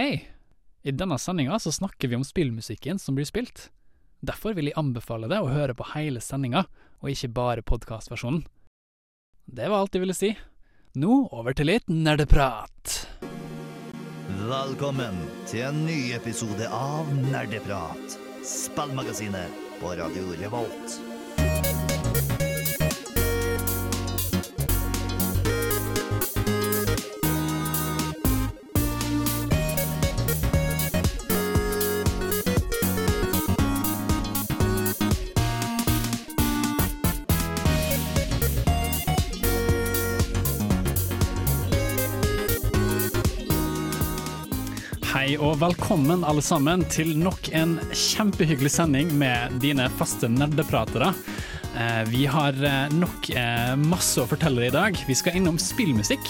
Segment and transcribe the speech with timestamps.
[0.00, 0.28] Hei!
[0.82, 3.66] I denne sendinga så snakker vi om spillmusikken som blir spilt.
[4.24, 6.62] Derfor vil jeg anbefale deg å høre på hele sendinga,
[7.04, 8.46] og ikke bare podkastversjonen.
[9.44, 10.32] Det var alt jeg ville si.
[10.96, 12.96] Nå over til litt nerdeprat.
[14.48, 15.20] Velkommen
[15.52, 18.16] til en ny episode av Nerdeprat.
[18.40, 21.09] Spillmagasinet på Radio Revolt.
[45.40, 51.12] Og velkommen alle sammen til nok en kjempehyggelig sending med dine faste nerdepratere.
[51.80, 54.98] Eh, Vi har eh, nok eh, masse å fortelle i dag.
[55.08, 56.26] Vi skal innom spillmusikk.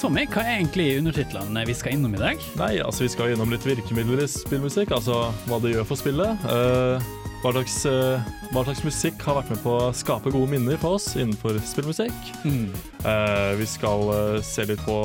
[0.00, 2.40] Tommy, hva er egentlig undertitlene vi skal innom i dag?
[2.60, 6.46] Nei, altså vi skal innom litt virkemidler i spillmusikk, altså hva det gjør for spillet.
[6.48, 7.10] Eh,
[7.42, 7.76] hva, slags,
[8.54, 12.32] hva slags musikk har vært med på å skape gode minner for oss innenfor spillmusikk.
[12.46, 14.96] Eh, vi skal se litt på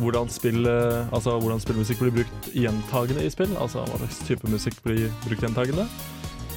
[0.00, 3.52] hvordan, spill, eh, altså hvordan spillmusikk blir brukt gjentagende i spill.
[3.60, 5.86] Altså hva slags type musikk blir brukt gjentagende.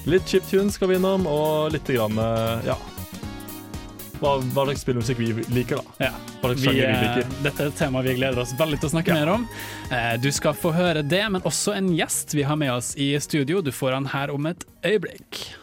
[0.09, 2.79] Litt chiptune skal vi innom, og litt grann, eh, ja
[4.23, 6.05] hva, hva slags spillmusikk vi liker, da.
[6.07, 6.11] Ja.
[6.39, 7.31] Hva slags Vi, vi eh, liker.
[7.43, 9.17] dette er et tema vi gleder oss veldig til å snakke Ja.
[9.19, 9.47] mer om.
[9.91, 13.09] Eh, Du skal få høre det, men også en gjest vi har med oss i
[13.19, 13.59] studio.
[13.61, 15.55] Du får han her om et øyeblikk.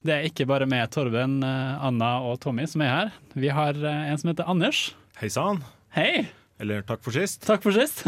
[0.00, 3.08] Det er ikke bare med Torben, eh, Anna og Tommy som er her.
[3.36, 4.94] Vi har eh, en som heter Anders.
[5.20, 5.60] Hei sann,
[5.92, 6.30] Hei!
[6.60, 7.42] eller takk for sist.
[7.44, 8.00] Takk for sist.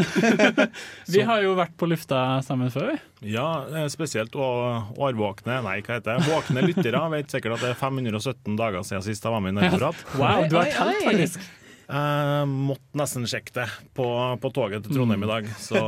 [1.13, 3.29] vi har jo vært på lufta sammen før, vi.
[3.33, 3.45] Ja,
[3.93, 8.85] spesielt årvåkne, nei, hva heter det, våkne lyttere vet sikkert at det er 517 dager
[8.85, 10.05] siden sist jeg var med i Nerdeprat.
[10.17, 11.51] Wow, du har oi, telt, faktisk.
[11.83, 13.65] Jeg måtte nesten sjekke det
[13.97, 14.05] på,
[14.39, 15.81] på toget til Trondheim i dag, så,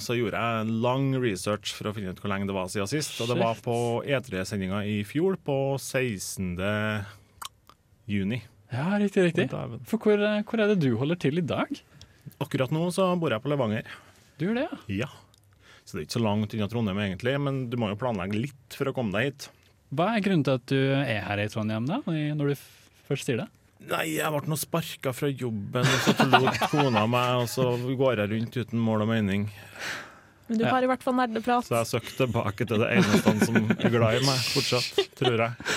[0.00, 3.18] så gjorde jeg lang research for å finne ut hvor lenge det var siden sist.
[3.20, 3.76] Og det var på
[4.08, 6.56] E3-sendinga i fjor, på 16.
[8.10, 8.40] juni.
[8.72, 9.50] Ja, riktig, riktig.
[9.86, 11.70] For hvor, eh, hvor er det du holder til i dag?
[12.42, 13.90] Akkurat nå så bor jeg på Levanger.
[14.40, 15.04] Du gjør det, ja.
[15.04, 15.10] Ja.
[15.84, 18.78] Så det er ikke så langt unna Trondheim egentlig, men du må jo planlegge litt
[18.78, 19.50] for å komme deg hit.
[19.94, 22.64] Hva er grunnen til at du er her i Trondheim, da, når du
[23.06, 23.50] først sier det?
[23.90, 27.66] Nei, jeg ble nå sparka fra jobben, og så forlot kona meg, og så
[27.98, 29.48] går jeg rundt uten mål og mening.
[30.48, 30.70] Men du Ja.
[30.74, 31.64] har i hvert fall nerdeprat.
[31.68, 35.76] Så jeg søkte tilbake til det eneste som er glad i meg fortsatt, tror jeg.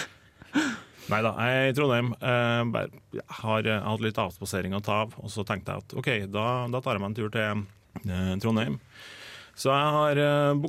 [1.07, 2.09] Nei da, jeg er i Trondheim.
[2.19, 5.85] Eh, bare, jeg har eh, hatt litt avspasering å ta av, og så tenkte jeg
[5.85, 8.75] at OK, da, da tar jeg meg en tur til eh, Trondheim.
[9.57, 10.59] Så jeg har uh,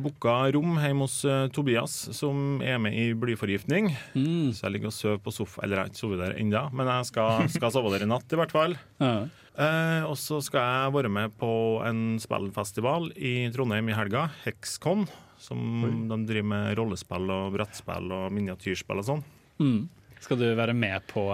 [0.00, 3.90] booka, rom hjemme hos eh, Tobias, som er med i blyforgiftning.
[4.14, 4.54] Mm.
[4.56, 6.88] Så jeg ligger og sover på sofa, eller jeg har ikke sovet der ennå, men
[6.88, 8.78] jeg skal, skal sove der i natt i hvert fall.
[9.02, 9.12] Ja.
[9.60, 11.52] Eh, og så skal jeg være med på
[11.84, 15.04] en spillfestival i Trondheim i helga, Hexcon.
[15.40, 19.22] Som de driver med rollespill og brettspill og miniatyrspill og sånn.
[19.60, 19.80] Mm.
[20.20, 21.28] Skal du være med på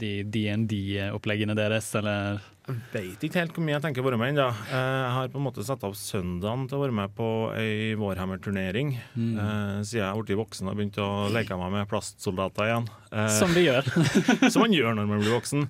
[0.00, 2.40] de DND-oppleggene deres, eller?
[2.62, 4.44] Jeg vet ikke helt hvor mye jeg tenker å være med ennå.
[4.70, 7.26] Jeg har på en måte satt av søndagen til å være med på
[7.58, 8.92] ei Warhammer-turnering.
[9.16, 9.32] Mm.
[9.34, 12.86] Eh, siden jeg er blitt voksen og begynt å leke meg med plastsoldater igjen.
[13.10, 13.90] Eh, Som vi gjør.
[14.52, 15.66] som man gjør når man blir voksen.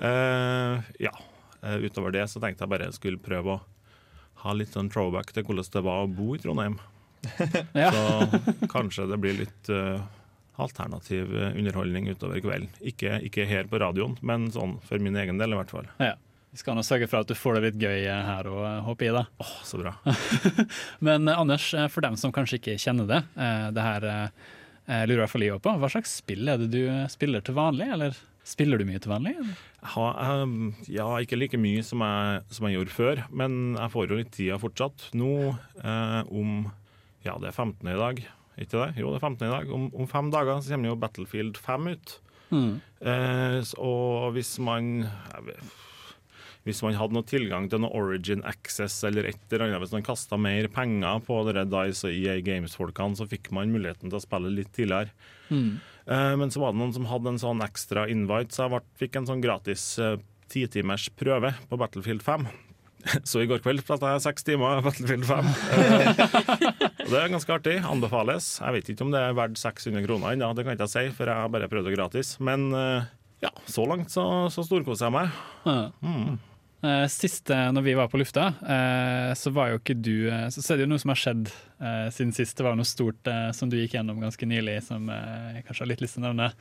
[0.00, 1.12] Eh, ja.
[1.84, 3.60] Utover det så tenkte jeg bare jeg skulle prøve å
[4.42, 6.80] ha litt sånn throwback til hvordan det var å bo i Trondheim.
[7.78, 7.92] Ja.
[7.92, 9.68] Så kanskje det blir litt
[10.60, 12.68] alternativ eh, underholdning utover kvelden.
[12.80, 15.88] Ikke, ikke her på radioen, men sånn for min egen del i hvert fall.
[16.02, 16.14] ja.
[16.52, 18.80] Vi skal nå sørge for at du får det litt gøy eh, her og eh,
[18.84, 19.22] hoppe i det.
[19.40, 19.94] Åh, så bra.
[21.06, 23.20] Men Anders, for dem som kanskje ikke kjenner det,
[23.72, 25.72] det her eh, lurer i hvert fall på.
[25.80, 29.32] Hva slags spill er det du spiller til vanlig, eller spiller du mye til vanlig?
[29.38, 29.64] eller?
[29.80, 33.94] Jeg har, eh, ja, ikke like mye som jeg, som jeg gjorde før, men jeg
[33.96, 35.08] får jo litt tida fortsatt.
[35.16, 36.68] Nå eh, om
[37.24, 37.86] Ja, det er 15.
[37.86, 38.24] i dag.
[38.60, 38.90] Ikke det?
[39.00, 39.46] Jo, det er 15.
[39.46, 39.70] i dag.
[39.72, 42.16] Om, om fem dager så kommer jo Battlefield 5 ut.
[42.52, 42.72] Mm.
[43.00, 45.06] Eh, og hvis man
[45.46, 45.78] vet,
[46.62, 50.04] Hvis man hadde noe tilgang til noe Origin Access eller et eller annet, hvis man
[50.06, 54.22] kasta mer penger på Red Dice og EA Games-folkene, så fikk man muligheten til å
[54.22, 55.10] spille litt tidligere.
[55.50, 55.80] Mm.
[56.06, 58.82] Eh, men så var det noen som hadde en sånn ekstra invite, så jeg ble,
[59.02, 60.20] fikk en sånn gratis eh,
[60.52, 62.46] titimers prøve på Battlefield 5.
[63.26, 65.48] Så i går kveld spilte jeg seks timer Battlefield 5.
[67.08, 67.78] Det er ganske artig.
[67.86, 68.54] Anbefales.
[68.60, 71.04] Jeg vet ikke om det er verdt 600 kroner ennå, det kan jeg ikke si,
[71.16, 72.36] for jeg har bare prøvd det gratis.
[72.44, 73.10] Men eh,
[73.44, 75.36] ja, så langt så, så storkoser jeg meg.
[76.04, 76.38] Mm.
[77.10, 80.14] Siste, eh, når vi var på lufta, eh, så var jo ikke du
[80.50, 81.52] Så er det jo noe som har skjedd
[82.14, 82.56] siden sist.
[82.58, 83.28] Det var noe stort
[83.58, 86.52] som du gikk gjennom ganske nylig, som jeg kanskje har litt lyst til å nevne.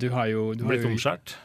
[0.00, 1.36] Du har jo, du har Blitt jo omskjært.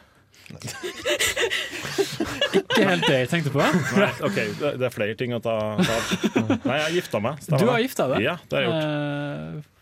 [2.56, 3.62] Ikke helt det jeg tenkte på.
[3.98, 5.80] Nei, ok, Det er flere ting å ta av.
[5.82, 7.40] Nei, jeg har gifta meg.
[7.42, 7.62] Stemmer.
[7.62, 8.26] Du har gifta deg?
[8.26, 8.84] Ja, det har jeg gjort.
[8.86, 9.75] Uh,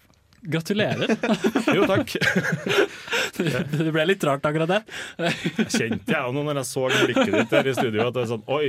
[0.45, 1.11] gratulerer.
[1.75, 2.15] Jo, takk.
[3.37, 4.85] det ble litt rart akkurat.
[5.19, 8.31] Jeg kjente jeg nå når jeg så blikket ditt her i studio, at det er
[8.35, 8.69] sånn Oi,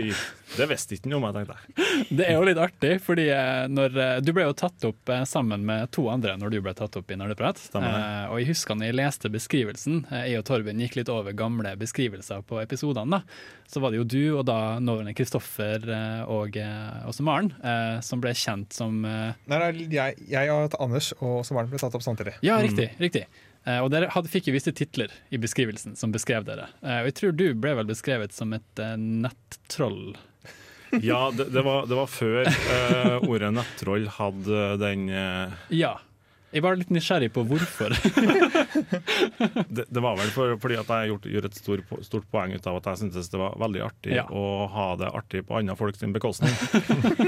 [0.56, 1.90] det visste ikke noe om jeg tenkte.
[2.16, 5.26] Det er jo litt artig, fordi eh, når, eh, du ble jo tatt opp eh,
[5.30, 7.60] sammen med to andre når du ble tatt opp i Nerdeprat.
[7.74, 7.82] Det.
[7.82, 11.76] Eh, og jeg husker når jeg leste beskrivelsen, jeg og Torben gikk litt over gamle
[11.80, 13.52] beskrivelser på episodene, da.
[13.70, 15.88] Så var det jo du og da nåværende Kristoffer
[16.30, 16.54] og
[17.10, 21.42] også Maren eh, som ble kjent som eh, Nei, nei, jeg, jeg og Anders og
[21.42, 22.36] også Maren ble tatt opp samtidig.
[22.46, 22.90] Ja, riktig.
[23.02, 23.26] riktig.
[23.66, 26.70] Eh, og dere hadde, fikk jo visse titler i beskrivelsen som beskrev dere.
[26.84, 30.16] Eh, og jeg tror du ble vel beskrevet som et eh, nettroll.
[31.04, 35.98] Ja, det, det, var, det var før uh, ordet nettroll hadde den uh, Ja.
[36.56, 37.92] Jeg var litt nysgjerrig på hvorfor.
[39.76, 42.70] det, det var vel for, fordi at jeg gjort, gjør et stor, stort poeng ut
[42.72, 44.24] av at jeg syntes det var veldig artig Ja.
[44.32, 46.56] å ha det artig på andre folk sin bekostning.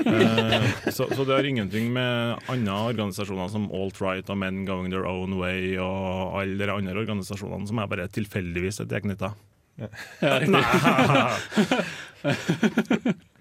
[0.07, 5.07] uh, så, så det har ingenting med andre organisasjoner som Alt-Right og Men Going Their
[5.09, 9.33] Own Way og alle de andre organisasjonene som jeg bare tilfeldigvis er tilknytta.
[9.77, 9.91] Ja.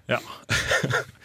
[0.07, 0.19] Ja.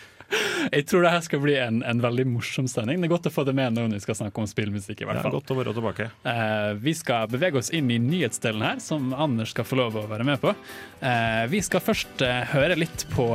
[0.73, 3.03] Jeg tror det her skal bli en, en veldig morsom sending.
[3.03, 5.03] Det er godt å få det med når vi skal snakke om spillmusikk.
[5.03, 6.09] i hvert er Ja, godt å være tilbake.
[6.25, 10.07] Uh, vi skal bevege oss inn i nyhetsdelen her, som Anders skal få lov å
[10.11, 10.55] være med på.
[11.03, 13.29] Uh, vi skal først uh, høre litt på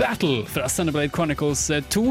[0.00, 2.04] Battle fra Xenoblade Chronicles eh, 2.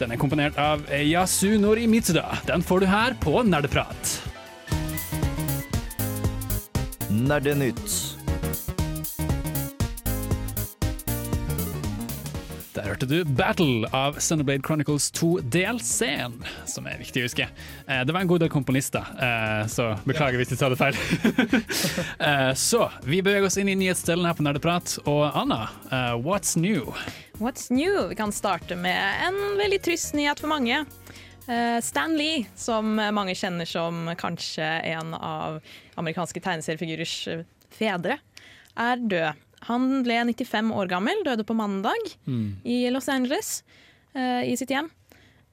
[0.00, 2.26] Den er komponert av Yasunori Mitsuda.
[2.48, 4.16] Den får du her på Nerdeprat.
[7.10, 8.05] Nerdenytt.
[12.96, 17.44] Hørte du Battle av Sunderblade Chronicles 2 DLC-en, som er viktig å huske.
[17.84, 20.96] Eh, Det var en god del komponister, eh, så beklager hvis jeg sa det feil.
[22.26, 24.96] Eh, Så vi beveger oss inn i nyhetsdelen her på Nerdeprat.
[25.04, 25.68] Og Anna,
[26.24, 26.94] what's new?
[27.38, 28.08] What's new?
[28.08, 30.86] Vi kan starte med en veldig trist nyhet for mange.
[31.82, 34.64] Stan Lee, som mange kjenner som kanskje
[34.96, 35.60] en av
[36.00, 37.44] amerikanske tegneseriefigurers
[37.76, 38.18] fedre,
[38.76, 39.45] er død.
[39.66, 42.10] Han ble 95 år gammel, døde på mandag
[42.64, 43.60] i Los Angeles,
[44.14, 44.90] uh, i sitt hjem.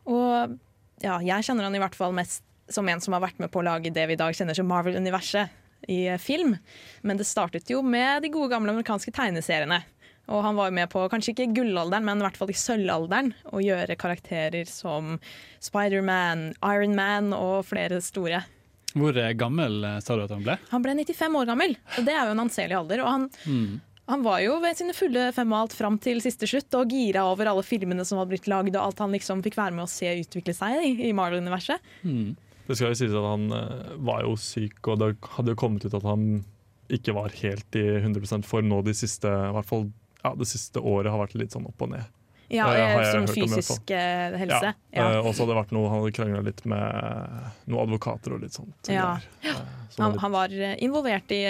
[0.10, 0.57] Og
[1.04, 3.60] ja, jeg kjenner han i hvert fall mest som en som har vært med på
[3.62, 5.51] å lage det vi i dag kjenner som Marvel-universet
[5.92, 6.56] i eh, film.
[7.01, 9.81] Men det startet jo med de gode gamle amerikanske tegneseriene.
[10.31, 13.59] Og han var med på, kanskje ikke gullalderen, men i hvert fall i sølvalderen, å
[13.59, 15.18] gjøre karakterer som
[15.63, 18.45] Spiderman, Iron Man og flere store.
[18.94, 20.56] Hvor eh, gammel sa du at han ble?
[20.71, 23.04] Han ble 95 år gammel, og det er jo en anselig alder.
[23.04, 23.27] Og han,
[24.11, 27.23] han var jo ved sine fulle fem og alt fram til siste slutt, og gira
[27.29, 29.91] over alle filmene som hadde blitt lagd, og alt han liksom fikk være med å
[29.91, 31.85] se utvikle seg i, i Marvel-universet.
[32.67, 35.88] Det skal jo sies at han eh, var jo syk, og det hadde jo kommet
[35.88, 36.44] ut at han
[36.94, 39.88] ikke var helt i 100% form nå de siste i hvert fall,
[40.23, 42.11] ja, det siste året har vært litt sånn opp og ned.
[42.50, 44.74] Ja, Ja, ja, sånn fysisk eh, helse.
[44.74, 44.74] Ja.
[44.92, 45.06] Ja.
[45.13, 47.40] Eh, og så hadde det vært noe, han hadde krangla litt med
[47.72, 48.90] noen advokater og litt sånt.
[48.92, 49.16] Ja.
[49.98, 50.50] Han, han var
[50.81, 51.42] involvert i,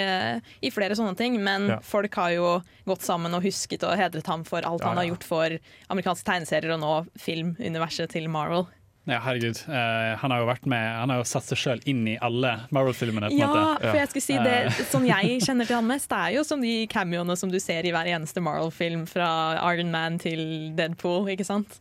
[0.60, 1.78] i flere sånne ting, men Ja.
[1.80, 2.48] folk har jo
[2.84, 5.58] gått sammen og husket og hedret ham for alt Ja, han har gjort for
[5.88, 8.66] amerikanske tegneserier og nå filmuniverset til Marvel.
[9.04, 9.58] Ja, herregud.
[9.68, 12.54] Uh, han har jo vært med Han har jo satt seg sjøl inn i alle
[12.72, 13.28] Marvel-filmene.
[13.36, 13.82] Ja, måte.
[13.84, 16.64] for jeg skulle si det som jeg kjenner til han mest, det er jo som
[16.64, 19.28] de cameoene som du ser i hver eneste Marvel-film, fra
[19.74, 21.80] Iron Man til Deadpool, ikke sant?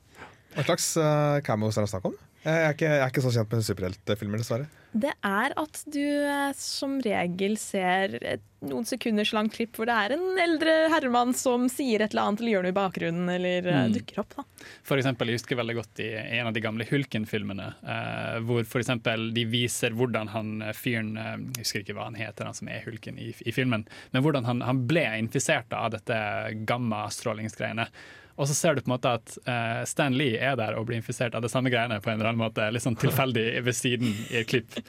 [0.53, 2.19] Hva slags uh, cameos er det snakk om?
[2.43, 4.67] Jeg er, ikke, jeg er ikke så kjent med superheltfilmer, dessverre.
[4.93, 9.95] Det er at du eh, som regel ser et noen sekunders langt klipp hvor det
[10.05, 13.65] er en eldre herremann som sier et eller annet eller gjør noe i bakgrunnen, eller
[13.67, 13.95] eh, Mm.
[13.97, 14.35] dukker opp.
[14.37, 14.45] da.
[14.87, 16.07] For eksempel, jeg husker veldig godt i
[16.37, 21.65] en av de gamle Hulken-filmene, eh, hvor for eksempel de viser hvordan han fyren Jeg
[21.65, 23.83] husker ikke hva han heter, han som er Hulken i, i filmen,
[24.13, 26.21] men hvordan han, han ble infisert av dette
[26.69, 27.89] gamma-strålingsgreiene.
[28.35, 30.97] Og så ser du på en måte at uh, Stan Lee er der og blir
[30.97, 34.09] infisert av det samme greiene på en eller annen måte, litt sånn tilfeldig ved siden
[34.31, 34.79] i et klipp.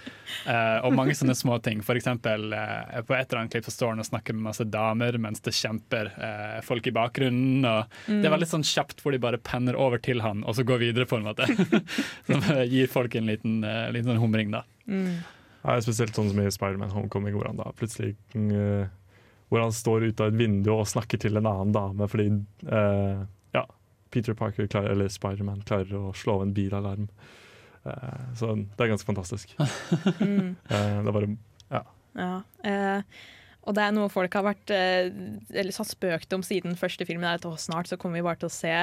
[0.47, 1.83] Uh, og mange sånne små ting.
[1.85, 4.65] For eksempel eh, på et eller annet klipp så står han og snakker med masse
[4.69, 7.69] damer mens det kjemper uh, folk i bakgrunnen.
[7.69, 10.65] Og Det var litt sånn kjapt hvor de bare penner over til han og så
[10.67, 11.49] går videre, på en måte.
[12.29, 13.61] Som gir folk en liten,
[13.93, 14.65] liten sånn humring, da.
[15.65, 18.91] Ja, spesielt sånn som i Spiderman Homecoming, hvor han da plutselig eh,
[19.55, 22.25] Hvor han står ute av et vindu og snakker til en annen dame fordi
[22.67, 23.21] eh,
[23.55, 23.63] ja,
[24.11, 27.07] Peter Parker klarer, eller Spiderman klarer å slå av en bilalarm.
[27.87, 29.55] Eh, så det er ganske fantastisk.
[30.19, 30.57] Mm.
[30.69, 31.31] Eh, det er bare
[31.71, 31.85] Ja.
[32.67, 33.03] Eh,
[33.65, 35.09] og det er noe folk har vært eh,
[35.55, 37.25] Eller satt spøkt om siden første filmen.
[37.25, 38.75] er at å, Snart så kommer vi bare til å se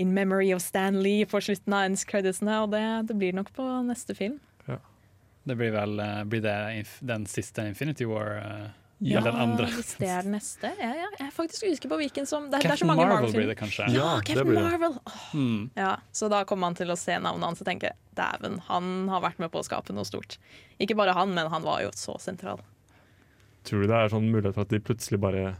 [0.00, 3.68] In Memory of Stan Lee på slutten av ends-creditsene, og det, det blir nok på
[3.86, 4.40] neste film.
[5.46, 6.56] Det blir vel blir det
[7.06, 8.32] den siste Infinity War?
[8.40, 8.66] eh,
[9.04, 9.66] Ja, den andre.
[9.68, 10.70] Hvis det er den neste.
[10.80, 11.08] Ja, ja.
[11.18, 13.32] Jeg er faktisk usikker på hvilken som Det, er- det er så Captain mange Marvel
[13.32, 13.48] blir Marvel-filmer.
[13.52, 13.88] det kanskje.
[13.92, 14.70] Ja, det Captain blir det.
[14.70, 14.98] Marvel!
[15.34, 15.70] Mm.
[15.76, 19.20] Ja, så da kommer man til å se navnet hans og tenke dæven, han har
[19.20, 20.38] vært med på å skape noe stort.
[20.80, 22.60] Ikke bare han, men han var jo så sentral.
[23.68, 25.56] Tror du det er sånn mulighet for at de plutselig bare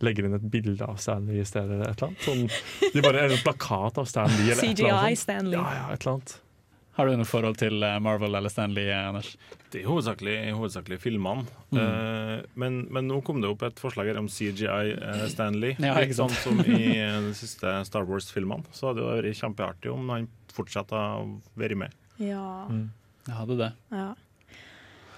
[0.00, 1.70] legger inn et bilde av Stanley i stedet?
[1.70, 2.26] eller et eller annet?
[2.26, 5.24] Sånn, de bare eller en plakat av Stanley eller et eller CGI annet sånt.
[5.28, 5.58] Stanley.
[5.60, 6.40] Ja, ja, et eller annet.
[7.00, 9.30] Har du noe forhold til eh, Marvel eller Stanley, eh, Anders?
[9.72, 11.46] Det er hovedsakelig, hovedsakelig filmene.
[11.70, 11.78] Mm.
[11.80, 14.66] Uh, men, men nå kom det opp et forslag her om CGI
[15.00, 15.78] uh, Stanley.
[15.80, 16.90] Ja, Litt sånn som i
[17.24, 18.68] de siste Star Wars-filmene.
[18.76, 21.24] Så hadde det vært kjempeartig om han fortsatte å
[21.56, 21.96] være med.
[22.20, 23.70] Ja, Jeg hadde det.
[23.96, 24.10] ja.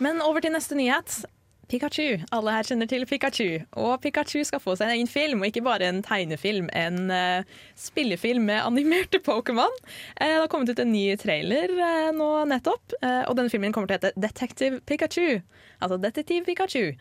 [0.02, 1.24] Men over til neste nyhet.
[1.72, 2.20] Pikachu.
[2.36, 3.62] Alle her kjenner til Pikachu.
[3.80, 6.68] Og Pikachu skal få seg en egen film, og ikke bare en tegnefilm.
[6.76, 9.72] En uh, spillefilm med animerte Pokémon.
[10.20, 13.88] Uh, det har kommet ut en ny trailer uh, nå nettopp, og denne filmen kommer
[13.88, 15.40] til å hete Detective Pikachu.
[15.82, 16.92] Altså Detektiv Pikachu.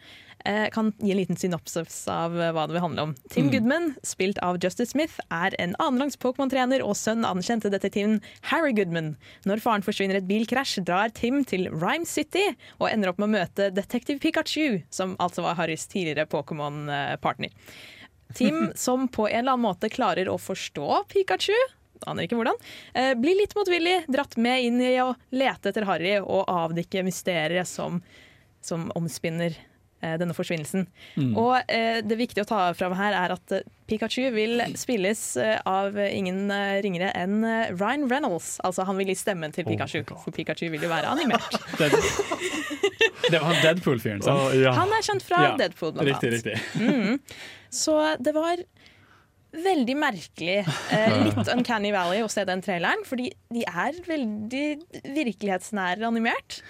[0.46, 3.14] Eh, kan gi en liten synopsis av eh, hva det vil handle om.
[3.30, 7.72] Tim Goodman, spilt av Justice Smith, er en annenrangs Pokémon-trener og sønn av den kjente
[7.74, 8.20] detektiven
[8.50, 9.14] Harry Goodman.
[9.46, 12.48] Når faren forsvinner i et bilkrasj, drar Tim til Rhyme City
[12.80, 17.54] og ender opp med å møte detektiv Pikachu, som altså var Harrys tidligere Pokémon-partner.
[18.38, 21.58] Tim, som på en eller annen måte klarer å forstå Pikachu,
[22.10, 22.58] aner ikke hvordan,
[22.98, 27.70] eh, blir litt motvillig dratt med inn i å lete etter Harry og avdekke mysteriet
[27.70, 28.02] som,
[28.66, 29.54] som omspinner
[30.18, 30.88] denne forsvinnelsen.
[31.38, 35.58] Og eh, det viktige å ta fram her er at eh, Pikachu vil spilles eh,
[35.68, 38.56] av ingen eh, ringere enn eh, Ryan Reynolds.
[38.66, 41.58] Altså han vil gi stemmen til Pikachu, for Pikachu vil jo være animert.
[41.82, 41.90] Det,
[43.32, 44.38] det var han Deadpool-fyren, sant?
[44.50, 44.72] Oh, ja.
[44.78, 46.46] Han er kjent fra Ja, Deadpool, blant Riktig, annet.
[46.46, 47.40] riktig.
[47.74, 48.62] Så det var
[49.52, 50.58] veldig merkelig,
[50.96, 54.66] eh, litt Uncanny Valley å se den traileren, fordi de er veldig
[55.18, 56.62] virkelighetsnære animert.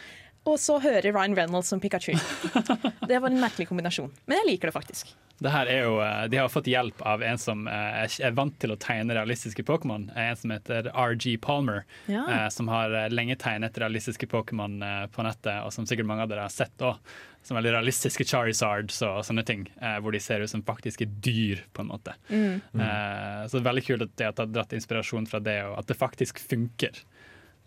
[0.49, 2.15] Og så hører Ryan Reynolds som Pikachu.
[3.07, 4.09] Det var en merkelig kombinasjon.
[4.25, 5.11] Men jeg liker det faktisk.
[5.41, 8.53] Det her er jo, eh, de har fått hjelp av en som eh, er vant
[8.61, 10.07] til å tegne realistiske Pokémon.
[10.17, 12.23] En som heter RG Palmer, Ja.
[12.29, 16.25] eh, som har eh, lenge tegnet realistiske Pokémon eh, på nettet, og som sikkert mange
[16.25, 16.97] av dere har sett òg.
[17.45, 21.63] Som veldig realistiske Charizards og sånne ting, eh, hvor de ser ut som faktiske dyr,
[21.73, 22.13] på en måte.
[22.29, 22.61] Mm.
[22.77, 25.89] så det er veldig kult at de har tatt- dratt inspirasjon fra det, og at
[25.89, 27.01] det faktisk funker.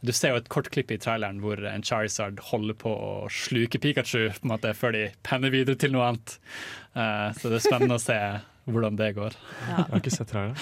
[0.05, 3.81] Du ser jo et kort klipp i traileren hvor en Charizard holder på å sluke
[3.81, 6.37] Pikachu på en måte, før de penner videre til noe annet.
[6.93, 8.19] Uh, så det er spennende å se
[8.69, 9.39] hvordan det går.
[9.65, 10.61] Jeg har ikke sett traileren.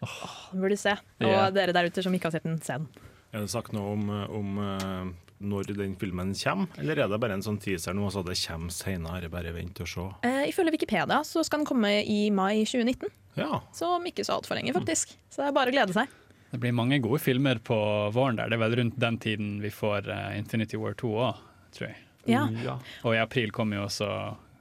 [0.00, 0.28] Oh.
[0.56, 0.94] burde se.
[1.20, 1.50] Og yeah.
[1.52, 2.88] dere der ute som ikke har sett den, se den.
[3.30, 5.10] Er det sagt noe om, om eh,
[5.50, 8.74] når den filmen kommer, eller er det bare en sånn teaser nå, så det kommer
[8.74, 9.30] senere?
[9.32, 10.06] Bare vent og se.
[10.26, 13.60] Eh, ifølge Wikipedia så skal den komme i mai 2019, Ja.
[13.76, 15.14] så om ikke så altfor lenge, faktisk.
[15.30, 16.10] Så det er bare å glede seg.
[16.50, 17.76] Det blir mange gode filmer på
[18.14, 18.50] våren der.
[18.50, 21.42] Det er vel rundt den tiden vi får eh, Infinity War 2 òg,
[21.76, 21.98] tror jeg.
[22.28, 22.44] Ja.
[22.64, 22.78] Ja.
[23.06, 24.08] Og i april kommer jo også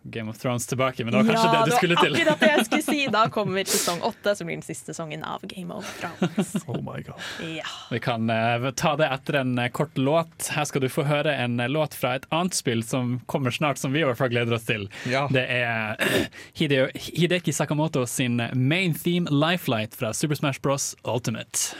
[0.09, 2.13] Game of Thrones tilbake, men det var kanskje det du skulle til.
[2.13, 3.07] Ja, det var akkurat det jeg skulle si.
[3.11, 6.55] Da kommer sesong åtte, som blir den siste sesongen av Game of Thrones.
[6.69, 7.15] Oh my god.
[7.57, 7.65] Ja.
[7.91, 10.49] Vi kan uh, ta det etter en eh, kort låt.
[10.53, 13.77] Her skal du få høre en eh, låt fra et annet spill som kommer snart,
[13.77, 14.89] som vi i hvert fall gleder oss til.
[15.09, 15.27] Ja.
[15.31, 15.99] Det er
[16.59, 20.95] Hideo, Hideki Sakamoto sin main theme Lifelight fra Super Smash Bros.
[21.03, 21.75] Ultimate.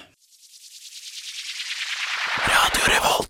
[2.90, 3.29] Eh,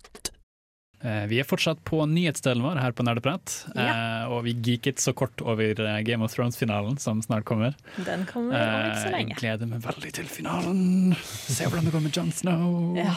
[1.01, 5.39] Vi er fortsatt på nyhetsdelen vår her på Nerdeprat, eh, og vi geeket så kort
[5.41, 7.72] over eh, Game of Thrones-finalen som snart kommer.
[8.03, 9.38] Den kommer om ikke så Eh, Jeg lenge.
[9.39, 11.15] gleder meg veldig til finalen.
[11.24, 12.98] Se hvordan det går med Jon Snow.
[13.00, 13.15] Ja.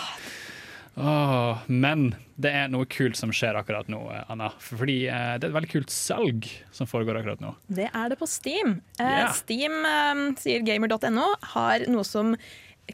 [0.95, 4.51] Åh, men det er noe kult som skjer akkurat nå, eh, Anna.
[4.61, 7.55] Fordi eh, det er et veldig kult salg som foregår akkurat nå.
[7.73, 8.77] Det er det på Steam.
[9.01, 9.31] Eh, Ja.
[9.33, 12.37] Steam, eh, sier gamer.no, har noe som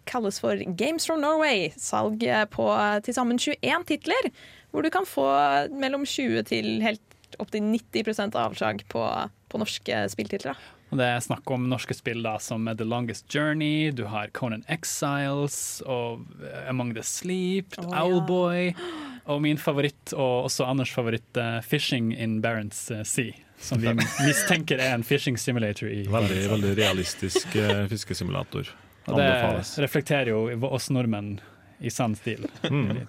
[0.06, 1.72] kalles for Games from Norway.
[1.76, 4.30] Salg eh, på eh, til sammen 21 titler,
[4.72, 5.26] hvor du kan få
[5.72, 7.04] mellom 20 til helt
[7.38, 9.04] opptil 90% avslag på,
[9.48, 10.58] på norske spilltitler.
[10.88, 14.64] Og Det er snakk om norske spill da, som The Longest Journey, du har Conan
[14.72, 18.06] Exiles og eh, Among the Sleep, ja.
[18.06, 18.72] Owlboy,
[19.28, 23.36] og min favoritt, og også Anders favoritt, uh, Fishing in Barents eh, Sea.
[23.60, 23.92] Som vi
[24.28, 28.72] mistenker er en fishing simulator i Veldig, veldig realistisk uh, fiskesimulator.
[29.08, 29.28] Og det
[29.82, 31.38] reflekterer jo oss nordmenn
[31.80, 32.46] i sann stil.
[32.70, 33.04] Mm.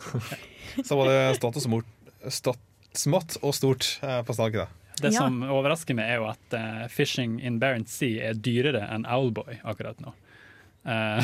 [0.86, 1.84] Så var det status og
[2.32, 2.60] smort,
[2.94, 4.66] smått og stort eh, på salget.
[4.68, 4.68] da.
[5.00, 5.22] Det Ja.
[5.24, 9.62] som overrasker meg, er jo at uh, Fishing in Barents Sea er dyrere enn Owlboy
[9.64, 10.14] akkurat nå.
[10.86, 11.24] Eh,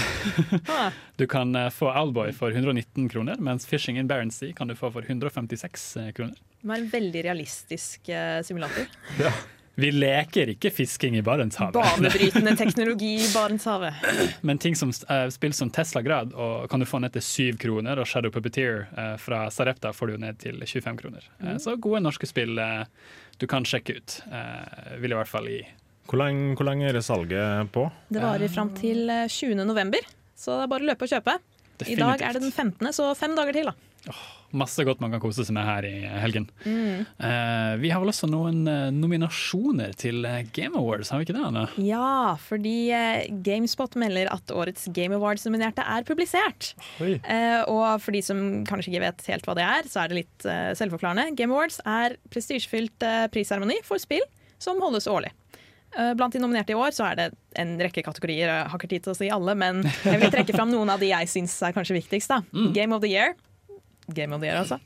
[0.68, 0.92] Ah.
[1.20, 4.76] du kan uh, få Owlboy for 119 kroner, mens Fishing in Barents Sea kan du
[4.76, 6.36] få for 156 kroner.
[6.62, 8.44] Det var en veldig realistisk simulator.
[8.44, 9.34] simulator.
[9.76, 14.06] Vi leker ikke fisking i Barentshavet, Banebrytende teknologi i Barentshavet.
[14.48, 17.60] men ting som uh, spill som Tesla Grad og kan du få ned til 7
[17.60, 21.28] kroner, og Shadow Puppeteer uh, fra Sarepta får du ned til 25 kroner.
[21.42, 22.60] Eh, så gode norske spill.
[23.38, 24.22] du kan sjekke ut.
[24.32, 25.64] Eh, vil i hvert fall gi
[26.06, 27.88] Hvor lenge, hvor lenge er det salget på?
[28.10, 29.66] Det varer fram til eh, 20.
[29.66, 30.06] november,
[30.36, 31.38] så det er bare å løpe og kjøpe.
[31.84, 34.16] I dag er det den 15., så fem dager til, da.
[34.56, 36.46] Masse godt man kan kose seg med her i helgen.
[36.64, 41.36] Eh, vi har vel også noen eh, nominasjoner til eh, Game Awards, har vi ikke
[41.36, 41.44] det?
[41.50, 41.66] Anne?
[41.84, 42.76] Ja, fordi
[43.44, 46.72] GameSpot melder at årets Game Awards-nominerte er publisert.
[47.02, 48.40] Eh, og for de som
[48.70, 51.34] kanskje ikke vet helt hva det er, så er det litt uh, selvforklarende.
[51.36, 54.24] Game Awards er prestisjefylt prisseremoni for spill
[54.62, 55.34] som holdes årlig.
[55.98, 57.28] Eh, Blant de nominerte i år så er det
[57.62, 58.50] en rekke kategorier.
[58.52, 61.00] Jeg har ikke tid til å si alle, men jeg vil trekke fram noen av
[61.00, 62.28] de jeg syns er kanskje viktigst.
[62.34, 62.42] da.
[62.76, 63.36] Game of the Year.
[64.14, 64.80] Game of the Year, altså.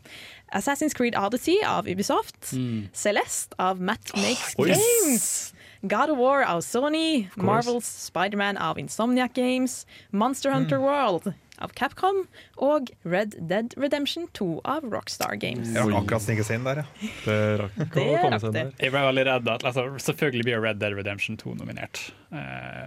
[0.55, 2.53] Assassin's Creed Odyssey av Ubisoft.
[2.93, 4.69] Celeste av Matt Makes Oi.
[4.73, 5.53] Games.
[5.87, 7.27] God of War av Sony.
[7.37, 9.85] Marvels Spiderman av Insomniac Games.
[10.11, 12.23] Monster Hunter World av Capcom.
[12.65, 15.71] Og Red Dead Redemption 2 av Rockstar Games.
[15.75, 17.11] Jeg rakk akkurat snike seg inn der, ja.
[17.25, 18.71] Det rakk å Det komme rakk seg der.
[18.79, 22.03] Jeg ble veldig redd at altså, Selvfølgelig blir Red Dead Redemption 2 nominert.
[22.29, 22.37] Eh,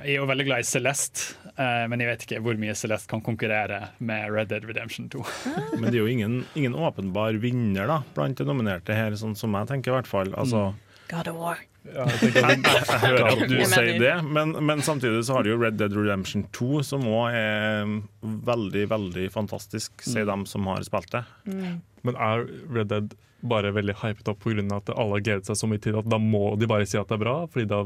[0.06, 3.10] jeg er jo veldig glad i Celeste, eh, men jeg vet ikke hvor mye Celeste
[3.10, 5.24] kan konkurrere med Red Dead Redemption 2.
[5.78, 9.54] Men det er jo ingen, ingen åpenbar vinner da, blant de nominerte her, sånn som
[9.58, 10.32] jeg tenker i hvert fall.
[10.38, 10.70] Altså,
[11.12, 11.60] God of War.
[11.82, 15.50] Ja, jeg jeg, jeg hører at du sier det, men, men samtidig så har du
[15.50, 17.90] jo Red Dead Redemption 2, som òg er
[18.22, 21.24] veldig, veldig fantastisk, sier dem som har spilt det.
[22.06, 24.62] Men er Red Dead bare veldig hypet opp pga.
[24.76, 27.10] at alle har gledet seg så mye til at da må de bare si at
[27.10, 27.36] det er bra?
[27.50, 27.82] Fordi da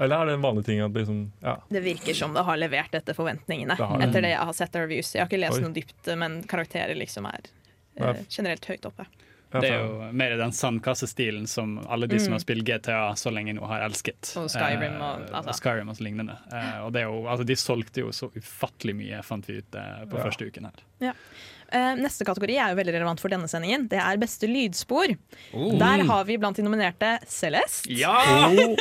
[0.00, 1.56] Eller er det en vanlig ting at liksom Ja.
[1.68, 3.76] Det virker som det har levert etter forventningene.
[3.76, 4.08] Det det.
[4.08, 5.14] Etter det jeg har sett av reviews.
[5.14, 5.64] Jeg har ikke lest Oi.
[5.66, 7.50] noe dypt, men karakterer liksom er
[7.96, 9.06] eh, generelt høyt oppe.
[9.52, 13.00] Ja, Det er jo mer i den sandkassestilen som alle de som har spilt GTA
[13.18, 14.32] så lenge nå, har elsket.
[14.38, 15.48] Og Skyrim og- altså.
[15.48, 16.36] og, Skyrim og så lignende.
[16.52, 19.74] Eh, og det er jo, altså, de solgte jo så ufattelig mye, fant vi ut
[19.74, 20.24] eh, på Ja.
[20.24, 21.14] første uken her.
[21.72, 23.88] Eh, neste kategori er jo veldig relevant for denne sendingen.
[23.88, 25.16] Det er beste lydspor.
[25.54, 25.78] Oh.
[25.78, 27.90] Der har vi blant de nominerte Celeste.
[27.90, 28.16] Ja!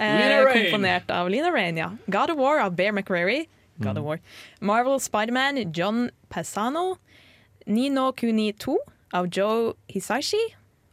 [0.00, 1.90] Eh, komponert av Lina Rain, ja.
[2.08, 3.46] God of War av Bear McRary.
[3.78, 4.20] God of War.
[4.60, 6.96] Marvel Spiderman, John Passano.
[7.66, 8.78] Nino Kuni 2
[9.16, 10.40] av Joe Hisaishi.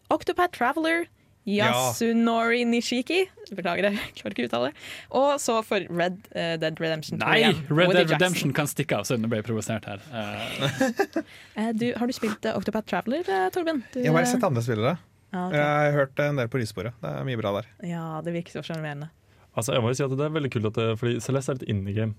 [0.09, 1.05] Octopath Traveler,
[1.47, 3.25] Yasunori Nishiki.
[3.55, 4.85] Beklager, jeg klarer ikke å uttale det.
[5.19, 7.37] Og så for Red uh, Dead Redemption 2 Nei!
[7.41, 7.61] igjen.
[7.69, 8.15] Red Dead Jackson.
[8.17, 10.03] Redemption kan stikke av, så du ble provosert her.
[10.11, 10.65] Eh,
[11.57, 13.23] Eh, du, har du spilt Octopath Traveler,
[13.55, 13.79] Torben?
[13.93, 14.97] Du, Jeg har bare sett andre spillere.
[15.33, 15.55] ah, ok.
[15.57, 16.93] Jeg har hørt en del på lyssporet.
[17.01, 17.69] Det er mye bra der.
[17.89, 19.09] Ja, det virker så sjarmerende.
[19.57, 21.61] Altså, jeg må jo si at det er veldig kult at det, fordi Celeste er
[21.63, 22.13] et indie-game.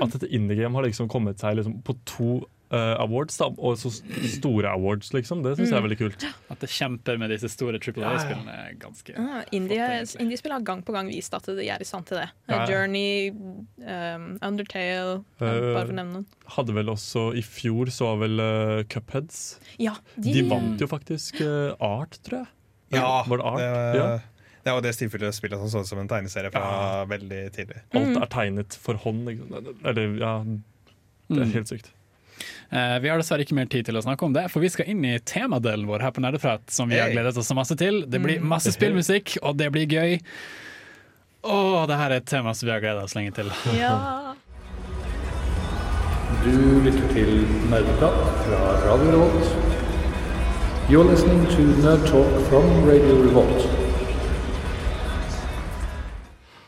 [0.00, 2.30] At et indie-game har liksom kommet seg liksom på to
[2.70, 3.90] eh, awards, da, og så
[4.32, 6.24] store awards, liksom, det syns jeg er veldig kult.
[6.52, 10.20] at det kjemper med disse store Triple A-spillene, er ganske Ah, flott, Indie- egentlig.
[10.24, 12.28] Indiespill har gang på gang vist at de er i stand til det.
[12.48, 12.66] Ja, ja.
[12.70, 13.30] Journey,
[13.86, 16.26] um, Undertale, uh, bare for å nevne noen.
[16.56, 19.42] Hadde vel også i fjor så var vel uh, Cupheads.
[19.82, 22.52] Ja, de, De vant jo faktisk eh, Art, tror jeg.
[22.98, 23.60] Ja, Var det Art?
[23.60, 24.08] det, Ja.
[24.66, 27.84] Ja, var det stivfylte spillet som så ut som en tegneserie fra veldig tidlig.
[27.94, 29.28] Alt er tegnet for hånd.
[29.30, 31.52] Eller, ja Det er Mm.
[31.54, 31.92] helt sykt.
[32.70, 34.90] Eh, vi har dessverre ikke mer tid til å snakke om det, for vi skal
[34.92, 38.02] inn i temadelen vår her på Nerdeprat, som vi har gledet oss så masse til.
[38.10, 40.18] Det blir masse spillmusikk, og det blir gøy.
[41.46, 43.52] Å, det her er et tema som vi har gleda oss lenge til.
[43.78, 44.34] ja.
[46.46, 47.30] Du lytter til
[47.70, 49.76] Nerdeprat fra Radio Revolt.
[50.90, 53.64] You're listening to Nerd Talk from Radio Revolt.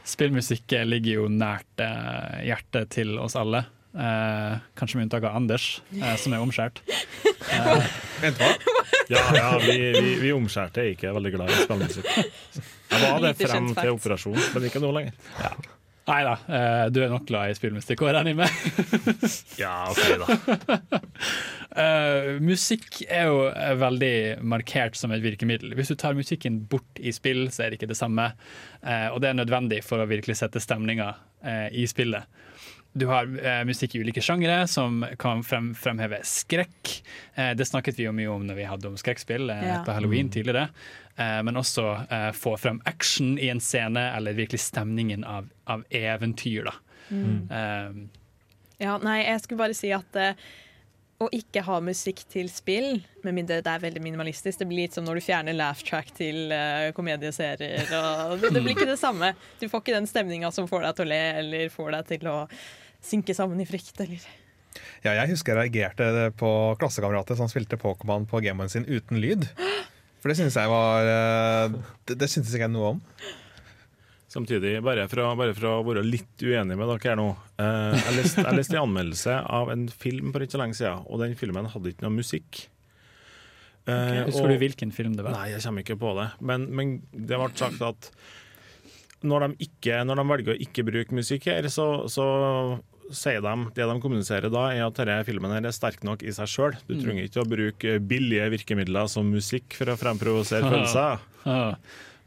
[0.08, 3.66] Spillmusikk ligger jo nært eh, hjertet til oss alle.
[3.98, 6.82] Eh, kanskje med unntak av Anders, eh, som er omskjært.
[8.22, 8.52] Vent, hva?
[9.10, 12.12] Ja, ja vi, vi, vi omskjærte er ikke veldig glad i spillmusikk.
[12.92, 15.18] Jeg var det frem til operasjon, men ikke nå lenger.
[16.08, 19.28] Nei da, eh, du er nok glad i spillmusikk, og regner jeg med.
[19.60, 20.98] Ja, ok da.
[21.78, 25.76] Eh, musikk er jo eh, veldig markert som et virkemiddel.
[25.78, 28.24] Hvis du tar musikken bort i spill, så er det ikke det samme.
[28.80, 31.12] Eh, og det er nødvendig for å virkelig sette stemninga
[31.44, 32.26] eh, i spillet.
[32.98, 36.94] Du har eh, musikk i ulike sjangere som kan frem, fremheve skrekk.
[37.38, 39.80] Eh, det snakket vi jo mye om når vi hadde om skrekkspill eh, Ja.
[39.86, 40.68] på halloween tidligere.
[41.16, 45.84] Eh, men også eh, få frem action i en scene, eller virkelig stemningen av, av
[45.90, 46.70] eventyr.
[46.70, 46.74] Da.
[47.10, 48.00] Eh,
[48.78, 50.18] ja, nei, jeg skulle bare si at
[51.18, 54.94] å ikke ha musikk til spill, med mindre det er veldig minimalistisk, det blir litt
[54.94, 57.88] som når du fjerner laugh track til uh, komedieserier.
[57.90, 59.32] Det, det blir ikke det samme.
[59.58, 62.30] Du får ikke den stemninga som får deg til å le, eller får deg til
[62.30, 62.36] å
[63.04, 63.94] synke sammen i frykt.
[64.04, 64.22] Eller.
[65.04, 69.46] Ja, jeg husker jeg reagerte på klassekamerater som spilte Pokémon på Gameboyen sin uten lyd.
[70.18, 71.76] For det synes jeg var eh,
[72.08, 73.02] Det, det syntes ikke jeg noe om.
[74.28, 77.28] Samtidig, bare for, å, bare for å være litt uenig med dere her nå.
[77.62, 81.06] Eh, jeg leste jeg leste en anmeldelse av en film for ikke så lenge siden,
[81.08, 82.66] og den filmen hadde ikke noe musikk.
[83.88, 85.32] Eh, Husker og- du hvilken film det var?
[85.32, 86.26] Nei, jeg kommer ikke på det.
[86.44, 88.10] Men, men det ble sagt at
[89.22, 92.26] når de, ikke, når de velger å ikke bruke musikk her, så, så
[93.10, 96.30] sier de det de kommuniserer da, er at denne filmen her er sterk nok i
[96.36, 96.76] seg sjøl.
[96.86, 97.02] Du Mm.
[97.04, 101.78] trenger ikke å bruke billige virkemidler som musikk for å fremprovosere følelser.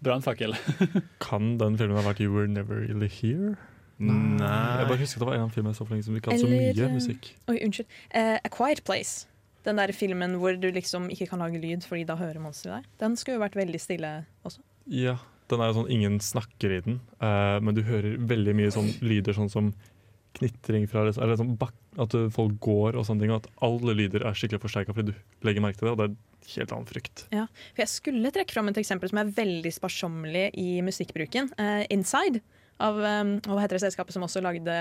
[0.02, 0.56] Brannfakkel.
[1.26, 3.56] Kan den filmen ha vært You Were Never Really Here?
[4.02, 4.40] Nei.
[4.82, 6.42] Jeg bare husker det var en film jeg så for lenge siden som ikke hadde
[6.42, 7.28] så mye eh, musikk.
[7.54, 7.92] Oi, unnskyld.
[8.16, 9.28] Uh, A Quiet Place.
[9.62, 12.88] Den der filmen hvor du liksom ikke kan lage lyd fordi da hører monsteret deg.
[13.04, 14.10] Den skulle jo vært veldig stille
[14.42, 14.64] også.
[14.90, 15.20] Ja,
[15.52, 19.38] den er sånn ingen snakker i den, uh, men du hører veldig mye sånn lyder
[19.38, 19.72] sånn som
[20.38, 23.96] knitring fra liksom, Eller sånn bak, at folk går og sånne ting, og at alle
[24.00, 26.88] lyder er skikkelig forsterka fordi du legger merke til det, og det er helt annen
[26.88, 27.26] frykt.
[27.36, 31.52] Ja, for Jeg skulle trekke fram et eksempel som er veldig sparsommelig i musikkbruken.
[31.60, 32.40] Uh, Inside,
[32.82, 34.78] av um, hva heter det selskapet som også lagde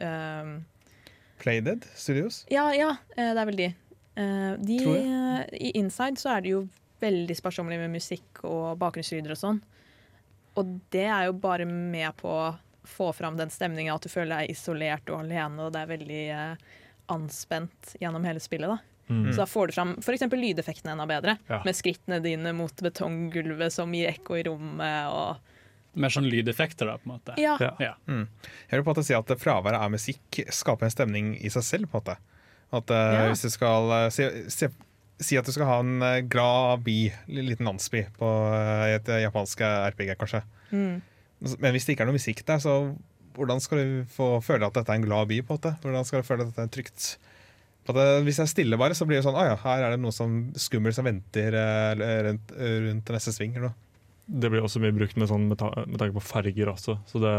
[0.00, 0.56] uh,
[1.38, 2.44] Playdead Studios.
[2.48, 3.68] Ja, ja, eh, det er vel de.
[4.16, 5.00] Eh, de Tror
[5.52, 6.66] I Inside så er det jo
[7.02, 9.58] veldig sparsommelig med musikk og bakgrunnslyder og sånn.
[10.56, 12.54] Og det er jo bare med på å
[12.86, 16.20] få fram den stemninga at du føler deg isolert og alene, og det er veldig
[16.32, 16.68] eh,
[17.12, 18.68] anspent gjennom hele spillet.
[18.70, 18.78] da.
[19.08, 19.32] Mm.
[19.32, 20.20] Så da får du fram f.eks.
[20.32, 21.60] lydeffektene enda bedre, Ja.
[21.64, 25.06] med skrittene dine mot betonggulvet som gir ekko i rommet.
[25.10, 25.36] og
[25.96, 27.34] Mer sånn lydeffekter, da, på en måte.
[27.40, 27.74] Ja, Ja.
[27.80, 27.94] Ja.
[28.06, 28.26] Jeg
[28.70, 31.90] vil på en måte si at fraværet av musikk skaper en stemning i seg selv.
[31.90, 32.16] på en måte.
[32.72, 33.28] At uh, Ja.
[33.30, 34.68] Hvis du skal uh, se, si,
[35.22, 36.96] si at du skal ha en eh, glad by,
[37.32, 40.42] en liten landsby på eh, et eh, japansk RPG, kanskje.
[40.70, 40.98] Mm.
[41.60, 42.76] Men hvis det ikke er noe musikk der, så
[43.36, 45.40] hvordan skal du få føle at dette er en glad by?
[45.44, 45.74] på en måte?
[45.82, 47.08] Hvordan skal du føle at dette er trygt?
[47.86, 50.00] Det, hvis jeg er stille bare, så blir det sånn Å ja, her er det
[50.02, 53.54] noe som skummelt som venter eh, rundt, rundt neste sving.
[53.54, 53.76] eller noe.
[54.26, 56.96] Det blir også mye brukt med, sånn, med, ta med tanke på farger også.
[57.06, 57.34] Så det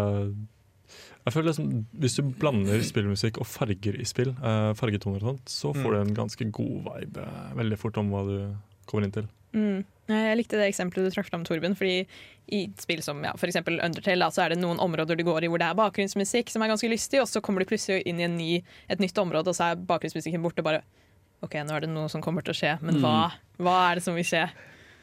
[1.26, 5.50] jeg føler liksom, Hvis du blander spillmusikk og farger i spill, uh, fargetoner og sånt,
[5.52, 5.94] så får Mm.
[5.94, 8.56] du en ganske god vibe eh, veldig fort om hva du
[8.88, 9.28] kommer inn til.
[9.54, 9.84] Mm.
[10.08, 11.74] Jeg likte det eksempelet du trakk fram, Torben.
[11.76, 12.06] fordi
[12.52, 15.50] i spill som ja, eksempel Undertale, da, så er det noen områder du går i
[15.52, 18.24] hvor det er bakgrunnsmusikk som er ganske lystig, og så kommer du plutselig inn i
[18.24, 20.64] en ny, et nytt område, og så er bakgrunnsmusikken borte.
[20.64, 20.84] Bare
[21.44, 24.04] OK, nå er det noe som kommer til å skje, men hva, hva er det
[24.08, 24.46] som vil skje?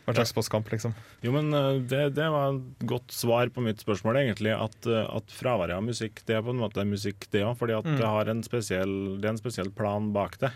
[0.05, 0.93] Hva slags postkamp, liksom.
[1.25, 4.53] Jo, men eh, det, det var et godt svar på mitt spørsmål, egentlig.
[4.53, 7.57] At, eh, at fraværet av musikk, det er på en måte musikk, det òg.
[7.57, 7.97] Fordi at Mm.
[8.01, 10.53] det, har en spesiell, det er en spesiell plan bak det.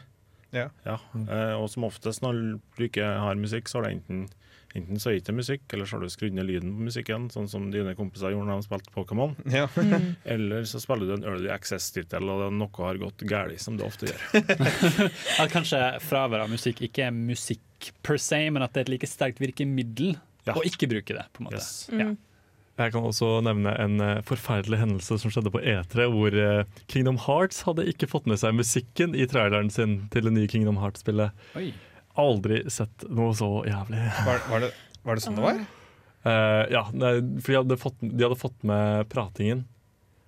[0.53, 0.69] Ja.
[0.85, 4.29] eh, og som oftest når du ikke har musikk, så er det enten
[4.79, 7.29] Enten så er det ikke musikk, eller så har du skrudd ned lyden på musikken,
[7.35, 9.35] sånn som dine kompiser gjorde når de spilte Pokémon.
[9.53, 9.67] Ja.
[10.25, 13.87] Eller så spiller du en Early Access-tittel, og det- noe har gått galt, som det
[13.87, 14.23] ofte gjør.
[15.43, 18.95] At kanskje fravær av musikk ikke er musikk per se, men at det er et
[18.97, 20.17] like sterkt virkemiddel
[20.49, 20.55] Ja.
[20.57, 21.27] å ikke bruke det.
[21.35, 21.61] på en måte.
[21.61, 21.89] Yes.
[21.93, 22.09] Ja.
[22.11, 22.17] Mm.
[22.79, 27.17] Jeg kan også nevne en eh, forferdelig hendelse som skjedde på E3, hvor eh, Kingdom
[27.25, 31.35] Hearts hadde ikke fått med seg musikken i traileren sin til det nye Kingdom Hearts-spillet.
[32.19, 34.05] Aldri sett noe så jævlig.
[34.27, 34.73] Var, var, det,
[35.07, 35.61] var det sånn det var?
[36.27, 39.63] Uh, ja, nei, for de hadde, fått, de hadde fått med pratingen,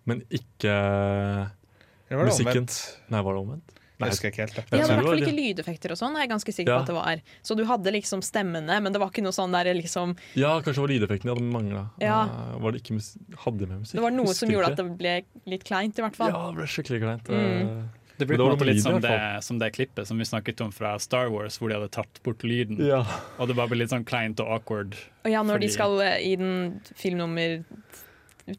[0.09, 2.64] men ikke var det musikken.
[2.64, 2.79] omvendt?
[3.11, 3.76] Nei, var det omvendt?
[4.00, 4.55] Jeg husker ikke helt.
[4.57, 4.62] det.
[4.70, 6.79] De hadde i hvert fall ikke lydeffekter og sånn, er jeg ganske sikker Ja.
[6.79, 7.20] på at det var.
[7.44, 10.79] Så du hadde liksom stemmene, men det var ikke noe sånn der liksom Ja, kanskje
[10.81, 11.90] det var lydeffekten de hadde mangla.
[12.00, 12.24] Ja.
[12.57, 13.12] var det ikke mus
[13.44, 13.98] hadde de med musikk?
[13.98, 14.72] Det var noe som gjorde ikke.
[14.72, 15.14] at det ble
[15.53, 16.33] litt kleint, i hvert fall.
[16.33, 17.29] Ja, det ble skikkelig kleint.
[17.29, 17.90] Mm.
[18.20, 20.70] Det blir på en måte litt som det, som det klippet som vi snakket om
[20.74, 22.80] fra Star Wars, hvor de hadde tatt bort lyden.
[22.85, 23.00] ja.
[23.40, 24.94] Og det bare ble litt sånn kleint og awkward.
[25.24, 27.61] Og ja, når de skal eh, i den film nummer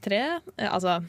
[0.02, 0.22] tre
[0.58, 1.00] eh, Altså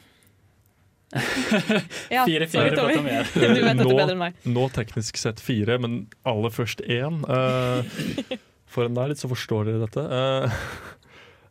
[2.10, 2.94] ja, Fire, sorry, fire Tommy.
[2.96, 3.16] Tommy.
[3.34, 4.38] Du vet dette Nå- bedre enn meg.
[4.48, 7.20] Nå teknisk sett fire, men aller først én.
[7.28, 7.84] Uh,
[8.72, 10.06] for en der litt, så forstår dere dette.
[10.08, 10.62] Eh,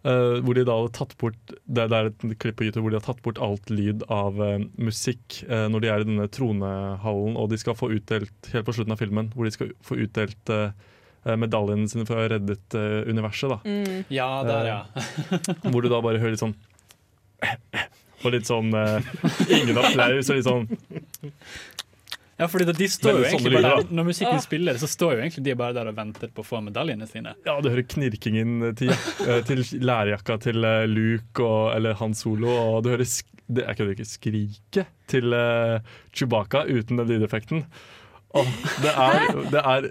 [0.08, 2.94] eh, hvor de da hadde tatt bort det, det er et klipp på YouTube hvor
[2.94, 6.30] de har tatt bort alt lyd av uh, musikk uh, når de er i denne
[6.34, 10.00] tronehallen og de skal få utdelt helt på slutten av filmen, hvor de skal få
[10.06, 10.56] utdelt
[11.22, 12.74] medaljene sine for å ha reddet
[13.06, 13.52] universet.
[13.52, 14.06] da Mm.
[14.10, 14.80] Ja, der, ja.
[15.68, 16.56] Hvor du da bare hører litt sånn
[18.26, 20.66] Og litt sånn Ingen applaus og litt sånn
[22.42, 25.44] Ja, fordi de står jo egentlig bare der, Når musikken spiller, så står jo egentlig
[25.46, 27.36] de bare der og venter på å få medaljene sine.
[27.46, 28.94] Ja, du hører knirkingen til,
[29.28, 33.66] eh, til lærjakka til eh, Luke og, eller Han Solo, og du hører sk det
[33.66, 35.82] jeg kødder ikke skriket til uh,
[36.16, 37.66] Chewbacca uten den lydeffekten.
[38.32, 39.88] Det, er, det er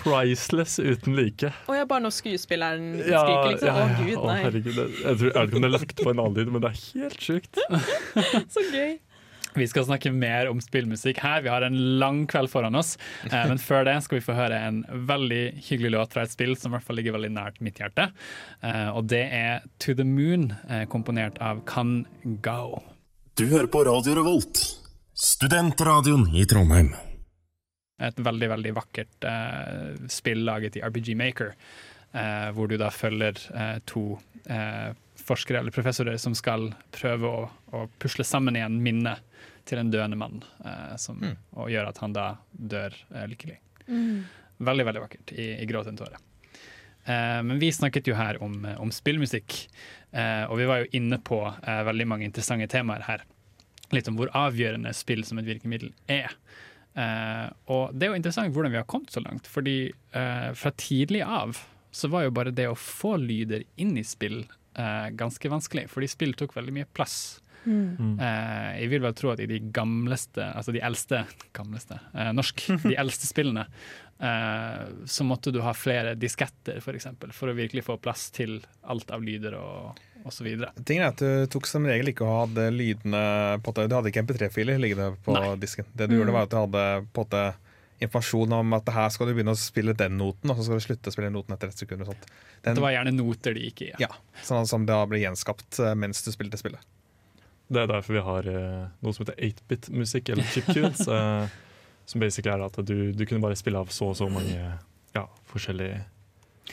[0.00, 1.50] priceless uten like.
[1.68, 3.68] Og ja, bare når skuespilleren Ja, skriker, liksom.
[3.68, 4.38] ja, Å gud, gud, Å, nei.
[4.46, 6.52] herregud, det, jeg, tror, jeg vet ikke om det er lagt på en annen lyd,
[6.54, 7.60] men det er helt sjukt.
[8.54, 8.94] Så gøy.
[9.54, 11.42] Vi skal snakke mer om spillmusikk her.
[11.44, 12.94] Vi har en lang kveld foran oss.
[13.28, 16.54] Eh, men før det skal vi få høre en veldig hyggelig låt fra et spill
[16.56, 18.08] som i hvert fall ligger veldig nært mitt hjerte.
[18.64, 22.02] Eh, og det er To The Moon, eh, komponert av Kan
[22.44, 22.82] Gao.
[23.36, 24.60] Du hører på Radio Revolt,
[25.16, 26.92] studentradioen i Trondheim.
[28.02, 29.26] Et veldig veldig vakkert
[30.10, 31.52] spill laget i RPG Maker,
[32.52, 37.84] hvor du da følger eh, to eh, forskere eller professorer som skal prøve å, å
[38.02, 39.22] pusle sammen igjen minnet
[39.68, 41.36] til en døende mann, eh, som, Mm.
[41.54, 43.58] og gjør at han da dør eh, lykkelig.
[44.62, 45.32] Veldig, veldig vakkert.
[45.38, 46.18] I, i gråt en tåre.
[47.04, 49.56] Eh, men vi snakket jo her om, om spillmusikk,
[50.12, 53.24] eh, og vi var jo inne på eh, veldig mange interessante temaer her.
[53.94, 56.34] Litt om hvor avgjørende spill som et virkemiddel er.
[56.98, 60.72] Eh, og det er jo interessant hvordan vi har kommet så langt, fordi eh, fra
[60.78, 61.58] tidlig av
[61.92, 66.10] så var jo bare det å få lyder inn i spill eh, ganske vanskelig, fordi
[66.10, 67.42] spill tok veldig mye plass.
[67.62, 71.22] Eh, jeg vil vel tro at i de gamleste, altså de eldste
[71.58, 73.66] gamleste, eh, norsk, de eldste spillene,
[74.18, 78.58] eh, så måtte du ha flere disketter for eksempel, for å virkelig få plass til
[78.82, 80.48] alt av lyder og, osv.
[80.86, 83.22] Tingen er at Du tok som regel ikke å ha lydene
[83.62, 85.56] på Du hadde ikke MP3-filer liggende på Nei.
[85.62, 85.88] disken.
[85.98, 87.46] Det du gjorde var at du hadde på en måte
[88.02, 90.84] informasjon om at her skal du begynne å spille den noten, og så skal du
[90.84, 92.04] slutte å spille den noten etter et sekund.
[92.08, 92.26] sånt.
[92.64, 93.90] Den, Det var gjerne noter de gikk i.
[94.02, 94.10] ja,
[94.46, 96.80] sånn som da ble gjenskapt eh, mens du spilte spillet.
[97.72, 101.06] Det er derfor vi har eh, noe som heter 8-bit-musikk, eller chiptunes.
[101.16, 101.60] eh,
[102.04, 104.56] som basically er at du, du kunne bare spille av så og så mange
[105.14, 106.00] ja, forskjellige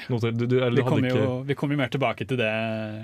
[0.09, 0.31] noter.
[0.33, 2.49] Du, du, eller, Vi kommer jo, ikke vi kommer jo mer tilbake til det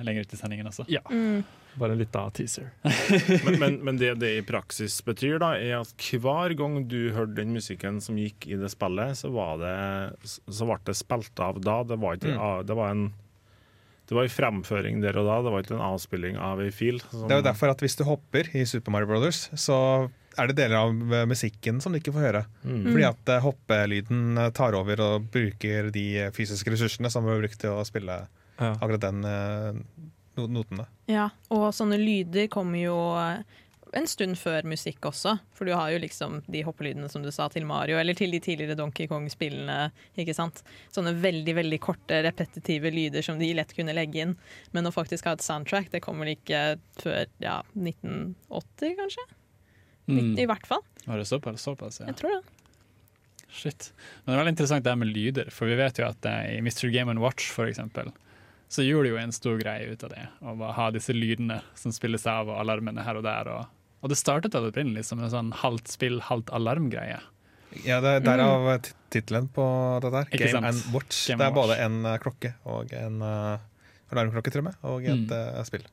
[0.08, 0.88] lenger ut i sendingen også.
[0.92, 1.44] Ja, Mm.
[1.80, 2.70] Bare en liten teaser.
[3.46, 7.36] Men, men, men det det i praksis betyr, da, er at hver gang du hørte
[7.42, 9.76] den musikken som gikk i det spillet, så, var det,
[10.30, 11.82] så ble det spilt av da.
[11.84, 12.66] Det var, ikke, Mm.
[12.70, 13.06] det var en
[14.06, 17.00] det var en fremføring der og da, det var ikke en avspilling av ei fil.
[17.10, 17.24] Som...
[17.26, 19.78] Det er jo derfor at hvis du hopper i Super Mario Brothers, så
[20.38, 22.44] er det deler av eh, musikken som du ikke får høre.
[22.68, 22.84] Mm.
[22.92, 26.06] Fordi at eh, hoppelyden eh, tar over og bruker de
[26.38, 28.70] fysiske ressursene som vi brukt til å spille Ja.
[28.80, 29.26] akkurat den
[30.38, 30.88] notene.
[31.12, 33.44] Ja, og sånne lyder kommer jo eh,
[33.96, 35.38] en stund før musikk også.
[35.56, 38.42] For du har jo liksom de hoppelydene som du sa til Mario, eller til de
[38.44, 39.90] tidligere Donkey Kong-spillene.
[40.20, 40.62] ikke sant?
[40.94, 44.36] Sånne veldig veldig korte, repetitive lyder som de lett kunne legge inn.
[44.76, 49.26] Men å faktisk ha et soundtrack, det kommer ikke før ja, 1980, kanskje?
[50.12, 50.36] Mm.
[50.38, 50.84] I hvert fall.
[51.06, 51.64] Var det såpass?
[51.64, 52.10] såpass ja.
[52.12, 52.44] Jeg tror det.
[53.56, 53.94] Shit.
[54.26, 56.58] Men det er veldig interessant det her med lyder, for vi vet jo at eh,
[56.58, 56.90] i Mr.
[56.92, 58.12] Game Watch for eksempel,
[58.76, 60.26] så gjorde de jo en stor greie ut av det.
[60.44, 63.50] Å ha disse lydene som spilles av, og alarmene her og der.
[63.54, 63.70] Og,
[64.04, 67.22] og det startet da opprinnelig som en sånn halvt spill, halvt alarm-greie.
[67.84, 68.92] Ja, det er Derav mm.
[69.12, 69.64] tittelen på
[70.04, 70.30] dette her.
[70.32, 71.26] Ikke Game and Watch.
[71.28, 73.64] Game det er både en eh, klokke og en uh,
[74.14, 75.34] alarmklokke, og med, og et Mm.
[75.40, 75.88] eh, spill.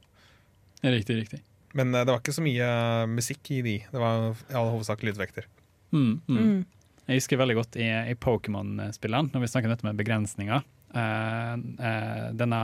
[0.83, 1.43] Riktig, riktig.
[1.79, 2.69] Men det var ikke så mye
[3.09, 3.79] musikk i de.
[3.91, 5.47] Det var i all hovedsak lydvekter.
[5.95, 6.39] Mm, mm.
[6.39, 6.65] Mm.
[7.09, 10.63] Jeg husker veldig godt i, i Pokémon-spillene, når vi snakker dette med begrensninger.
[10.93, 11.53] Eh,
[11.89, 12.59] eh, denne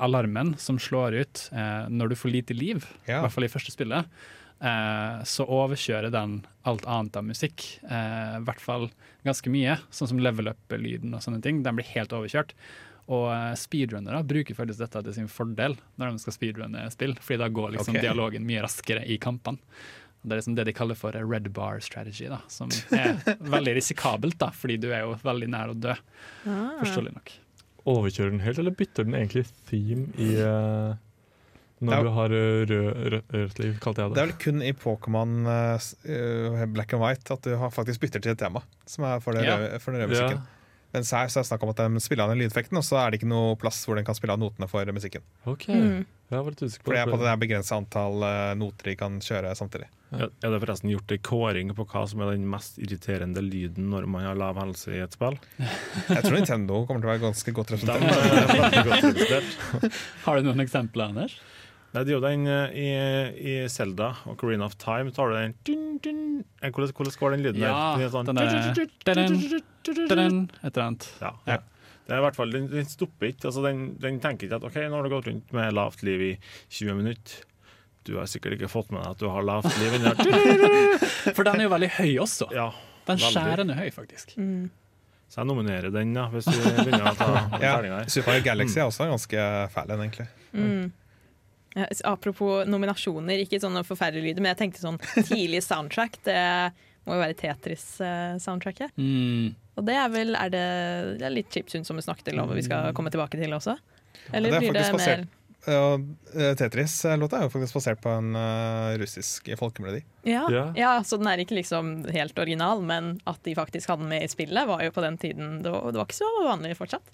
[0.00, 3.74] alarmen som slår ut eh, når du får lite liv, i hvert fall i første
[3.74, 4.08] spillet,
[4.64, 7.66] eh, så overkjører den alt annet av musikk.
[7.84, 8.88] eh, I hvert fall
[9.26, 11.60] ganske mye, sånn som level up-lyden og sånne ting.
[11.64, 12.56] Den blir helt overkjørt.
[13.12, 13.28] Og
[13.60, 17.74] speedrunnere bruker faktisk dette til sin fordel når de skal speedrunne spill, fordi da går
[17.76, 18.06] liksom okay.
[18.06, 19.60] dialogen mye raskere i kampene.
[20.24, 23.18] Det er liksom det de kaller for red bar strategy, da, som er
[23.54, 25.92] veldig risikabelt, da, fordi du er jo veldig nær å dø,
[26.48, 26.78] Ah.
[26.80, 27.32] forståelig nok.
[27.86, 30.94] Overkjører den helt, eller bytter den egentlig theme i uh,
[31.84, 32.02] Når Ja.
[32.02, 34.22] du har eh, rød, rød, rødt liv, kalte jeg Det det.
[34.22, 38.32] er vel kun i Pokémon uh, Black and White at du har faktisk bytter til
[38.32, 39.56] et tema, som er for, det Ja.
[39.58, 40.40] røde, for den røde musikken.
[40.94, 42.94] Mens her så er det snakk om at de spiller av den lydeffekten, og så
[43.02, 45.22] er det ikke noe plass hvor den kan spille av notene for musikken.
[45.50, 46.04] Ok, Mm.
[46.30, 47.26] jeg var litt usikker på For det er på det.
[47.26, 49.88] der begrensa antall eh, noter de kan kjøre samtidig.
[50.14, 53.90] Ja, Er det forresten gjort en kåring på hva som er den mest irriterende lyden
[53.90, 55.34] når man har lav helse i et spill?
[55.58, 59.34] Jeg tror Nintendo kommer til å være ganske godt representert.
[60.24, 61.34] Har du noen eksempler, Anders?
[61.94, 62.86] Nei, det er jo den eh, i,
[63.38, 65.12] i Zelda og Carina of Time.
[65.14, 66.22] tar du den dun, dun.
[66.60, 68.00] Eh, Hvordan, hvordan går den lyden Ja, der?
[68.02, 68.48] Det er sånn- den er
[70.64, 71.08] Et eller annet.
[71.20, 71.52] Ja, Ja.
[71.54, 71.58] ja.
[72.04, 73.46] Det er i hvert fall, Den, den stopper ikke.
[73.48, 76.20] altså den, den tenker ikke at OK, nå har du gått rundt med lavt liv
[76.20, 76.32] i
[76.68, 77.44] 20 minutter.
[78.04, 79.94] Du har sikkert ikke fått med deg at du har lavt liv.
[81.36, 82.50] For den er jo veldig høy også.
[82.52, 82.66] ja,
[83.08, 84.34] Den skjærende høy, faktisk.
[84.36, 84.66] Mm.
[85.32, 87.30] Så jeg nominerer den, da, hvis du begynner å ta
[87.64, 88.02] Ja.
[88.12, 90.28] Super Galaxy er også ganske fæl egentlig.
[90.52, 90.92] Mm.
[91.74, 96.20] Ja, apropos nominasjoner, ikke sånne forferdelige lyder, men jeg tenkte sånn tidlig soundtrack.
[96.26, 96.38] Det
[97.04, 98.94] må jo være Tetris-soundtracket.
[98.96, 99.54] Mm.
[99.74, 100.66] Og det er vel er det,
[101.20, 103.74] det er litt chiptune som vi snakket om, og vi skal komme tilbake til også?
[104.32, 106.04] Eller det er blir det mer basert- Og
[106.36, 110.02] eh, Tetris-låta er jo faktisk basert på en uh, russisk folkemelodi.
[110.28, 110.64] ja, Ja.
[110.76, 114.22] ja, så den er ikke liksom helt original, men at de faktisk hadde den med
[114.22, 117.10] i spillet, var jo på den tiden Det var, det var ikke så vanlig fortsatt.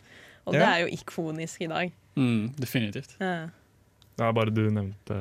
[0.49, 1.91] Og det er jo ikonisk i dag.
[2.17, 3.17] Mm, definitivt.
[3.21, 3.49] Ja.
[4.21, 5.17] Ja, bare du nevnte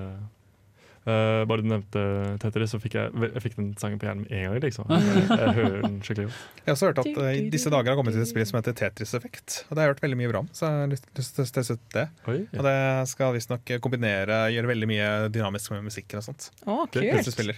[1.07, 2.01] uh, bare du nevnte
[2.41, 4.59] Tetris, så fikk jeg, jeg fikk den sangen på hjernen med en gang.
[4.65, 4.91] liksom.
[4.91, 6.41] Jeg, jeg hører den skikkelig godt.
[6.59, 8.59] Jeg har også hørt at uh, i disse dager har kommet til et spill som
[8.59, 9.62] heter Tetris-effekt.
[9.67, 11.47] Og det har jeg hørt veldig mye bra om, så jeg har lyst lyst til
[11.47, 12.05] å teste ut det.
[12.31, 12.77] Oi, Og det
[13.13, 16.51] skal visstnok kombinere, gjøre veldig mye dynamisk med musikken og sånt.
[16.65, 17.09] Å, kult!
[17.19, 17.55] Hvis du.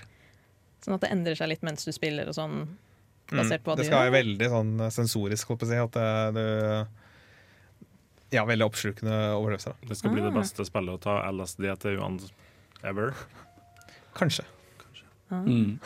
[0.82, 2.64] Sånn at det endrer seg litt mens du spiller og sånn.
[3.32, 3.38] Mm.
[3.40, 5.78] Basert på hva Det skal være veldig sånn sensorisk, holdt på å si.
[5.80, 7.01] At det, du
[8.32, 9.74] Ja, veldig oppslukende overlevelse.
[9.74, 9.88] da.
[9.90, 10.38] Det skal bli det Ah.
[10.40, 12.20] beste spillet å ta LSD til Johan
[12.84, 13.14] ever.
[14.16, 14.46] Kanskje.
[15.32, 15.80] Mm.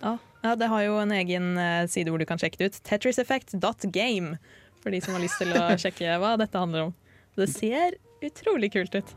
[0.00, 2.80] Ja, ja, det har jo en egen eh, side hvor du kan sjekke det ut.
[2.88, 4.38] Tetriseffect.game,
[4.82, 6.94] for de som har lyst til å sjekke hva dette handler om.
[7.36, 9.12] Det ser utrolig kult ut.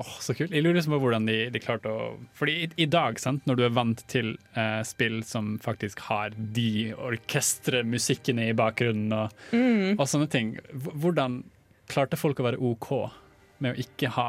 [0.00, 0.50] Åh, så kult.
[0.56, 3.58] Jeg lurer liksom på hvordan de, de klarte å Fordi i, i dag, sant, når
[3.58, 9.98] du er vant til eh, spill som faktisk har de orkestremusikkene i bakgrunnen og, Mm.
[10.00, 11.42] og sånne ting, hvordan
[11.92, 12.88] klarte folk å være OK
[13.62, 14.28] med å ikke ha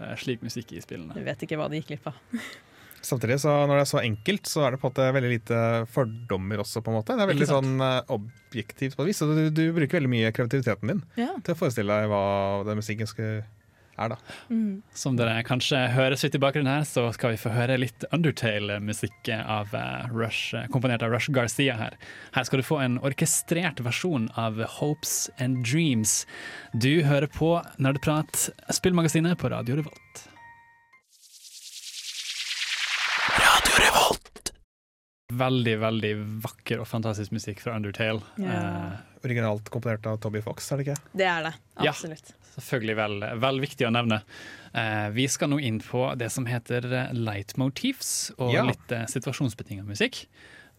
[0.00, 1.14] eh, slik musikk i spillene?
[1.16, 2.18] Du vet ikke hva de gikk glipp av.
[3.00, 5.58] Samtidig, så når det er så enkelt, så er det på en måte veldig lite
[5.88, 6.82] fordommer også.
[6.84, 7.14] på en måte.
[7.16, 9.22] Det er veldig sånn eh, objektivt på et vis.
[9.24, 11.30] Du, du bruker veldig mye kreativiteten din Ja.
[11.40, 12.20] til å forestille deg hva
[12.68, 13.40] den musikken skal,
[14.00, 14.14] er.
[14.14, 14.18] da.
[14.50, 14.82] Mm.
[14.96, 19.30] Som dere kanskje høres ut i bakgrunnen her, så skal vi få høre litt Undertale-musikk
[19.40, 21.98] av eh, Rush, eh, komponert av Rush Garcia her.
[22.36, 26.24] Her skal du få en orkestrert versjon av Hopes and Dreams.
[26.72, 30.24] Du hører på Nerdprat, spillmagasinet på Radio Revolt.
[33.40, 34.52] Radio Revolt!
[35.30, 36.10] Veldig, veldig
[36.42, 38.24] vakker og fantastisk musikk fra Undertale.
[38.40, 38.56] Ja.
[38.56, 41.10] Eh, Originalt komponert av Toby Fox, er det ikke?
[41.20, 41.50] Det er det.
[41.84, 41.92] Ja.
[42.60, 44.20] Selvfølgelig vel, vel viktig å nevne.
[44.76, 48.62] Eh, vi skal nå inn på det som heter leitmotifs, og Ja.
[48.68, 50.26] litt eh, situasjonsbetinget musikk.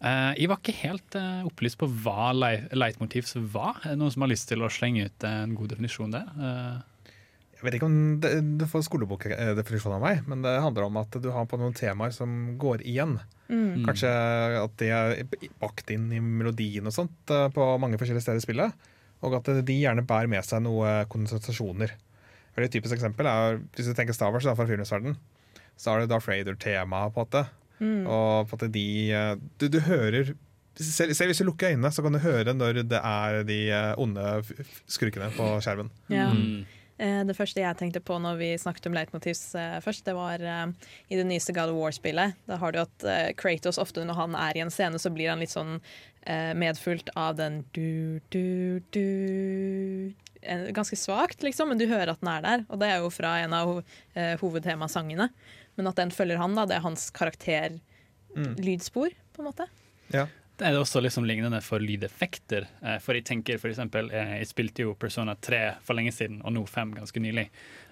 [0.02, 1.14] Eh, jeg var ikke helt
[1.46, 2.32] opplyst på hva
[2.74, 3.76] leitmotivs var.
[3.84, 6.26] Er det noen som har lyst til å slenge ut en god definisjon der?
[6.40, 6.80] Eh,
[7.62, 11.14] Jeg vet ikke om det, du får skolebokdefinisjon av meg, men det handler om at
[11.22, 13.20] du har på noen temaer som går igjen.
[13.48, 13.84] Mm.
[13.86, 14.10] Kanskje
[14.64, 15.22] at de er
[15.60, 18.72] bakt inn i melodien og sånt på mange forskjellige steder i spillet.
[19.22, 21.92] Og at de gjerne bærer med seg noen konsentrasjoner.
[21.94, 25.16] Et veldig typisk eksempel er hvis du tenker Star Wars da, fra filmverdenen.
[25.78, 27.44] Så har du Darth Vader-temaet på en måte.
[27.78, 28.02] Mm.
[28.06, 30.34] Og på en måte de eh, Du, du hører
[30.78, 33.94] selv, selv hvis du lukker øynene, så kan du høre når det er de eh,
[34.00, 34.22] onde
[34.90, 35.90] skurkene på skjermen.
[36.12, 36.28] Ja.
[36.32, 36.62] mm.
[37.02, 41.16] Eh, Det første jeg tenkte på når vi snakket om leitmotivs først, det var i
[41.18, 42.36] det nyeste God of War-spillet.
[42.46, 43.06] Da har du at
[43.40, 45.80] Kratos ofte når han er i en scene, så blir han litt sånn
[46.54, 50.12] medfulgt av den du, du, du
[50.74, 52.64] Ganske svakt, liksom, men du hører at den er der.
[52.68, 53.74] Og det er jo fra en av ho
[54.14, 55.28] eh, hovedtemasangene.
[55.78, 59.66] Men at den følger han, da, det er hans karakter-lydspor, på en måte.
[60.12, 60.26] Ja.
[60.58, 62.66] Det er også liksom lignende for lydeffekter.
[62.82, 66.42] Eh, For jeg tenker for eksempel, eh, jeg spilte jo Persona 3 for lenge siden,
[66.44, 67.46] og nå 5 ganske nylig.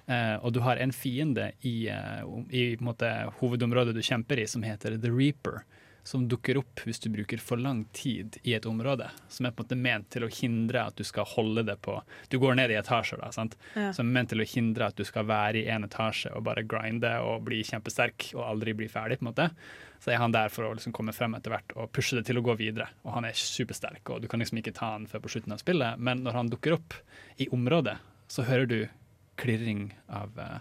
[0.06, 4.38] Eh, Og du har en fiende i, eh, i på en måte, hovedområdet du kjemper
[4.42, 5.62] i, som heter The Reaper.
[6.06, 9.10] Som dukker opp hvis du bruker for lang tid i et område.
[9.28, 11.98] Som er på en måte ment til å hindre at du skal holde det på
[12.32, 13.56] Du går ned i etasjer, da, sant?
[13.74, 13.90] Ja.
[13.96, 16.64] som er ment til å hindre at du skal være i en etasje og bare
[16.66, 19.20] grinde og bli kjempesterk og aldri bli ferdig.
[19.20, 19.50] på en måte.
[20.00, 22.40] Så er han der for å liksom komme frem etter hvert og pushe det til
[22.40, 22.88] å gå videre.
[23.04, 25.60] Og han er supersterk, og du kan liksom ikke ta han før på slutten av
[25.60, 26.00] spillet.
[26.00, 26.96] Men når han dukker opp
[27.36, 27.98] i området,
[28.30, 28.78] så hører du
[29.40, 30.58] klirring av uh,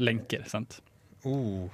[0.00, 0.80] lenker, sant.
[1.24, 1.68] Oh.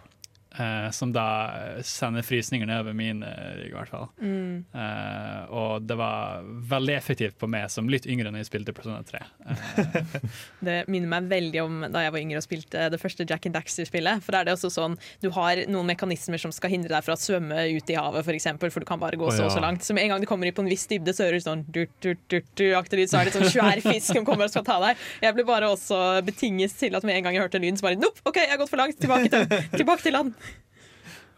[0.58, 4.08] Eh, som da sender frysninger nedover min eh, rygg, i hvert fall.
[4.18, 4.64] Mm.
[4.74, 9.04] Eh, og det var veldig effektivt på meg som litt yngre når jeg spilte Persona
[9.06, 9.20] 3.
[9.46, 10.16] Eh,
[10.66, 13.54] Det minner meg veldig om da jeg var yngre og spilte det første Jack and
[13.54, 14.24] Daxter-spillet.
[14.26, 17.14] For da er det også sånn, Du har noen mekanismer som skal hindre deg fra
[17.14, 19.54] å svømme ut i havet, for, eksempel, for du kan bare gå oh, så og
[19.54, 19.86] så langt.
[19.86, 21.64] Så med en gang du kommer i på en viss dybde, så hører du sånn
[21.70, 22.64] durt, durt, durt,
[22.98, 24.98] lyd, så er det sånn svær fisk som kommer og skal ta deg.
[25.22, 28.02] Jeg ble bare også betinget til at med en gang jeg hørte lyden, så bare
[28.02, 28.98] nope, OK, jeg har gått for langt.
[29.00, 29.46] Tilbake til,
[29.78, 30.34] tilbake til land.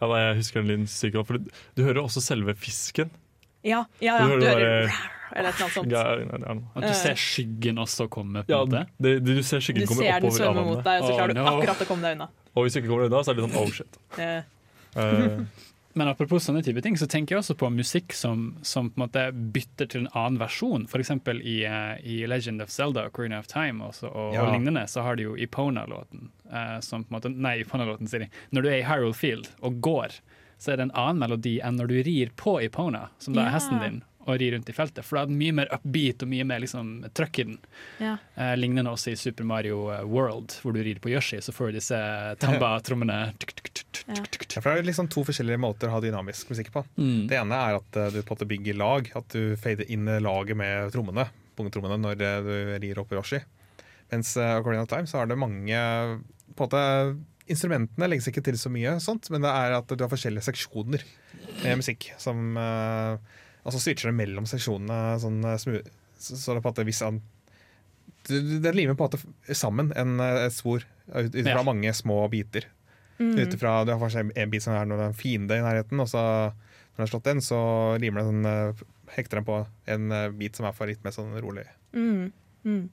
[0.01, 1.27] Ja, nei, jeg husker den lyden sykt godt.
[1.27, 3.11] For du, du hører også selve fisken.
[3.63, 4.25] Ja, ja, ja.
[4.25, 4.93] Du hører Du hører
[5.33, 5.91] eller et eller noe sånt.
[5.91, 6.55] Ja, ja, ja.
[6.77, 8.43] at du ser skyggen også komme.
[8.45, 8.81] på Ja, en måte.
[9.01, 10.83] det, du ser Du skyggen komme ser den oppover av svømme mot vannet.
[10.85, 12.27] deg, og så Oh, klarer du akkurat å komme deg unna.
[12.53, 13.97] Og hvis du ikke kommer unna, så er det litt sånn oh shit.
[14.19, 14.41] Eh,
[14.93, 15.39] Eh,
[15.95, 19.03] Men apropos sånne type ting, så tenker jeg også på musikk som, som på en
[19.05, 20.87] måte bytter til en annen versjon.
[20.89, 24.41] Eksempel i, uh, i Legend of Zelda og Corina of Time også, og, Ja.
[24.45, 26.29] og lignende, så har de jo Ipona-låten.
[26.49, 28.29] Uh, som på en måte, nei, Ipona-låten sier de.
[28.51, 30.17] Når du er i Hyrule Field og går,
[30.57, 33.51] så er det en annen melodi enn når du rir på Ipona, som da er
[33.51, 33.57] Ja.
[33.59, 35.05] hesten din, og rir rundt i feltet.
[35.05, 37.57] For da det mye mer upbeat og mye mer liksom, trøkk i den.
[37.99, 38.17] ja.
[38.35, 41.71] Eh, lignende også i Super Mario eh, World, hvor du rir på Yoshi, så får
[41.71, 41.99] du disse
[42.43, 43.21] tamba-trommene.
[44.03, 44.17] Ja.
[44.17, 46.81] Ja, for det er liksom to forskjellige måter å ha dynamisk musikk på.
[46.97, 47.27] Mm.
[47.29, 50.09] Det ene er at eh, du på en måte bygger lag, at du fader inn
[50.23, 53.39] laget med trommene, pungetrommene når eh, du rir opp Yoshi.
[54.11, 55.77] Mens uh, Ocarina of Time så er det mange
[56.53, 56.81] på en måte
[57.51, 61.01] Instrumentene legges ikke til så mye, sånt, men det er at du har forskjellige seksjoner
[61.59, 62.05] med musikk.
[62.15, 62.53] Som
[63.65, 65.77] eh, så switcher det mellom seksjonene sånn eh, så,
[66.19, 67.21] så det er på at hvis han
[68.27, 71.63] det, det limer på en måte sammen en, eh, et spor ut ut fra Ja.
[71.67, 72.69] mange små biter.
[73.19, 75.63] Ut ifra, du har kanskje en bit som er når det er en fiende i
[75.63, 77.59] nærheten, og så når du har slått den, så
[78.01, 78.73] limer den, eh,
[79.15, 80.09] hekter den på en
[80.39, 81.63] bit som er for litt mer sånn rolig.
[81.93, 82.31] Mm.
[82.63, 82.89] Mm.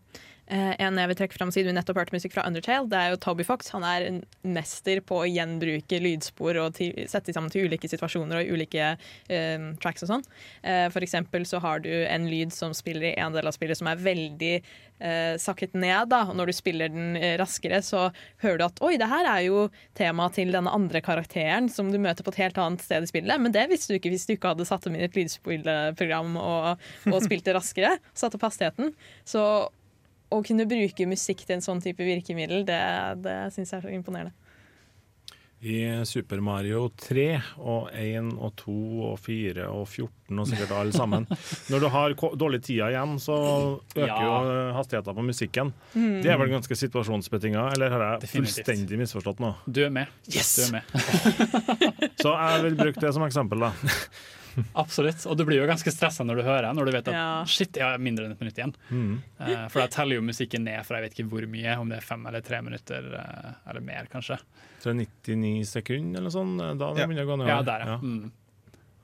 [0.50, 3.12] Eh, en jeg vil trekke fram siden vi nettopp hørte musikk fra Undertale, det er
[3.12, 3.70] jo Toby Fox.
[3.76, 8.42] Han er en mester på å gjenbruke lydspor og til, sette sammen til ulike situasjoner
[8.42, 8.92] og ulike
[9.30, 10.26] eh, tracks og sånn.
[10.66, 13.78] Eh, for eksempel så har du en lyd som spiller i en del av spillet
[13.78, 16.10] som er veldig eh, sakket ned.
[16.10, 16.24] Da.
[16.34, 18.08] Når du spiller den eh, raskere, så
[18.42, 19.66] hører du at oi, det her er jo
[19.98, 23.38] temaet til denne andre karakteren som du møter på et helt annet sted i spillet.
[23.38, 26.34] Men det visste du ikke hvis du ikke hadde satt dem inn i et lydspillprogram
[26.40, 28.00] og, og spilte raskere.
[28.18, 28.96] Satte opp hastigheten.
[29.28, 29.44] Så
[30.30, 32.80] å kunne bruke musikk til en sånn type virkemiddel, det,
[33.24, 34.32] det syns jeg er så imponerende.
[35.60, 35.74] I
[36.08, 37.24] Super Mario 3
[37.60, 38.74] og 1 og 2
[39.10, 41.26] og 4 og 14 og sikkert alle sammen.
[41.68, 43.36] Når du har dårlig tida igjen, så
[43.92, 44.16] øker Ja.
[44.24, 45.74] jo hastigheten på musikken.
[45.92, 48.64] Det er vel ganske situasjonsbetinga, eller har jeg Definitivt.
[48.64, 49.52] fullstendig misforstått nå?
[49.68, 50.08] Du er med.
[50.32, 50.54] Yes!
[50.56, 50.82] Du er med.
[52.24, 53.72] Så jeg vil bruke det som eksempel, da.
[54.74, 55.24] Absolutt.
[55.30, 57.44] Og du blir jo ganske stressa når du hører, når du vet at Ja.
[57.44, 58.74] shit, jeg har mindre enn et minutt igjen.
[58.90, 59.14] Mm.
[59.40, 61.98] Uh, for da teller jo musikken ned fra jeg vet ikke hvor mye, om det
[61.98, 64.38] er fem eller tre minutter, uh, eller mer kanskje.
[64.80, 67.06] Så 99 sekunder eller sånn, da det Ja.
[67.06, 67.48] begynner å gå ned?
[67.48, 67.98] Ja, der, ja.
[67.98, 68.30] Mm.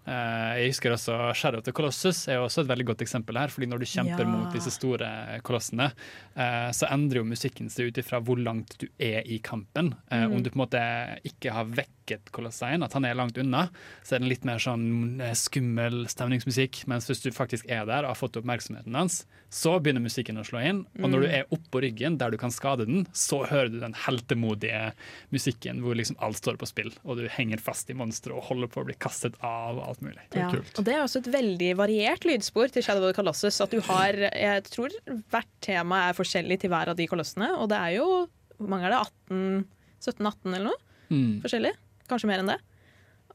[0.07, 3.37] Uh, jeg husker også Shadow of the Colossus er jo også et veldig godt eksempel
[3.41, 3.49] her.
[3.51, 4.29] fordi når du kjemper Ja.
[4.31, 5.91] mot disse store kolossene,
[6.37, 9.97] uh, så endrer jo musikken seg ut ifra hvor langt du er i kampen.
[10.13, 11.65] Eh, Om du på en måte ikke har
[12.07, 13.69] vekket Colosseum, at han er langt unna,
[14.03, 16.85] så er det litt mer sånn eh, skummel stemningsmusikk.
[16.87, 20.45] Mens hvis du faktisk er der og har fått oppmerksomheten hans, så begynner musikken å
[20.47, 20.83] slå inn.
[21.01, 23.95] Og når du er oppå ryggen, der du kan skade den, så hører du den
[24.07, 24.93] heltemodige
[25.35, 28.71] musikken hvor liksom alt står på spill, og du henger fast i monsteret og holder
[28.73, 30.23] på å bli kastet av og alt mulig.
[30.37, 30.51] Ja.
[30.51, 33.61] Og det er også et veldig variert lydspor til Shadow of the Colossus.
[33.63, 34.95] At du har, jeg tror
[35.33, 37.53] hvert tema er forskjellig til hver av de kolossene.
[37.61, 38.11] Og det er jo
[38.57, 39.01] hvor mange er det?
[39.29, 39.65] 18,
[40.01, 40.79] 17-18 eller noe?
[41.13, 41.43] Mm.
[41.45, 41.73] Forskjellig.
[42.11, 42.61] Kanskje mer enn det.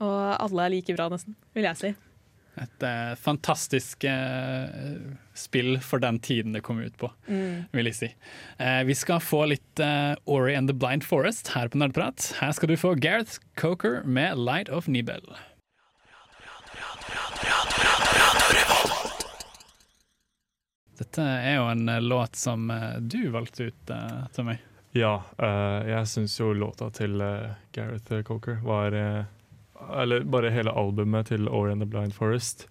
[0.01, 1.91] Og alle er like bra, nesten, vil jeg si.
[2.61, 4.97] Et eh, fantastisk eh,
[5.39, 7.07] spill for den tiden det kom ut på,
[7.71, 8.09] vil jeg si.
[8.59, 12.33] Eh, vi skal få litt eh, Ori and the Blind Forest her på Nerdprat.
[12.41, 15.23] Her skal du få Gareth Coker med Light of Nibel.
[21.01, 23.95] Dette er jo en eh, låt som eh, du valgte ut
[24.43, 24.59] meg.
[24.97, 29.23] Ja, Uh, jeg syns jo låta til uh, Gareth Coker var uh,
[30.01, 32.67] Eller bare hele albumet til Ori and the Blind Forest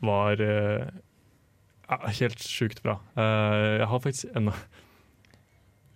[0.00, 2.94] var ja, helt sjukt bra.
[3.20, 4.54] Jeg har faktisk ennå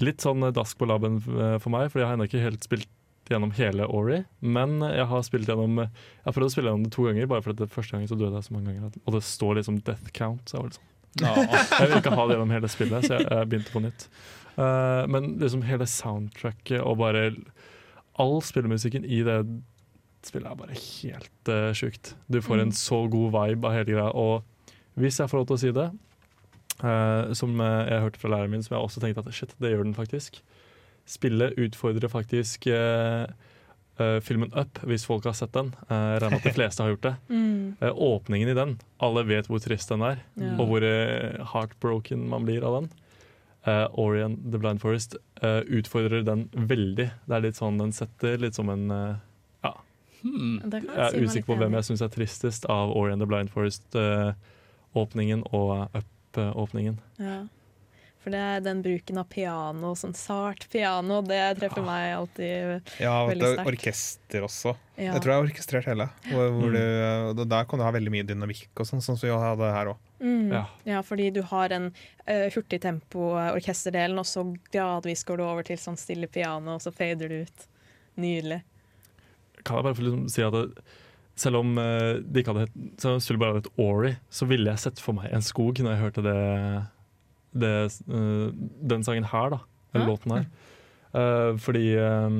[0.02, 2.90] litt sånn dask på labben eh, for meg, for jeg har ennå ikke helt spilt
[3.30, 4.22] gjennom hele Ori.
[4.44, 7.44] Men jeg har spilt gjennom Jeg har prøvd å spille gjennom det to ganger, bare
[7.46, 8.98] fordi det første gangen så døde jeg så mange ganger.
[9.04, 10.44] Og det står liksom death count.
[10.48, 10.90] Så jeg var litt sånn
[11.24, 14.08] jeg vil ikke ha det gjennom hele spillet, så jeg, jeg begynte på nytt.
[14.54, 17.30] Eh, men liksom hele soundtracket og bare
[18.22, 19.40] All spillemusikken i det
[20.22, 22.12] spillet er bare helt uh, sjukt.
[22.30, 24.12] Du får en så god vibe av hele greia.
[24.14, 24.44] Og
[24.94, 25.86] hvis jeg får lov til å si det,
[26.84, 29.82] uh, som jeg hørte fra læreren min, som jeg også tenkte at shit, det gjør
[29.82, 30.38] den faktisk.
[31.10, 33.26] Spillet utfordrer faktisk uh,
[33.94, 35.68] Uh, filmen Up, hvis folk har sett den.
[35.86, 37.12] Uh, regner med at de fleste har gjort det.
[37.78, 40.56] Eh, åpningen i den, alle vet hvor trist den er, Ja.
[40.58, 42.88] og hvor uh, heartbroken man blir av den.
[43.64, 47.06] Uh, Orion The Blind Forest uh, utfordrer den veldig.
[47.24, 49.14] Det er litt sånn, Den setter litt som en uh,
[49.64, 49.72] ja.
[50.20, 50.58] Hmm.
[50.68, 55.88] Jeg er usikker på hvem jeg syns er tristest av Orion The Blind Forest-åpningen og
[55.96, 57.00] Up-åpningen.
[57.20, 57.38] Ja.
[58.24, 62.88] For det er den bruken av piano, sånn sart piano, det treffer meg alltid.
[63.02, 64.72] Ja, og Veldig det er orkester også.
[64.96, 65.10] Ja.
[65.12, 66.06] Jeg tror jeg har orkestrert hele.
[66.30, 66.78] Hvor, hvor Mm.
[66.78, 69.68] du, og der kan du ha veldig mye dynamikk, og sånn, sånn som vi hadde
[69.76, 70.00] her òg.
[70.24, 70.48] Mm.
[70.56, 70.64] Ja.
[70.88, 71.90] Ja, fordi du har en
[72.24, 77.28] uh, hurtigtempo-orkesterdelen, og så gradvis går du over til sånn stille piano, og så fader
[77.28, 77.66] du ut.
[78.16, 78.62] Nydelig.
[79.64, 80.84] Kan jeg bare få liksom si at det,
[81.36, 84.46] selv om uh, det ikke hadde hett, selv om spillet bare hadde hett Ori, så
[84.48, 86.36] ville jeg sett for meg en skog når jeg hørte det,
[87.54, 87.74] det
[88.10, 88.46] eh,
[88.92, 89.60] den sangen her, da.
[89.94, 90.46] Eller låten her.
[91.14, 92.38] Uh, fordi um,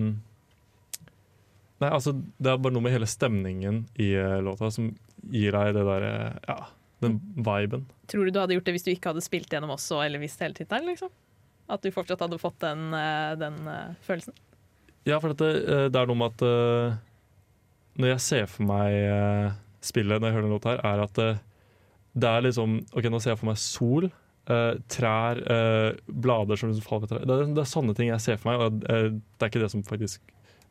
[1.79, 4.09] Nei, altså, det er bare noe med hele stemningen i
[4.43, 4.89] låta som
[5.31, 6.13] gir deg det derre
[6.47, 6.57] Ja,
[7.03, 7.85] den viben.
[8.11, 10.41] Tror du du hadde gjort det hvis du ikke hadde spilt gjennom også, eller visst
[10.43, 10.87] hele tittelen?
[10.93, 11.11] Liksom?
[11.71, 12.95] At du fortsatt hadde fått den,
[13.43, 13.59] den
[14.07, 14.39] følelsen?
[15.05, 16.47] Ja, for at det, er noe med at
[18.01, 18.95] Når jeg ser for meg
[19.85, 21.23] spillet når jeg hører den låta her, er at
[22.15, 24.09] det er liksom OK, nå ser jeg for meg sol
[24.51, 27.29] eh, trær, uh, blader som liksom faller på trær.
[27.29, 29.71] Det, det er sånne ting jeg ser for meg, og uh, det er ikke det
[29.73, 30.21] som faktisk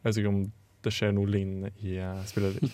[0.04, 0.44] Jeg vet ikke om
[0.84, 2.60] det skjer noe lignende i uh, spillet.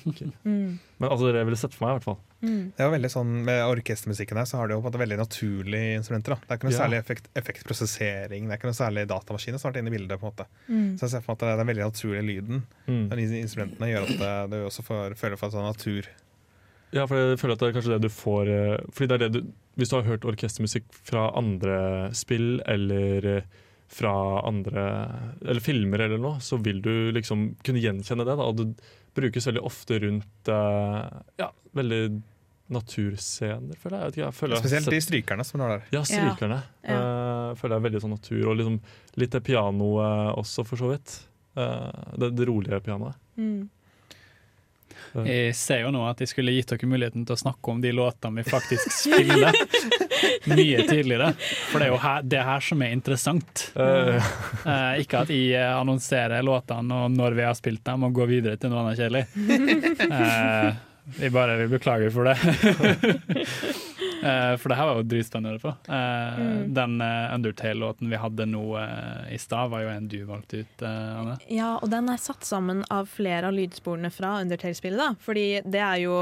[0.50, 0.80] Mm.
[0.98, 2.18] Men altså, det jeg ville sett for meg, i hvert fall.
[2.42, 2.62] Mm.
[2.74, 5.02] Det er jo veldig sånn, Med orkestermusikken her så har du jo på en måte
[5.02, 6.34] veldig naturlige instrumenter.
[6.34, 6.40] da.
[6.42, 6.80] Det er ikke noe Ja.
[6.80, 10.20] særlig effekt, effektprosessering, det er ikke noe særlig datamaskiner som har vært inne i bildet.
[10.20, 10.48] på en måte.
[10.68, 10.98] Mm.
[10.98, 12.64] Så jeg ser for meg at det er den veldig naturlige lyden.
[12.88, 13.06] Mm.
[13.12, 16.10] Den instrumentene gjør at det, du også får, føler for en sånn natur.
[16.92, 18.48] Ja, for jeg føler at det er kanskje det du får
[18.90, 21.80] Fordi det er det du Hvis du har hørt orkestermusikk fra andre
[22.18, 23.60] spill eller eh,
[23.90, 24.14] fra
[24.46, 24.84] andre
[25.42, 28.36] Eller filmer eller noe, så vil du liksom kunne gjenkjenne det.
[28.38, 28.68] Da, og det
[29.18, 31.50] brukes veldig ofte rundt eh, ja,
[31.80, 32.04] veldig
[32.70, 34.04] naturscener, føler jeg.
[34.04, 35.88] jeg, vet ikke, jeg føler jeg har Spesielt de strykerne som er der.
[35.96, 36.60] Ja, strykerne.
[36.86, 37.00] Ja.
[37.00, 38.44] Uh, føler jeg er veldig sånn natur.
[38.52, 38.78] Og liksom
[39.24, 41.16] litt det pianoet også, for så vidt.
[41.58, 41.90] Uh,
[42.22, 43.18] det, det rolige pianoet.
[43.42, 43.64] Mm.
[45.26, 47.92] Jeg ser jo nå at jeg skulle gitt dere muligheten til å snakke om de
[47.96, 49.56] låtene vi faktisk spiller,
[50.52, 51.32] mye tidligere.
[51.72, 53.66] For det er jo her, det her som er interessant.
[53.76, 54.20] Uh.
[54.66, 58.32] Uh, ikke at jeg eh, annonserer låtene og når vi har spilt dem, og går
[58.32, 59.26] videre til noe annet kjedelig.
[60.06, 60.70] Uh,
[61.24, 62.38] jeg bare vil beklage for det.
[64.24, 65.94] Eh, for det her var jo dritspennende å høre på.
[65.94, 66.08] Eh,
[66.40, 66.74] Mm.
[66.74, 68.64] Den uh, Undertale-låten vi hadde nå
[69.32, 71.36] i stad, var jo en du valgte ut, Anne.
[71.52, 75.00] Ja, og den er satt sammen av flere av lydsporene fra Undertale-spillet.
[75.00, 75.16] da.
[75.24, 76.16] Fordi det er jo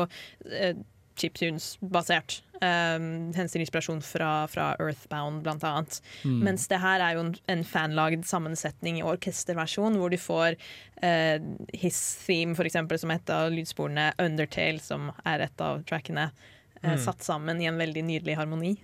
[1.18, 2.42] chiptunes-basert.
[2.62, 6.02] Um, Henter inspirasjon fra, fra Earthbound, blant annet.
[6.24, 6.40] Mm.
[6.46, 10.58] Mens det her er jo en, en fanlagd sammensetning i orkesterversjon, hvor du får
[11.04, 11.38] uh,
[11.74, 16.30] His Theme, for eksempel, som er et av lydsporene, Undertale, som er et av trackene,
[16.84, 16.98] Mm.
[17.02, 18.76] satt sammen i en veldig nydelig harmoni.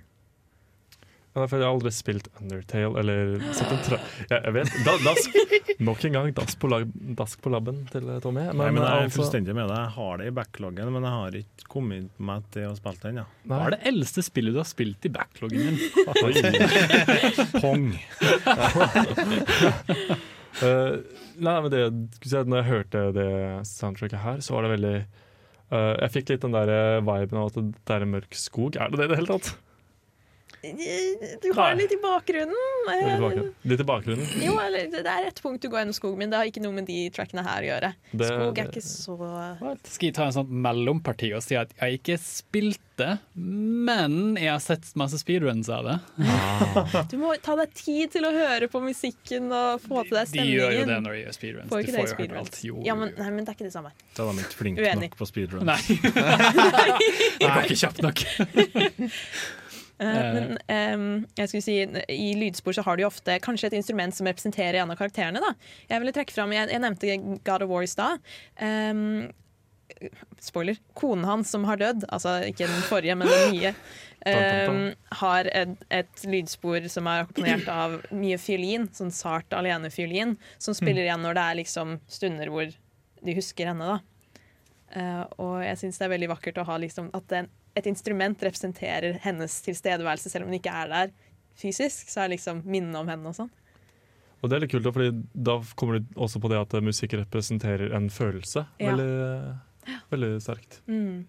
[1.33, 3.97] Ja, for jeg har aldri spilt Undertale eller sett en tra...
[4.29, 4.73] Ja, jeg vet.
[4.85, 5.37] Da, dask,
[5.81, 8.19] nok en gang dask på, lab, dask på labben til Tommy.
[8.21, 8.43] Tommy.
[8.59, 9.79] Nei, men jeg er altså- fullstendig med deg.
[9.79, 13.17] Jeg har det i backloggen, men jeg har ikke kommet meg til å spille den.
[13.23, 13.25] Ja.
[13.49, 15.77] Hva er det eldste spillet du har spilt i backloggen din?
[17.63, 17.89] Pong.
[20.61, 20.95] Eh,
[21.41, 21.81] nei, men det,
[22.45, 23.29] når jeg hørte det
[23.65, 25.07] soundtracket her, så var det veldig eh,
[25.71, 28.75] Jeg fikk litt den der eh, viben av at det er en mørk skog.
[28.77, 29.53] Er det det i det hele tatt?
[30.63, 32.55] Du har litt i bakgrunnen.
[32.87, 33.49] Litt i bakgrunnen.
[33.67, 34.27] Litt i bakgrunnen.
[34.39, 36.29] Jo, eller det er et punkt du går gjennom skogen, min.
[36.31, 37.89] det har ikke noe med de trackene her å gjøre.
[38.13, 39.17] Det- Skog er ikke så
[39.91, 44.61] Skal jeg ta en sånn mellomparti og si at jeg ikke spilte, men jeg har
[44.63, 45.97] sett masse speedruns av det.
[47.11, 50.47] Du må ta deg tid til å høre på musikken og få til deg stemningen.
[50.47, 51.69] De gjør jo det når de gjør speedruns.
[51.73, 52.47] Får De får det jo speedruns.
[52.53, 52.63] alt.
[52.69, 53.91] Jo, Ja, men, nei, men det er ikke det samme.
[54.15, 55.67] Da er de ikke flinke nok på speedrun.
[55.67, 55.81] Nei.
[57.43, 58.23] Det går ikke kjapt nok.
[60.03, 60.57] Eh, men
[60.99, 61.05] um,
[61.37, 61.77] jeg skulle si,
[62.13, 65.41] i lydspor så har du jo ofte kanskje et instrument som representerer en av karakterene.
[65.43, 65.53] Da.
[65.91, 68.21] Jeg ville trekke fram, jeg, jeg nevnte God of War i stad.
[68.59, 69.31] Um,
[70.41, 70.79] spoiler.
[70.97, 73.73] Konen hans som har dødd, altså ikke den forrige, men den nye,
[74.69, 74.79] um,
[75.19, 81.05] har et, et lydspor som er akkompagnert av mye fiolin, sånn sart alenefiolin, som spiller
[81.05, 82.73] igjen når det er liksom stunder hvor
[83.23, 83.95] de husker henne.
[83.95, 84.01] da.
[84.93, 88.45] Uh, og jeg syns det er veldig vakkert å ha liksom, at den, et instrument
[88.45, 91.13] representerer hennes tilstedeværelse, selv om hun ikke er der
[91.57, 92.09] fysisk.
[92.09, 93.51] Så er det liksom minnet om henne og sånn.
[94.43, 95.11] Og det er litt kult, da, fordi
[95.47, 98.65] da kommer du også på det at musikk representerer en følelse.
[98.81, 98.91] Ja.
[98.91, 100.81] Veldig, veldig sterkt.
[100.91, 101.23] Mm.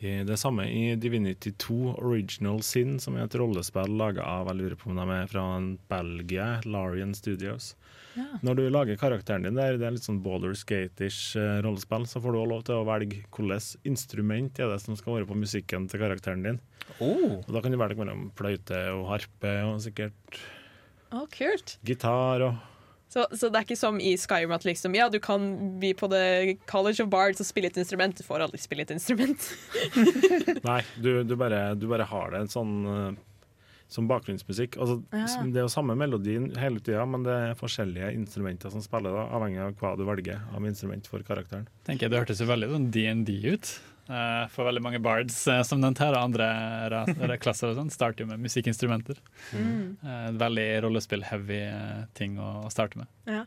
[0.00, 4.56] I det samme i Divinity 2 Original Sin, som er et rollespill laga av jeg
[4.56, 7.74] lurer på om de er fra en Belgia, Larian Studios.
[8.16, 8.24] Ja.
[8.40, 12.22] Når du lager karakteren din der, det er litt sånn baller skate-ish eh, rollespill, så
[12.24, 15.36] får du også lov til å velge hvilket instrument er det som skal være på
[15.36, 16.62] musikken til karakteren din.
[17.04, 20.40] Og Da kan du velge mellom fløyte og harpe og sikkert
[21.12, 21.76] oh, kult.
[21.84, 22.69] gitar og
[23.10, 25.48] Så, så det er ikke som i Skyrim at liksom, ja, du kan
[25.82, 28.14] bli på The College of Bards og spille et instrument.
[28.14, 29.48] Du får aldri spille et instrument.
[30.68, 33.18] Nei, du, du, bare, du bare har det sånn eh,
[33.90, 34.78] som bakgrunnsmusikk.
[34.78, 35.26] Altså, Ja.
[35.26, 39.26] Det er jo samme melodien hele tida, men det er forskjellige instrumenter som spiller, da,
[39.34, 41.66] avhengig av hva du velger av instrument for karakteren.
[41.88, 43.72] tenker jeg Det hørtes jo veldig sånn DND ut.
[44.10, 48.24] Eh, for veldig mange bards eh, som nevnt her, og andre klasser og sånn, starter
[48.24, 49.20] jo med musikkinstrumenter.
[49.54, 49.84] Mm.
[50.02, 51.60] Eh, veldig rollespill-heavy
[52.18, 53.10] ting å, å starte med.
[53.30, 53.44] Ja.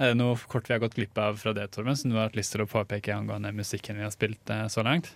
[0.00, 2.30] Er det noe kort vi har gått glipp av fra det, Torben, som du har
[2.30, 5.10] hatt lyst til å påpeke angående musikken vi har spilt så langt?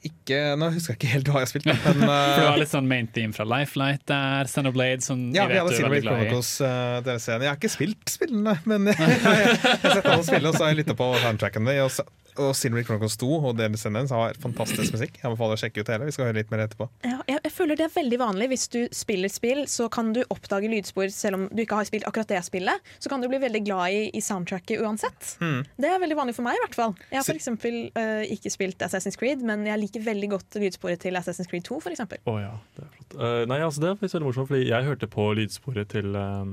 [0.00, 2.60] Ikke, nå husker jeg ikke helt hva jeg har spilt, men For det uh, var
[2.62, 5.92] litt sånn main theme fra Lifelight der, Xenoblade, som ja, vi vet hadde du er
[5.92, 6.28] veldig Silver glad i.
[6.30, 7.44] Chronicles uh, deres scene.
[7.44, 10.72] Jeg har ikke spilt spillene, men jeg, jeg har sett alle spillene og så har
[10.72, 11.68] jeg lytta på soundtracken.
[11.74, 12.00] Og, s-
[12.38, 15.18] og Silver Chronicles 2 og The Descendants har fantastisk musikk.
[15.18, 16.08] Jeg anbefaler å sjekke ut hele.
[16.08, 16.86] Vi skal høre litt mer etterpå.
[17.06, 18.50] Ja, jeg, jeg føler det er veldig vanlig.
[18.52, 22.06] Hvis du spiller spill, så kan du oppdage lydspor selv om du ikke har spilt
[22.08, 22.92] akkurat det spillet.
[23.02, 25.34] Så kan du bli veldig glad i, i soundtracket uansett.
[25.80, 26.94] Det er veldig vanlig for meg, i hvert fall.
[27.10, 31.02] Jeg har for eksempel øh, ikke spilt Assassin's Creed, men jeg liker veldig godt lydsporet
[31.04, 32.22] til Assassin's Creed 2, for eksempel.
[32.30, 33.18] Å ja, det er flott.
[33.18, 36.46] Eh, nei, altså det er faktisk veldig morsomt, fordi jeg hørte på lydsporet til uh,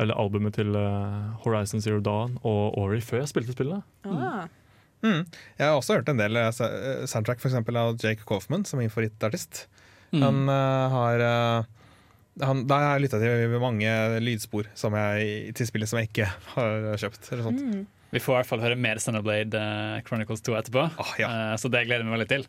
[0.00, 3.84] Eller albumet til eh, Horizon Zero Dawn og Ori før jeg spilte spillet.
[4.08, 4.48] Ah.
[5.02, 5.22] Mm.
[5.58, 8.78] Jeg har også hørt en del eh, eh, soundtrack for eksempel, av Jake Coffman, som
[8.78, 9.66] er min favorittartist.
[10.12, 11.22] Han uh, har
[12.44, 13.88] han, Da har jeg lytta til mange
[14.20, 17.32] lydspor som jeg, til spillet som jeg ikke har kjøpt.
[17.32, 17.64] Eller sånt.
[17.64, 17.86] Mm.
[18.12, 21.28] Vi får i hvert fall høre mer eh, Chronicles 2 etterpå, Ah, ja.
[21.56, 22.44] Så det gleder jeg meg veldig til.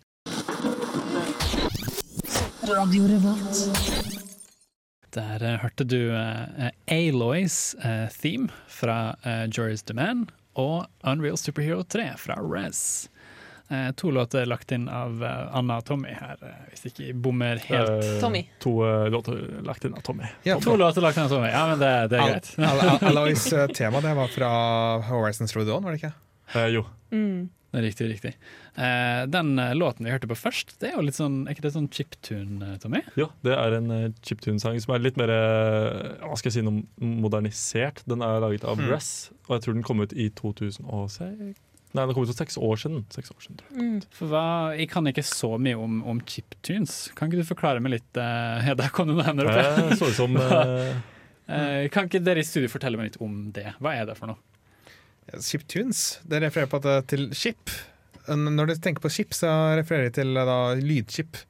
[5.13, 11.83] Der eh, hørte du uh, Aloys uh, theme fra uh, Joris Demand og Unreal Superhero
[11.83, 13.09] 3 fra Rez.
[13.71, 17.15] Eh, to låter lagt inn av eh, Anna og Tommy her, eh, hvis ikke jeg
[17.23, 18.03] bommer helt.
[18.03, 18.41] Uh, Tommy.
[18.61, 20.27] To uh, låter lagt inn av Tommy.
[20.43, 22.51] Ja, To låter lagt inn av Tommy, ja, men det, det er greit.
[22.59, 24.51] Al- Al- Aloys eh, tema det var fra
[25.09, 26.13] Horizon Zero Dawn, var det ikke?
[26.59, 26.85] Eh, jo.
[27.15, 27.49] Mm.
[27.73, 28.31] Det er riktig, riktig.
[28.77, 31.63] Eh, den eh, låten vi hørte på først, det er jo litt sånn, er ikke
[31.65, 33.01] det sånn chiptune, eh, Tommy?
[33.17, 36.83] Ja, det er en uh, chiptune-sang som er litt mer hva skal jeg si, noe
[37.01, 38.03] modernisert.
[38.05, 38.87] Den er laget av Mm.
[38.89, 41.57] Bress, og jeg tror den kom ut i 2006.
[41.93, 43.03] Nei, den kom ut for seks år siden.
[43.13, 43.89] Seks år siden tror jeg.
[43.89, 43.99] Mm.
[44.17, 44.45] For hva,
[44.77, 46.95] jeg kan ikke så mye om, om chiptunes.
[47.17, 48.09] Kan ikke du forklare meg litt?
[48.17, 49.59] ja, der kom det noen hender opp.
[49.61, 49.75] ja.
[49.89, 50.89] Eh, så ut som eh,
[51.49, 53.75] uh, kan ikke dere i studio fortelle meg litt om det?
[53.81, 54.41] Hva er det for noe?
[55.41, 56.03] Chiptunes.
[56.23, 57.73] Det refererer på at det er til chip.
[58.27, 61.41] Når du tenker på chip, så refererer de til eh, da, lydchip.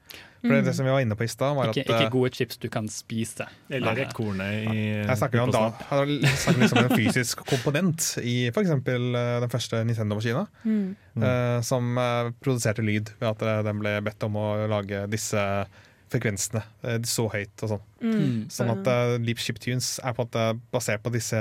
[0.44, 2.12] For det, er det som vi var inne på i stad, var Ikke, at ikke
[2.18, 3.46] gode chips du kan spise.
[3.72, 4.08] Eller Nei.
[4.12, 8.74] kornet i Jeg snakker jo om da, jeg snakker liksom en fysisk komponent i f.eks.
[8.84, 10.44] den første Nintendo-maskina.
[10.68, 10.98] Mm.
[11.16, 15.40] eh, som eh, produserte lyd ved at eh, den ble bedt om å lage disse
[16.14, 17.84] frekvensene eh, så høyt og sånn.
[18.04, 18.38] Mm.
[18.54, 21.40] Sånn at uh, Leap Ship Tunes er på en måte basert på disse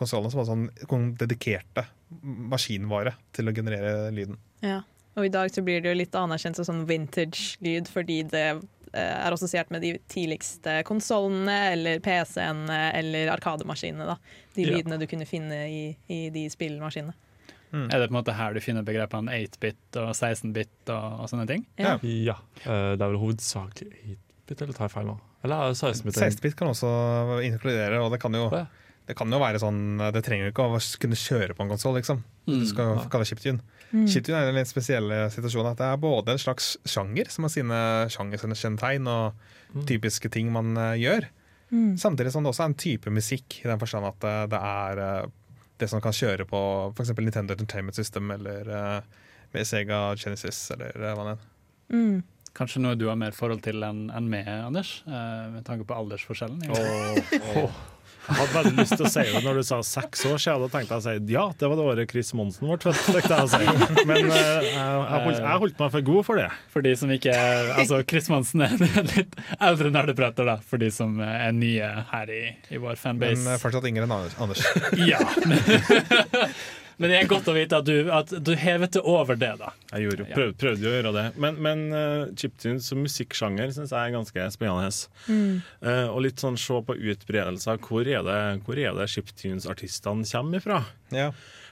[0.00, 1.86] konsollene som var sånn dedikerte
[2.24, 4.38] maskinvare til å generere lyden.
[4.64, 4.80] Ja.
[5.18, 9.00] Og i dag så blir det jo litt anerkjent som sånn vintage-lyd, fordi det eh,
[9.00, 14.06] er assosiert med de tidligste konsollene eller PC-ene eller arkademaskinene.
[14.06, 14.16] da.
[14.54, 14.76] De Ja.
[14.76, 17.14] lydene du kunne finne i, i de spillmaskinene.
[17.72, 21.46] Er det på en måte her du finner begrepene 8-bit og 16-bit og, og sånne
[21.46, 21.64] ting?
[21.78, 21.96] Ja.
[22.02, 22.36] Ja.
[22.64, 25.16] Uh, det er vel hovedsakelig 8-bit, eller tar jeg feil nå?
[25.44, 26.18] Eller er 16-bit?
[26.18, 26.90] 16-bit kan også
[27.46, 28.66] inkludere, og det kan jo, ja.
[29.08, 29.78] det kan jo være sånn
[30.12, 32.24] Det trenger jo ikke å kunne kjøre på en konsoll, liksom.
[32.50, 33.62] Du skal jo kalle det chiptune.
[33.90, 34.04] Mm.
[34.10, 37.54] Chiptune er en litt spesiell situasjon at det er både en slags sjanger, som har
[37.54, 37.80] sine
[38.14, 39.84] sjangerkjennetegn og Mm.
[39.86, 41.28] typiske ting man eh, gjør,
[41.70, 41.94] Mm.
[41.94, 44.98] samtidig som det også er en type musikk, i den forstand at eh, det er
[44.98, 45.28] eh,
[45.80, 46.60] det som kan kjøre på
[46.94, 47.14] f.eks.
[47.18, 49.22] Nintendo Entertainment System eller eh,
[49.54, 51.48] med Sega Genesis eller eh, hva det er.
[51.94, 52.20] Mm.
[52.56, 55.00] Kanskje noe du har mer forhold til enn en meg, Anders?
[55.06, 56.64] eh, med tanke på aldersforskjellen?
[56.70, 57.80] Åh, åh.
[58.30, 60.64] Jeg hadde veldig lyst til å si det når du sa seks år siden.
[60.64, 63.30] Da tenkte jeg å si ja, det var det året Chris Monsen ble født.
[63.50, 63.60] si.
[64.06, 66.48] Men uh, jeg, jeg, holdt, jeg holdt meg for god for det.
[66.72, 70.90] For de som ikke er Altså, Chris Monsen er litt eldre nerdeprater, da, for de
[70.94, 73.42] som er nye her i, i vår fanbase.
[73.46, 74.64] Men fortsatt yngre enn Anders.
[75.00, 75.20] Ja.
[77.00, 79.70] Men, det er godt å vite at du, at du hevet det over det, da.
[79.94, 81.22] Jeg gjorde, prøvde, prøvde jo å gjøre det.
[81.40, 84.90] Men, men uh, chiptunes som musikksjanger syns jeg er ganske spennende.
[85.30, 85.62] Mm.
[85.80, 87.80] Uh, og litt sånn se på utbredelser.
[87.86, 90.82] Hvor er det, hvor er det chiptunes-artistene kommer ifra?
[91.14, 91.30] Ja.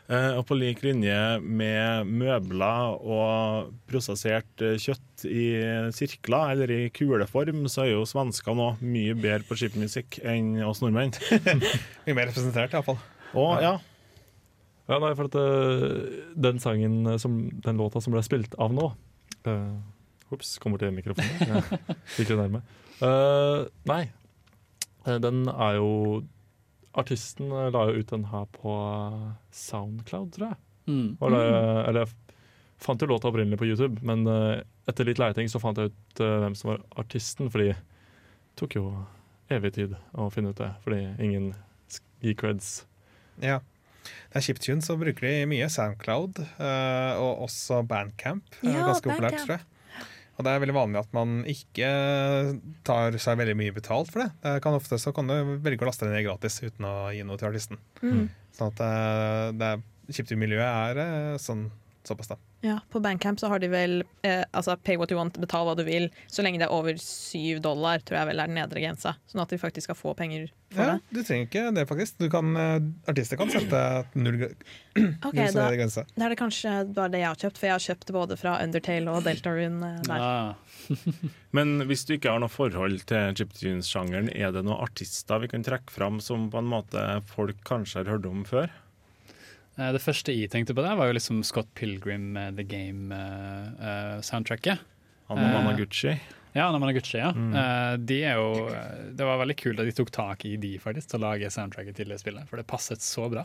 [0.08, 5.44] Uh, og på lik linje med møbler og prosessert eh, kjøtt i
[5.92, 10.80] sirkler eller i kuleform, så er jo svenskene òg mye bedre på chipmusikk enn oss
[10.80, 11.12] nordmenn.
[12.08, 12.96] Mye mer representert, iallfall.
[13.36, 13.74] Og ja,
[14.88, 18.72] Ja, nei, for at uh, den sangen, eh, som, den låta som ble spilt av
[18.72, 18.90] nå
[19.48, 21.44] uh, Ops, kommer til mikrofonen.
[21.48, 21.60] Ja,
[22.16, 22.62] Gikk litt nærme.
[23.00, 24.02] Uh, nei,
[25.08, 25.90] Eh, den er jo
[26.98, 28.72] Artisten eh, la jo ut den her på
[29.54, 30.58] Soundcloud, tror jeg.
[30.88, 31.08] Mm.
[31.20, 31.44] Det,
[31.88, 32.42] eller jeg
[32.80, 36.24] fant jo låta opprinnelig på YouTube, men eh, etter litt leiting så fant jeg ut
[36.24, 38.86] eh, hvem som var artisten, fordi det tok jo
[39.52, 41.52] evig tid å finne ut det, fordi ingen
[41.88, 42.70] gikk gir creds.
[43.40, 43.60] Ja.
[44.32, 48.44] Det er chiptune, så bruker de mye Soundcloud, eh, og også Bandcamp.
[48.62, 49.66] er Ja, ganske populært, tror jeg.
[50.38, 51.88] Og det er veldig vanlig at man ikke
[52.86, 54.30] tar seg veldig mye betalt for det.
[54.44, 57.24] det kan ofte så kan du velge å laste det ned gratis uten å gi
[57.26, 57.80] noe til artisten.
[58.02, 58.28] Mm.
[58.54, 61.66] Sånn at eh, det er- chiptune-miljøet er eh, sånn
[62.08, 62.38] Såpass, da.
[62.64, 65.74] Ja, På Bandcamp så har de vel eh, altså pay what you want, betal hva
[65.78, 68.80] du vil, så lenge det er over syv dollar, tror jeg vel er den nedre
[68.82, 69.12] grensa.
[69.28, 71.16] Sånn at de faktisk skal få penger for Ja, det.
[71.16, 72.18] du trenger ikke det, faktisk.
[72.20, 72.78] Du kan, eh,
[73.12, 73.82] artister kan sette
[74.18, 74.72] null, okay,
[75.28, 76.04] Ok, null da, grense.
[76.16, 78.56] da er det kanskje bare det jeg har kjøpt, for jeg har kjøpt både fra
[78.64, 80.24] Undertale og Deltarune eh, der.
[80.24, 80.98] Ja.
[81.56, 85.64] Men hvis du ikke har noe forhold til chiptunes-sjangeren, er det noen artister vi kan
[85.64, 88.68] trekke fram som på en måte folk kanskje har hørt om før?
[89.78, 92.64] Eh, Det første jeg tenkte på der, var jo liksom Scott Pilgrim med The
[93.78, 94.78] Game-soundtracket.
[95.28, 96.14] Han og Managuchi?
[96.56, 97.30] ja, Namanaguchi, ja.
[97.36, 97.52] Mm.
[97.54, 100.78] Eh, De er jo eh, Det var veldig kult at de tok tak i de
[100.82, 103.44] faktisk til å lage soundtracket til det spillet, for det passet så bra.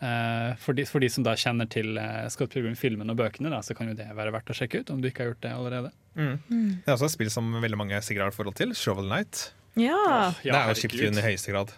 [0.00, 3.60] Eh, For de, for de som da kjenner til eh, Scott Pilgrim-filmen og bøkene, da,
[3.62, 5.52] så kan jo det være verdt å sjekke ut, om du ikke har gjort det
[5.52, 5.92] allerede.
[6.16, 8.72] Det er også et spill som veldig mange sikkert har et forhold til.
[8.74, 9.52] Shovel Knight.
[9.78, 10.32] Ja!
[10.42, 11.76] det er jo chiptune i høyeste grad.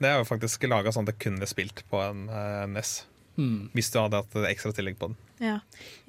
[0.00, 3.04] Det er jo faktisk laga sånn at det kunne spilt på en uh, NES.
[3.38, 3.70] Mm.
[3.72, 5.18] Hvis du hadde hatt et ekstra tillegg på den.
[5.38, 5.54] Ja.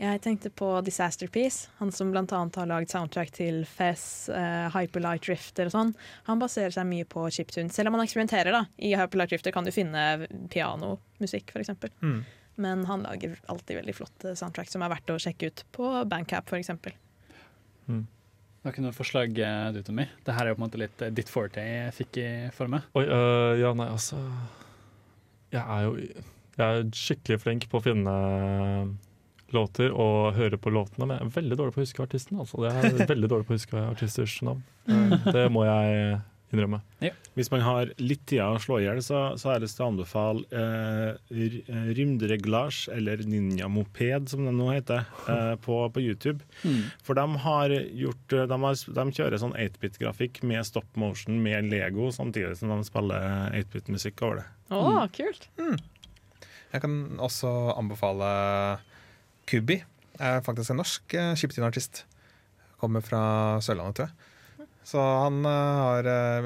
[0.02, 4.04] Jeg tenkte på Disaster Piece, han som annet har lagd soundtrack til Fez,
[4.34, 5.94] uh, Hyperlight Drifter og sånn.
[6.26, 8.52] Han baserer seg mye på chiptune, selv om han eksperimenterer.
[8.56, 8.66] da.
[8.82, 11.76] I Hyperlight Drifter kan du finne pianomusikk, f.eks.
[12.02, 12.24] Mm.
[12.60, 16.50] Men han lager alltid veldig flotte soundtrack som er verdt å sjekke ut på Bandcap,
[16.50, 16.74] f.eks.
[18.60, 20.04] Det var ikke noe forslag eh, du, Tommy?
[20.28, 22.68] Det her er jo på en måte litt eh, ditt forte jeg fikk i for
[22.68, 22.90] meg.
[23.00, 24.20] Oi, øh, ja, nei, altså
[25.54, 25.94] Jeg er jo
[26.60, 28.16] Jeg er skikkelig flink på å finne
[29.56, 32.42] låter og høre på låtene, men jeg er veldig dårlig på å huske artisten.
[32.42, 32.60] Altså.
[32.68, 34.66] Jeg er veldig dårlig på å huske artisters navn.
[35.26, 36.20] Det må jeg
[36.54, 36.80] innrømme.
[37.38, 39.86] Hvis man har litt tid å slå i hjel, så, så har jeg lyst til
[39.86, 46.42] å anbefale eh, eh, eller Ninja Moped som det nå heter, eh, på, på YouTube.
[47.06, 51.70] For de har gjort eh, De, har, de kjører sånn 8-bit-grafikk med stop motion med
[51.72, 54.50] Lego, samtidig som de spiller 8-bit-musikk over det.
[54.74, 55.50] Å, kult!
[56.74, 58.30] Jeg kan også anbefale
[59.50, 59.80] Kubi.
[60.20, 62.04] Er faktisk en norsk uh, chiptune-artist.
[62.80, 63.22] Kommer fra
[63.64, 64.68] Sørlandet, tror jeg.
[64.90, 66.46] Så han eh, har uh,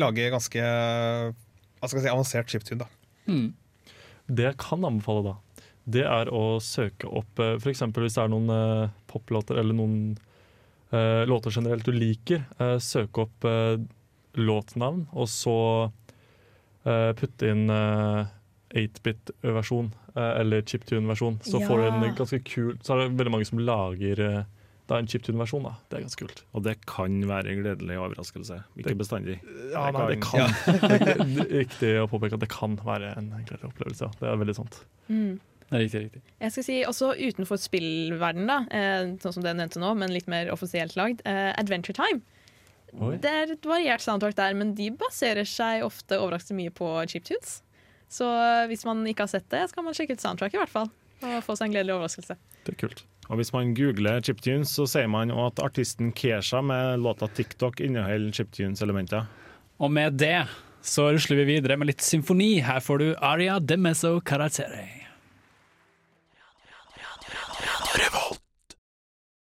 [0.00, 1.32] laget ganske eh,
[1.80, 2.86] hva skal jeg si, avansert chiptune.
[2.86, 2.86] da.
[3.26, 3.50] Mm.
[4.30, 5.34] Det jeg kan anbefale da,
[5.84, 7.82] det er å søke opp uh, f.eks.
[7.90, 10.14] hvis det er noen uh, poplåter eller noen
[10.94, 12.46] uh, låter generelt du liker.
[12.62, 13.82] uh, søke opp eh,
[14.34, 15.56] låtnavn, og så
[16.86, 18.30] eh, putte inn eh,
[18.74, 21.38] 8-bit-versjon eh, eller chiptune-versjon.
[21.44, 21.68] Så Ja.
[21.68, 24.44] får du en ganske kul Så er det veldig mange som lager eh,
[24.88, 25.62] da en chiptune-versjon.
[25.62, 25.74] da.
[25.90, 26.42] Det er ganske kult.
[26.54, 28.64] Og det kan være en gledelig overraskelse.
[28.76, 29.38] Ikke Det- bestandig.
[29.72, 30.56] Ja, Det nei, det kan-.
[30.66, 34.10] Det er Riktig å påpeke at det kan være en gledelig opplevelse.
[34.20, 34.84] Det er veldig sant.
[35.08, 35.40] Mm.
[35.70, 36.20] Det er riktig, riktig.
[36.40, 40.26] Jeg skal si også utenfor spillverden, da, eh, sånn som det nevnte nå, men litt
[40.28, 41.22] mer offisielt lagd.
[41.24, 42.20] Adventure Time.
[43.00, 43.16] Oi.
[43.16, 47.62] Det er et variert soundtrack der, men de baserer seg ofte overraskende mye på chiptunes.
[48.12, 50.72] Så eh, hvis man ikke har sett det, skal man sjekke ut soundtrack i hvert
[50.72, 50.90] fall.
[51.22, 52.36] Og få seg en gledelig overraskelse.
[52.66, 53.04] Det er kult.
[53.30, 58.34] Og hvis man googler chiptunes, så sier man at artisten Kesha med låta TikTok inneholder
[58.36, 59.30] chiptunes-elementer.
[59.82, 60.42] Og med det
[60.82, 62.56] så rusler vi videre med litt symfoni.
[62.66, 65.01] Her får du Aria de Meso Caratere.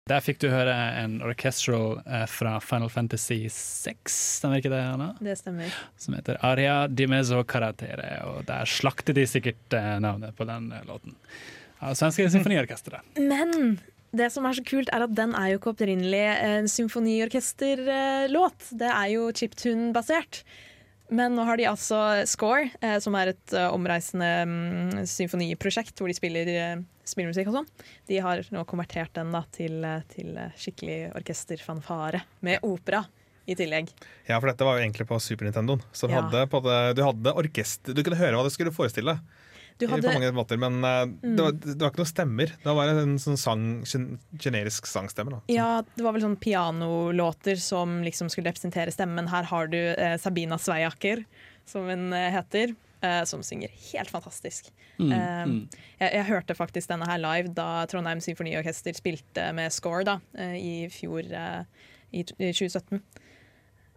[0.04, 5.06] Der fikk du høre en orchestral eh, fra Final Fantasy 6, stemmer ikke det, Anna?
[5.16, 5.72] Det stemmer.
[5.96, 8.20] Som heter Aria di Mezzo Caratere.
[8.28, 11.16] Og der slaktet de sikkert eh, navnet på den eh, låten.
[11.80, 13.16] Av Svenske Symfoniorkesteret.
[13.16, 13.80] Men
[14.12, 18.76] det som er så kult, er at den er jo ikke opprinnelig en symfoniorkesterlåt.
[18.76, 20.44] Det er jo chiptune-basert.
[21.16, 22.68] Men nå har de altså Score,
[23.00, 27.68] som er et omreisende mm, symfoniprosjekt hvor de spiller spillmusikk og sånn.
[28.08, 33.04] De har nå konvertert den da til, til skikkelig orkesterfanfare med opera
[33.46, 33.90] i tillegg.
[34.28, 35.82] Ja, for dette var jo egentlig på Super Nintendoen.
[35.92, 36.22] Så Ja.
[36.22, 39.18] hadde på det, du hadde orkester Du kunne høre hva du skulle forestille.
[39.76, 42.46] Du hadde, På mange måter, Men eh, det, var, det var ikke noen stemmer.
[42.46, 43.64] Det var bare en sånn sang,
[44.38, 45.34] generisk sangstemme.
[45.34, 45.40] Da.
[45.50, 49.26] ja, det var vel sånn pianolåter som liksom skulle representere stemmen.
[49.28, 51.24] Her har du eh, Sabina Sveiaker,
[51.66, 52.74] som hun eh, heter,
[53.04, 54.70] eh, som synger helt fantastisk.
[54.98, 55.58] Mm, Eh, mm.
[55.98, 60.56] Jeg, jeg hørte faktisk denne her live da Trondheim Symfoniorkester spilte med Score da, eh,
[60.58, 63.02] i fjor, i, i 2017.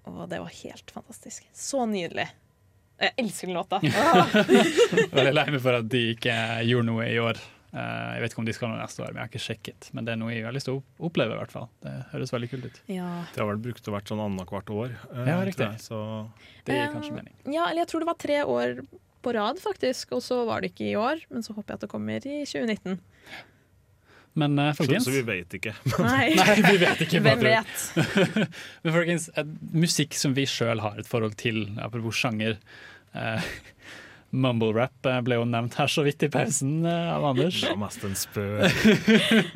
[0.08, 1.47] Og det var helt fantastisk.
[1.55, 2.30] Så nydelig.
[2.97, 3.80] Jeg elsker den låta.
[5.18, 7.41] Veldig lei meg for at de ikke gjorde noe i år.
[7.78, 9.89] Eh, jeg vet ikke om de skal noe neste år, men jeg har ikke sjekket.
[9.93, 11.67] Men det er noe jeg har lyst til å oppleve, i hvert fall.
[11.84, 12.80] Det høres veldig kult ut.
[12.89, 13.09] Ja.
[13.34, 14.95] Det har vel brukt å vært sånn annethvert år.
[15.11, 15.67] eh, Ja, riktig.
[15.84, 15.99] Så
[16.65, 17.36] Det gir kanskje mening.
[17.45, 18.82] ja, eller jeg tror det var tre år
[19.25, 20.15] på rad, faktisk.
[20.17, 22.41] Og så var det ikke i år, men så håper jeg at det kommer i
[22.45, 22.99] 2019.
[24.38, 25.73] Men uh, så, folkens så vi vet ikke.
[26.05, 27.21] Nei, Nei, vi vet ikke.
[27.25, 27.86] hvem vet?
[28.84, 29.30] Men folkens,
[29.73, 32.59] musikk som vi sjøl har et forhold til, apropos sjanger,
[33.17, 33.41] eh,
[34.36, 37.61] Mumble rap eh, ble jo nevnt her så vidt i pausen eh, av Anders.
[37.63, 38.82] Det var mest en spøk.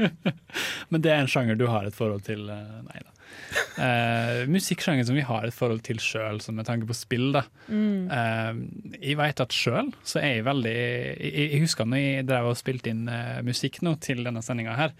[0.92, 2.48] Men det er en sjanger du har et forhold til?
[2.50, 3.12] eh, Nei da.
[3.76, 7.32] Uh, musikksjanger som vi har et forhold til sjøl, med tanke på spill.
[7.36, 7.44] da.
[7.72, 8.62] Eh,
[9.00, 12.60] jeg vet at sjøl så er jeg veldig Jeg, jeg husker når jeg drev og
[12.60, 14.96] spilte inn uh, musikk nå til denne sendinga her,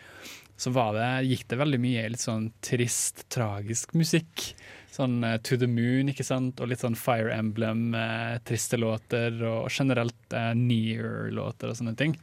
[0.62, 4.52] så var det, gikk det veldig mye litt sånn trist, tragisk musikk.
[4.92, 9.38] Sånn uh, To The Moon, ikke sant, og litt sånn Fire Emblem, uh, triste låter,
[9.48, 12.18] og generelt uh, Near-låter og sånne ting.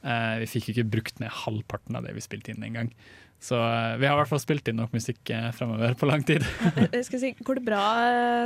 [0.00, 2.88] Vi fikk ikke brukt ned halvparten av det vi spilte inn engang.
[3.36, 3.58] Så
[4.00, 6.40] vi har i hvert fall spilt inn nok musikk uh, fremover på lang tid.
[6.96, 7.84] Jeg skal si, Går det bra,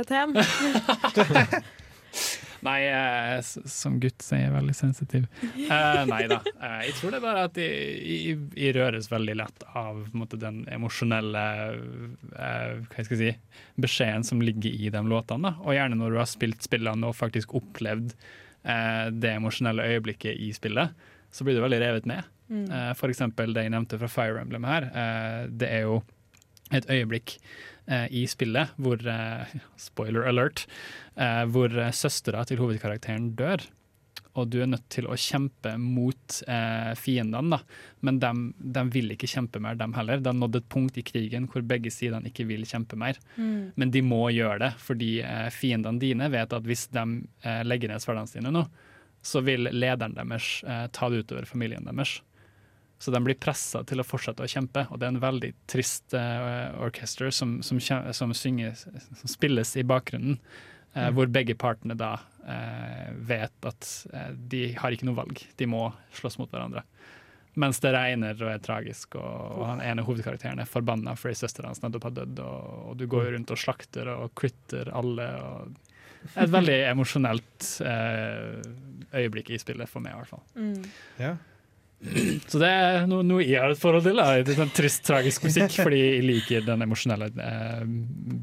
[0.07, 0.35] Tem?
[2.65, 3.39] Nei, eh,
[3.69, 5.27] som gutt så er jeg veldig sensitiv.
[5.65, 6.39] Eh, nei da.
[6.55, 10.39] Eh, jeg tror det er bare at jeg, jeg, jeg røres veldig lett av måte,
[10.41, 11.43] den emosjonelle
[11.73, 13.33] eh, hva jeg skal si,
[13.81, 15.51] beskjeden som ligger i de låtene.
[15.51, 15.65] Da.
[15.65, 20.51] Og gjerne når du har spilt spillene og faktisk opplevd eh, det emosjonelle øyeblikket i
[20.55, 21.05] spillet,
[21.35, 22.25] så blir du veldig revet med.
[22.51, 24.89] Eh, for eksempel det jeg nevnte fra Fire Emblem her.
[24.89, 26.01] Eh, det er jo
[26.73, 27.37] et øyeblikk
[28.09, 30.65] i spillet hvor eh, Spoiler alert.
[31.15, 33.63] Eh, hvor eh, søstera til hovedkarakteren dør.
[34.35, 37.59] Og du er nødt til å kjempe mot eh, fiendene, da.
[38.03, 40.19] Men de, vil ikke kjempe mer, dem heller.
[40.19, 43.19] Det har nådd et punkt i krigen hvor begge sidene ikke vil kjempe mer.
[43.79, 47.05] Men de må gjøre det, fordi eh, fiendene dine vet at hvis de
[47.47, 48.65] eh, legger ned sverdene sine nå,
[49.25, 52.19] så vil lederen deres eh, ta det utover familien deres.
[52.97, 56.15] Så de blir pressa til å fortsette å kjempe, og det er en veldig trist
[56.15, 58.85] uh, orkester som, som, som, synges,
[59.19, 60.37] som spilles i bakgrunnen,
[60.95, 63.89] eh, hvor begge partene da uh, vet at
[64.35, 66.85] de har ikke noe valg, de må slåss mot hverandre.
[67.59, 71.71] Mens det regner og er tragisk, og, og han ene hovedkarakteren er forbanna fordi søstera
[71.71, 75.27] hans nettopp har dødd, og, og du går rundt og slakter og critter alle.
[75.43, 77.67] og Et veldig emosjonelt
[79.15, 80.47] øyeblikk i spillet, for meg i hvert fall.
[81.19, 81.35] Ja.
[82.51, 84.19] Så det er noe, noe jeg har et forhold til.
[84.19, 84.41] Da.
[84.43, 87.85] Det er sånn trist, tragisk musikk, fordi jeg liker den emosjonelle eh,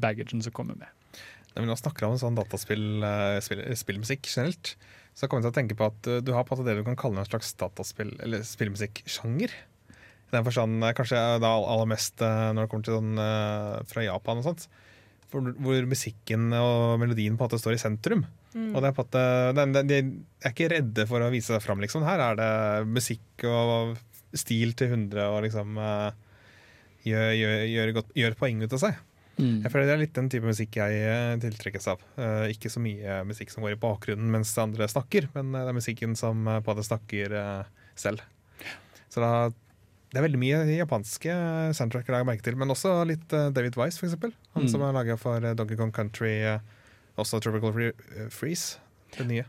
[0.03, 1.21] baggagen som kommer med.
[1.53, 3.37] Når vi nå snakker om sånn dataspill, eh,
[3.77, 4.73] spill, generelt,
[5.13, 6.79] så kommer jeg til å tenke på at eh, du har på en måte det
[6.81, 9.53] du kan kalle en slags dataspill- eller spillmusikksjanger.
[9.53, 13.19] I den forstand kanskje da aller mest når det kommer til sånn
[13.85, 14.63] fra Japan og sånt.
[15.29, 18.23] Hvor, hvor musikken og melodien på en måte står i sentrum.
[18.53, 19.15] Og det er på at
[19.57, 19.99] de, De
[20.43, 22.05] er ikke redde for å vise seg fram, liksom.
[22.05, 22.51] Her er det
[22.89, 23.95] musikk og
[24.37, 26.11] stil til 100 og liksom eh,
[27.07, 29.01] gjør, gjør, gjør, godt, gjør poeng ut av seg.
[29.41, 32.01] Jeg føler Det er litt den type musikk jeg eh, tiltrekkes av.
[32.19, 35.77] Uh, ikke så mye musikk som går i bakgrunnen mens andre snakker, men det er
[35.77, 38.21] musikken som uh, på måte snakker uh, selv.
[39.09, 39.49] Så da,
[40.13, 41.33] det er veldig mye japanske
[41.73, 44.33] soundtracker jeg har merket til, men også litt David Wise, eksempel.
[44.53, 44.69] Han Mm.
[44.69, 46.59] som er laga for Donkey Kong Country, eh,
[47.17, 48.79] også Tropical Free, eh, Freeze,
[49.17, 49.45] det nye.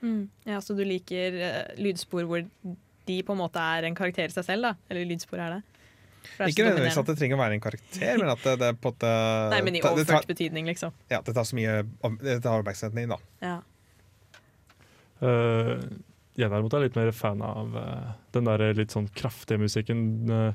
[0.00, 0.28] Mm.
[0.46, 2.44] Ja, Så du liker uh, lydspor hvor
[3.06, 4.74] de på en måte er en karakter i seg selv, da?
[4.88, 5.62] Eller lydspor er det?
[6.20, 8.66] Det er Ikke nødvendigvis at det trenger å være en karakter, men at det, det
[8.68, 9.10] er på måte
[9.50, 10.92] Nei, men i det- det tar- overført betydning, liksom.
[11.10, 11.78] Ja, det tar så mye
[12.20, 13.18] Det tar oppmerksomheten inn, da.
[13.40, 13.56] Ja.
[15.20, 15.80] Uh,
[16.38, 20.52] jeg derimot er litt mer fan av uh, den der litt sånn kraftige musikken, uh,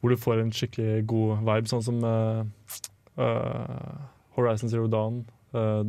[0.00, 2.00] hvor du får en skikkelig god vibe, sånn som
[4.36, 5.22] Horizon Zero Dawn,
[5.54, 5.82] uh,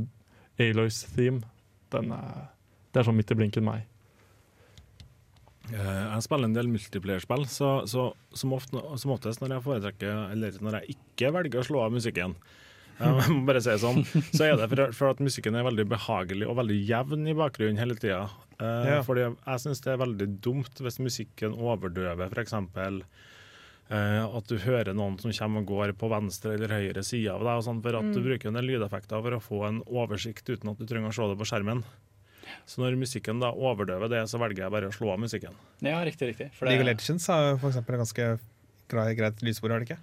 [0.62, 1.42] Aloys theme.
[1.94, 2.48] Den er,
[2.94, 3.86] det er sånn midt i blinken meg.
[5.74, 10.20] Eh, Jeg spiller en del multiplierspill, så, så som, ofte, som oftest når jeg foretrekker
[10.36, 12.36] Eller når jeg ikke velger å slå av musikken,
[13.00, 16.46] jeg må bare si sånn, så er det for, for at musikken er veldig behagelig
[16.48, 18.28] og veldig jevn i bakgrunnen hele tida.
[18.62, 19.02] Ja.
[19.04, 22.54] Fordi jeg syns det er veldig dumt hvis musikken overdøver f.eks.
[23.86, 27.44] Uh, at du hører noen som kommer og går på venstre eller høyre side av
[27.46, 30.50] deg, og sånn, for at du bruker en del lydeffekter for å få en oversikt
[30.50, 31.84] uten at du trenger å se det på skjermen.
[32.66, 35.54] Så når musikken da overdøver det, så velger jeg bare å slå av musikken.
[35.86, 36.50] Ja, riktig, riktig.
[36.58, 38.28] For League of Legends har eksempel en ganske
[38.90, 40.02] greit, greit lydspor, har det ikke?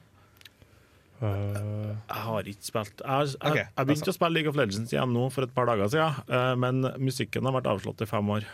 [1.23, 1.59] Eh,
[1.95, 5.29] Jeg har ikke spilt Jeg, jeg, jeg begynte å spille League of Legends igjen nå
[5.35, 8.47] for et par dager siden, eh, men musikken har vært avslått i fem år.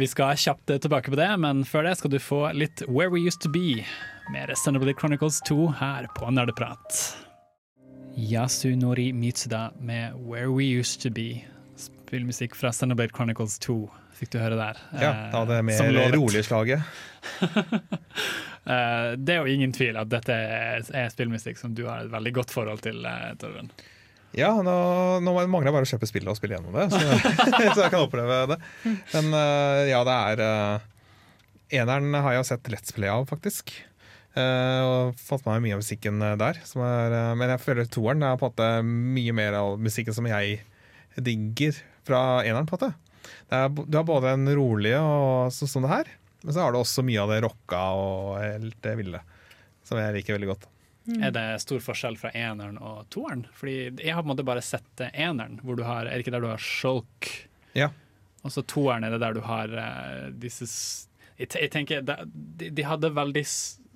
[0.00, 3.24] vi skal kjapt tilbake på det, men før det skal du få litt Where We
[3.26, 3.84] Used To Be
[4.32, 7.02] med Xenoblade Chronicles 2 her på Nerdeprat.
[8.18, 11.44] Yasunori Mitsuda med Where We Used To Be.
[12.08, 13.78] Spillmusikk fra Xenoblade Chronicles 2
[14.18, 14.78] fikk du høre der.
[14.98, 16.84] Ja, ta det som mer rolig slaget.
[18.68, 22.34] Eh, det er jo ingen tvil at dette er spillmusikk som du har et veldig
[22.36, 23.70] godt forhold til, eh, Torben.
[24.36, 24.74] Ja, nå,
[25.24, 27.00] nå mangler jeg bare å kjøpe spillet og spille gjennom det, så,
[27.78, 28.58] så jeg kan oppleve det.
[29.14, 30.44] Men eh, ja, det er
[31.80, 33.72] Eneren har jeg sett Let's Play av, faktisk.
[34.38, 36.60] Eh, og fått med meg mye av musikken eh, der.
[36.68, 38.68] Som er, eh, men jeg føler toeren er på en måte
[39.16, 40.60] mye mer av musikken som jeg
[41.16, 43.28] digger fra eneren, på en måte.
[43.48, 46.10] Det er, du har både en rolig og sånn som det her,
[46.42, 49.22] men så har du også mye av det rocka og helt det ville.
[49.86, 50.68] Som jeg liker veldig godt.
[51.16, 53.46] Er det stor forskjell fra eneren og toeren?
[53.56, 56.26] Fordi jeg har på en måte bare sett eh, eneren, hvor du har, er det
[56.26, 57.30] ikke der du har Shulk?
[57.78, 57.88] Ja.
[58.44, 60.68] Og så toeren er det der du har uh, disse
[61.38, 63.44] Jeg, jeg tenker, de, de hadde veldig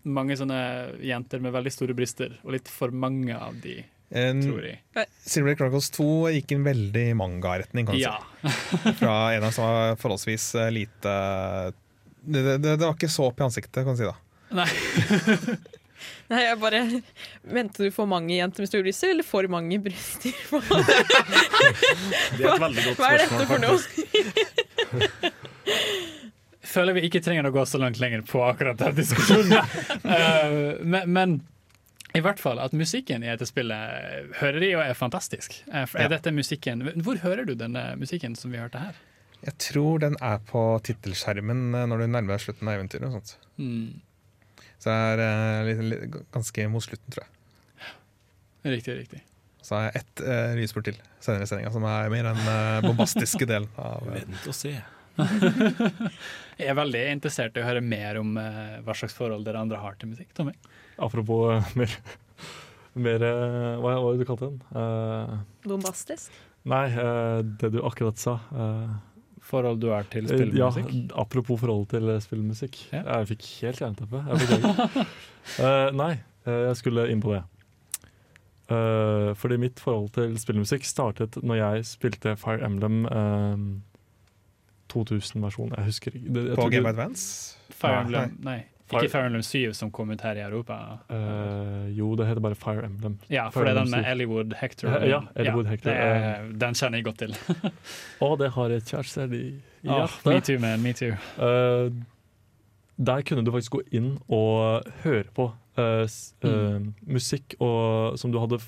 [0.02, 0.58] mange sånne
[1.04, 3.80] jenter med veldig store bryster, og litt for mange av de,
[4.12, 4.78] En, tror jeg.
[5.24, 8.18] Silver Chronicles 2 gikk i en veldig manga-retning, kan du Ja.
[8.44, 8.92] si.
[8.98, 11.12] Fra en som var forholdsvis eh, lite
[12.22, 14.16] det, det, det var ikke så opp i ansiktet, kan du si da.
[14.52, 14.68] Nei.
[16.32, 16.80] Nei, jeg bare
[17.54, 20.32] Mente du for mange jenter med store bryster, eller for mange bryster?
[22.36, 23.78] Det er et veldig godt spørsmål, Hva er dette for noe?
[26.72, 29.52] føler vi ikke trenger å gå så langt lenger på akkurat den diskusjonen.
[30.06, 31.34] uh, men, men
[32.14, 35.62] i hvert fall at musikken i dette spillet hører de og er fantastisk.
[35.70, 36.08] Eh, er Ja.
[36.12, 38.94] dette musikken Hvor hører du denne musikken som vi hørte her?
[39.42, 43.06] Jeg tror den er på tittelskjermen eh, når du nærmer deg slutten av eventyret.
[43.08, 43.36] og sånt.
[43.58, 44.00] Mm,
[44.78, 48.72] Så det er eh, litt, litt, ganske mot slutten, tror jeg.
[48.76, 49.22] riktig, riktig.
[49.62, 52.80] Så har jeg ett uh, lydspor til senere i sendinga, som er mer den uh,
[52.82, 53.68] bombastiske delen.
[53.78, 54.72] av Uh, Vent og se.
[56.58, 59.78] Jeg er veldig interessert i å høre mer om uh, hva slags forhold dere andre
[59.78, 60.32] har til musikk.
[60.34, 60.54] Tommy?
[61.02, 61.94] Apropos eh, mer,
[62.94, 64.60] mer eh, Hva var det du kalte den?
[64.74, 66.30] Uh, Bombastisk.
[66.68, 68.38] nei, uh, det du akkurat sa.
[68.54, 68.92] Uh,
[69.42, 70.86] Forhold du er til spillemusikk?
[70.86, 71.10] spillmusikk?
[71.10, 72.76] Ja, apropos forholdet til spillemusikk.
[72.76, 72.92] spillmusikk.
[72.92, 73.18] Ja.
[73.18, 74.24] Jeg fikk helt jernteppe.
[74.28, 75.06] Jeg beklager.
[75.58, 76.12] Eh, nei,
[76.46, 77.40] eh, jeg skulle inn på det.
[78.70, 83.00] Eh, fordi mitt forhold til spillmusikk startet når jeg spilte Fire Emblem
[84.92, 85.74] 2000-versjon.
[85.74, 86.54] Jeg husker ikke.
[86.54, 87.58] På Game Advance.
[87.74, 88.04] Fire.
[88.04, 88.60] Emblem, nei.
[88.92, 90.76] Fire- Ikke Fire Emblem 7 som kom ut her i Europa.
[91.10, 93.18] Uh, jo, det heter bare Fire Emblem.
[93.32, 94.90] Ja, for det er den med Ellywood Hector.
[94.92, 97.36] Ja, ja, Ellywood Hector, er, den kjenner jeg godt til.
[98.28, 99.42] Og det har et kjæreste i,
[99.82, 100.26] hjertet.
[100.26, 100.82] Oh, me too, man.
[100.84, 101.16] Me too.
[101.40, 101.90] Uh,
[103.02, 106.08] der kunne du faktisk gå inn og høre på uh, eh,
[106.44, 106.92] Mm.
[107.08, 108.58] musikk og, som du hadde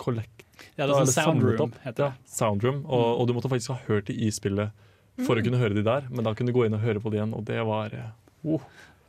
[0.00, 0.42] collect
[0.76, 2.12] Ja, det er sånn Soundroom, heter det.
[2.26, 3.20] Soundroom, og, Mm.
[3.20, 4.70] og du måtte faktisk ha hørt de i spillet
[5.26, 7.10] for å kunne høre de der, men da kunne du gå inn og høre på
[7.12, 8.10] de igjen, og det var eh,
[8.44, 8.60] oh.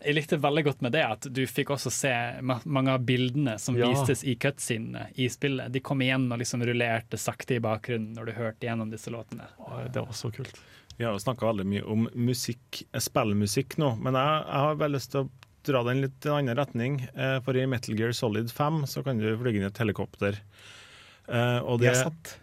[0.04, 3.58] Jeg likte veldig godt med det at du fikk også se ma mange av bildene
[3.62, 3.88] som Ja.
[3.92, 5.72] vistes i cutscenene i spillet.
[5.72, 9.46] De kom igjen og liksom rullerte sakte i bakgrunnen når du hørte gjennom disse låtene.
[9.94, 10.58] Det var så kult.
[10.98, 14.76] Vi har jo snakka veldig mye om musikk, eh, spillmusikk nå, men jeg, jeg har
[14.76, 15.30] veldig lyst til å
[15.64, 17.00] dra den litt i en annen retning.
[17.16, 20.38] Eh, For i Metal Gear Solid 5 så kan du flyge inn i et helikopter.
[21.30, 22.38] Eh, og, Det er sant.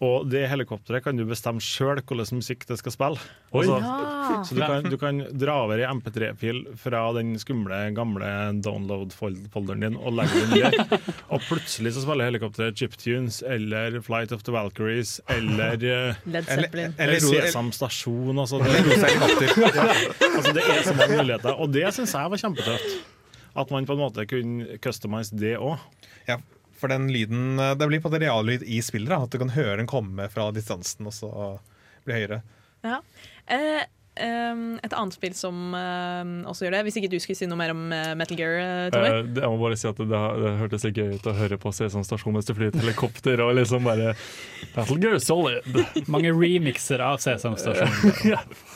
[0.00, 3.18] Og det helikopteret kan du bestemme sjøl hvilken musikk det skal spille.
[3.52, 3.66] Oi.
[3.66, 4.38] Altså, Ja.
[4.48, 8.30] så du kan, du kan dra over i MP3-fil fra den skumle, gamle
[8.64, 10.98] download-folderen din og legge den der.
[11.34, 16.48] Og plutselig så spiller helikopteret Chiptunes eller Flight of the Valkyries eller eh, Led Eller,
[16.48, 16.94] Zeppelin.
[16.98, 18.38] eller, Sesam stasjon.
[18.40, 18.70] Altså, det,
[20.36, 22.96] altså, det er så mange muligheter, og det syns jeg var kjempetøft.
[23.60, 25.76] At man på en måte kunne customize det òg.
[26.28, 26.36] Ja,
[26.80, 29.12] for den lyden eh, Det blir på en reallyd i spillet.
[29.16, 31.30] At du kan høre den komme fra distansen og så
[32.06, 32.40] bli høyere.
[32.86, 33.00] Ja.
[33.50, 33.82] Eh,
[34.20, 37.60] ehm, et annet spill som eh, også gjør det, hvis ikke du skulle si noe
[37.60, 39.10] mer om eh, Metal Gear, eh, Tommy?
[39.10, 41.72] Eh, jeg må bare si at det, det hørtes litt gøy ut å høre på
[41.76, 44.14] Sesam stasjon mens du flyr et helikopter og liksom bare
[44.76, 45.82] Metal Gear Solid.
[46.14, 47.90] Mange remixer av Sesam Stasjon.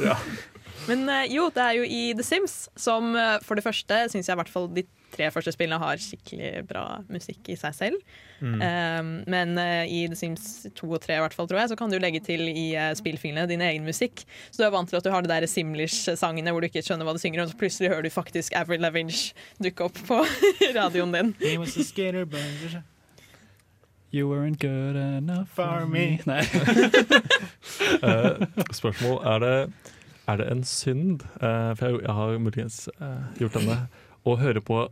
[0.90, 3.14] Men eh, jo, det er jo i The Sims, som
[3.46, 4.84] for det første syns jeg i hvert fall de
[5.14, 8.14] tre første spillene har skikkelig bra musikk i seg selv.
[8.44, 11.78] Eh, men uh, i The Sims 2 og 3 i hvert fall, tror jeg, så
[11.78, 14.24] kan du legge til i uh, spillfilene din egen musikk.
[14.50, 17.08] Så du er vant til at du har det der Simlish-sangene hvor du ikke skjønner
[17.08, 20.20] hva du synger, og så plutselig hører du faktisk Avril Lavinge dukke opp på
[20.78, 21.36] radioen din.
[24.14, 26.20] You weren't good enough for me.
[26.24, 26.44] Nei.
[28.02, 29.56] uh, spørsmål er det,
[30.28, 33.78] er det en synd, uh, for jeg, jeg har muligens uh, gjort denne,
[34.24, 34.84] å høre på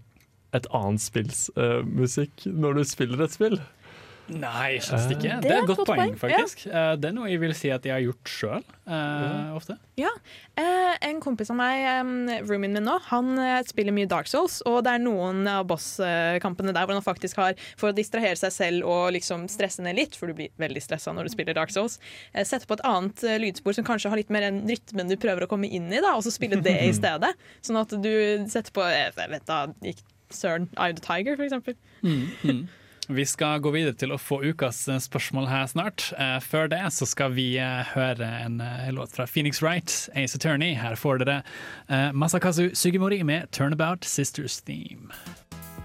[0.52, 3.60] et annet spills uh, musikk når du spiller et spill?
[4.32, 5.40] Nei, jeg synes ikke.
[5.42, 6.66] Det Det er et godt godt poeng, faktisk.
[6.68, 6.94] Ja.
[6.96, 8.62] Det er noe jeg vil si at jeg har gjort sjøl,
[9.58, 9.76] ofte.
[9.98, 10.12] Ja,
[10.52, 14.58] Uh, En kompis av meg, um, roomien min nå, han eh, spiller mye Dark Souls.
[14.68, 18.52] Og det er noen av bosskampene der hvor han faktisk har, for å distrahere seg
[18.52, 21.72] selv og liksom stresse ned litt, for du blir veldig stressa når du spiller Dark
[21.72, 21.96] Souls,
[22.36, 25.16] uh, sette på et annet eh, lydspor som kanskje har litt mer den rytmen du
[25.20, 27.32] prøver å komme inn i, da, og så spille det i stedet.
[27.64, 28.12] Sånn at du
[28.52, 30.04] setter på eh, jeg vet da, gikk
[30.36, 31.76] Søren, Eye of the Tiger, for eksempel.
[33.08, 36.06] Vi skal gå videre til å få ukas eh, spørsmål her snart.
[36.14, 38.62] Eh, før det så skal vi eh, høre en
[38.94, 40.76] låt fra Phoenix Wright, Ace Attorney.
[40.78, 41.40] Her får dere
[42.14, 45.10] Masakazu Sugimori med 'Turnabout Sisters Theme'.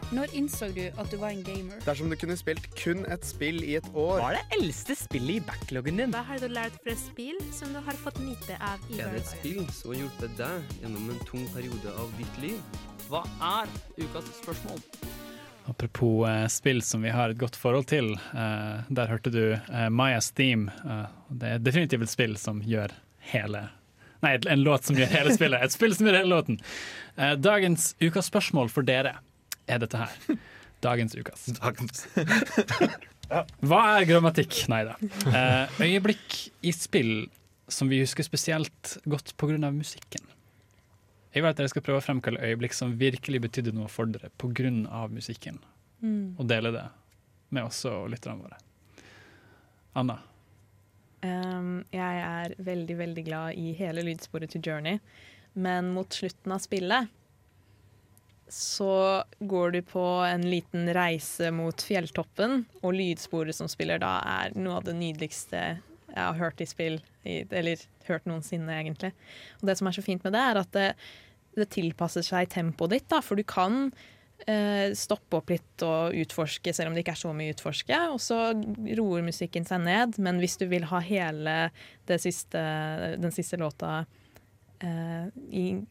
[0.07, 1.81] Når innså du at du var en gamer?
[1.83, 5.41] Dersom du kunne spilt kun et spill i et år Hva er det eldste spillet
[5.41, 6.13] i backloggen din?
[6.15, 9.25] Hva har du lært fra spill som du har fått nyte av i Er det
[9.25, 12.79] et spill som har hjulpet deg gjennom en tung periode av ditt liv?
[13.09, 14.79] Hva er ukas spørsmål?
[15.67, 18.13] Apropos eh, spill som vi har et godt forhold til.
[18.15, 20.71] Eh, der hørte du eh, Maya's Theme.
[20.87, 21.03] Eh,
[21.35, 22.95] det er definitivt et spill som gjør
[23.33, 23.67] hele
[24.23, 25.61] Nei, en låt som gjør hele spillet.
[25.61, 26.55] Et spill som gjør hele låten.
[27.21, 29.17] Eh, dagens ukas spørsmål for dere
[29.67, 30.39] er dette her.
[30.83, 31.47] Dagens ukas.
[33.67, 34.61] Hva er grammatikk?
[34.71, 34.95] Nei da.
[35.27, 37.27] Eh, øyeblikk i spill
[37.67, 39.71] som vi husker spesielt godt pga.
[39.71, 40.23] musikken.
[41.33, 44.31] Jeg vil at dere skal prøve å fremkalle øyeblikk som virkelig betydde noe for dere
[44.37, 45.07] pga.
[45.11, 45.59] musikken.
[46.01, 46.37] Mm.
[46.37, 46.87] Og dele det
[47.49, 48.57] med oss og lytterne våre.
[49.97, 50.19] Anna?
[51.25, 54.99] Um, jeg er veldig, veldig glad i hele lydsporet til Journey,
[55.57, 57.09] men mot slutten av spillet
[58.49, 64.55] så går du på en liten reise mot fjelltoppen, og lydsporet som spiller da, er
[64.55, 65.63] noe av det nydeligste
[66.07, 69.11] jeg har hørt i spill, eller hørt noensinne, egentlig.
[69.59, 70.91] Og det som er så fint med det, er at det,
[71.59, 73.89] det tilpasser seg tempoet ditt, da, for du kan
[74.47, 77.99] eh, stoppe opp litt og utforske, selv om det ikke er så mye å utforske.
[78.15, 78.39] Og så
[78.99, 81.57] roer musikken seg ned, men hvis du vil ha hele
[82.17, 82.63] siste,
[83.19, 83.99] den siste låta
[84.79, 85.27] eh,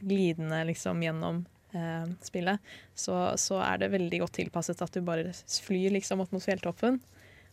[0.00, 1.44] glidende liksom gjennom
[1.76, 6.34] eh, spillet, så, så, er det veldig godt tilpasset at du bare flyr liksom opp
[6.34, 6.98] mot fjelltoppen.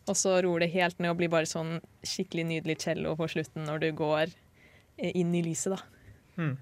[0.04, 3.64] Og så roer det helt ned og blir bare sånn skikkelig nydelig cello på slutten
[3.68, 5.80] når du går eh, inn i lyset, da.
[6.36, 6.56] Hmm.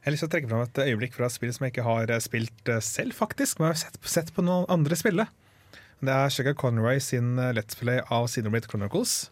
[0.00, 1.84] Jeg har lyst til å trekke fram et øyeblikk fra et spill som jeg ikke
[1.84, 5.28] har eh, spilt eh, selv, faktisk, men jeg har sett, sett på noen andre spille.
[6.00, 9.28] Det er Sugar Conroy sin Let's Play av Xenoblade Chronicles.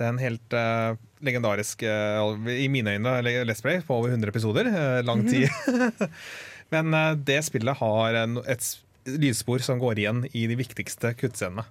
[0.00, 4.32] Det er en helt uh, legendarisk, uh, i mine øyne, Let's Play på over 100
[4.32, 4.68] episoder.
[4.72, 5.48] Uh, lang tid.
[6.70, 6.94] Men
[7.26, 8.66] det spillet har en, et
[9.10, 11.66] lydspor som går igjen i de viktigste kuttscenene.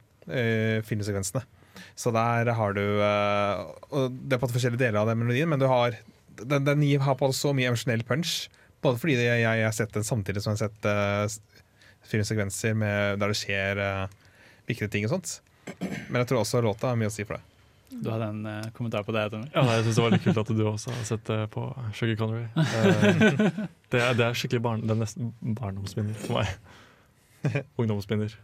[0.86, 1.42] filmsekvensene.
[1.96, 5.66] Så der har du og Det er på forskjellige deler av den melodien, men du
[5.72, 5.96] har
[6.46, 8.50] den, den har på så mye emosjonell punch.
[8.84, 11.66] Både fordi jeg, jeg har sett den samtidig som jeg har sett uh,
[12.10, 14.34] filmsekvenser med, der det skjer uh,
[14.70, 15.40] viktige ting og sånt.
[16.08, 17.49] Men jeg tror også låta har mye å si for det.
[17.90, 19.24] Du hadde en uh, kommentar på det?
[19.34, 19.50] Tommy?
[19.54, 21.64] Ja, jeg syns det var litt kult at du også har sett det på
[21.98, 22.46] Sugar Connery.
[22.54, 22.68] Uh,
[23.92, 27.66] det, er, det, er skikkelig barn, det er nesten barndomsminner for meg.
[27.80, 28.38] Ungdomsminner.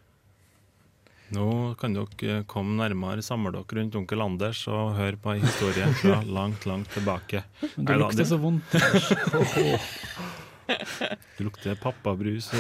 [1.34, 5.94] Nå kan dere komme nærmere, samle dere rundt onkel Anders og høre på historien historie
[6.02, 7.44] fra langt, langt tilbake.
[7.76, 8.76] Men det lukter så vondt.
[10.66, 12.52] Det lukter pappabrus.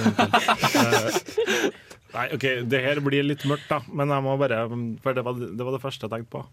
[2.15, 4.65] Nei, OK, det her blir litt mørkt, da, men jeg må bare
[5.03, 6.43] For det var det, var det første jeg tenkte på.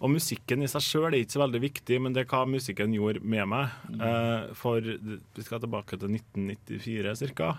[0.00, 2.94] Og musikken i seg sjøl er ikke så veldig viktig, men det er hva musikken
[2.96, 3.74] gjorde med meg.
[4.00, 7.50] Eh, for vi skal tilbake til 1994 ca.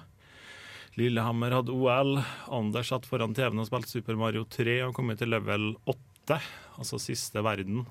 [0.97, 2.17] Lillehammer hadde OL.
[2.51, 6.41] Anders satt foran TV-en og spilte Super Mario 3 og kommet til level 8,
[6.81, 7.85] altså siste verden.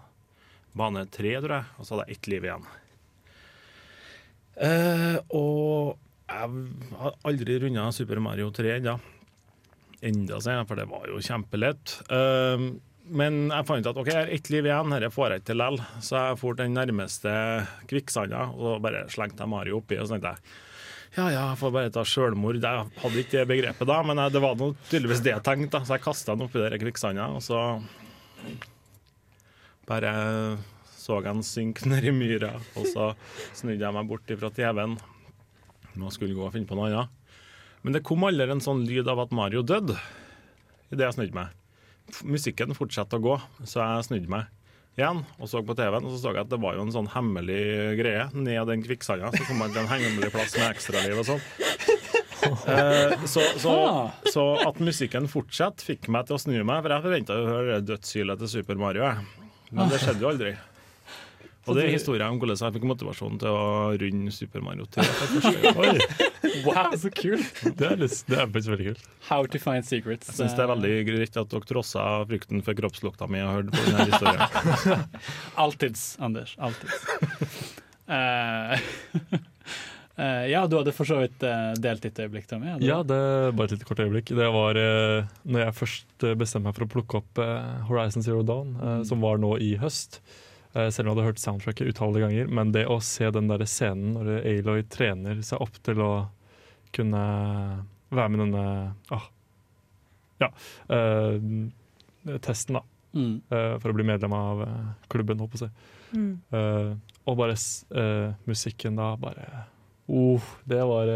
[0.76, 2.68] Bane 3, tror jeg, og så hadde jeg ett liv igjen.
[4.60, 5.96] Eh, og
[6.30, 8.98] jeg har aldri runda Super Mario 3 ennå.
[10.10, 11.96] Enda, sier jeg, for det var jo kjempelett.
[12.12, 12.70] Eh,
[13.10, 15.50] men jeg fant ut at OK, jeg har ett liv igjen, dette får jeg ikke
[15.50, 16.02] til likevel.
[16.06, 17.36] Så jeg for den nærmeste
[17.90, 19.98] kvikksanda og bare slengte Mario oppi.
[20.00, 20.58] Og så tenkte jeg
[21.16, 22.60] ja ja, jeg får bare ta sjølmord.
[22.62, 25.80] Jeg hadde ikke det begrepet da, men det var noe, tydeligvis det jeg tenkte.
[25.82, 27.58] Så jeg kasta den oppi der kvikksanda, og så
[29.90, 30.12] bare
[30.94, 32.52] så jeg den synke i myra.
[32.78, 33.10] Og så
[33.58, 34.98] snudde jeg meg bort fra TV-en
[36.00, 37.16] og skulle gå og finne på noe annet.
[37.82, 39.96] Men det kom aldri en sånn lyd av at Mario døde
[40.92, 41.59] idet jeg snudde meg.
[42.26, 44.48] Musikken fortsatte å gå, så jeg snudde meg
[44.98, 47.08] igjen og så på TV-en, og så så jeg at det var jo en sånn
[47.12, 47.60] hemmelig
[48.00, 49.30] greie ned den kvikksanda.
[49.36, 51.44] Så kom man til en hemmelig plass med ekstraliv og sånn.
[52.40, 53.72] Eh, så, så,
[54.32, 57.80] så, at musikken fortsatte, fikk meg til å snu meg, for jeg forventa å høre
[57.84, 59.10] dødshylet til Super Mario.
[59.70, 60.54] Men det skjedde jo aldri.
[61.70, 63.66] Og det er historien om hvordan jeg fikk motivasjon til å
[64.02, 65.04] runde Super Mario 3.
[66.66, 67.62] wow, så kult!
[67.78, 69.04] Det er, litt, det er faktisk veldig kult.
[69.28, 70.32] How to find secrets.
[70.32, 73.76] Jeg syns det er veldig greit at dere trossa frykten for kroppslukta mi og hørte
[73.76, 75.06] på denne historien.
[75.66, 76.56] Alltids, Anders.
[76.58, 77.06] Alltids.
[78.10, 78.74] Uh,
[80.18, 82.74] uh, ja, du hadde for så vidt uh, delt ditt øyeblikk, Tommy?
[82.82, 83.20] Ja, det
[83.54, 84.34] bare et litt kort øyeblikk.
[84.34, 87.42] Det var uh, når jeg først bestemte meg for å plukke opp
[87.90, 89.04] Horizon Zero Dawn, mm.
[89.08, 90.22] som var nå i høst.
[90.70, 92.52] Uh, selv om jeg hadde hørt soundtracket utallige ganger.
[92.60, 96.12] Men det å se den der scenen når Aloy trener seg opp til å
[96.94, 97.24] kunne
[98.10, 98.64] være med denne
[99.14, 99.26] ah,
[100.42, 100.48] ja,
[100.90, 101.36] uh,
[102.42, 102.84] testen, da.
[103.10, 103.36] Mm.
[103.50, 104.62] Uh, for å bli medlem av
[105.10, 105.88] klubben, håper jeg.
[106.10, 106.40] Mm.
[107.30, 107.54] og bare
[108.50, 109.44] musikken da, bare
[110.10, 111.06] oh, Det var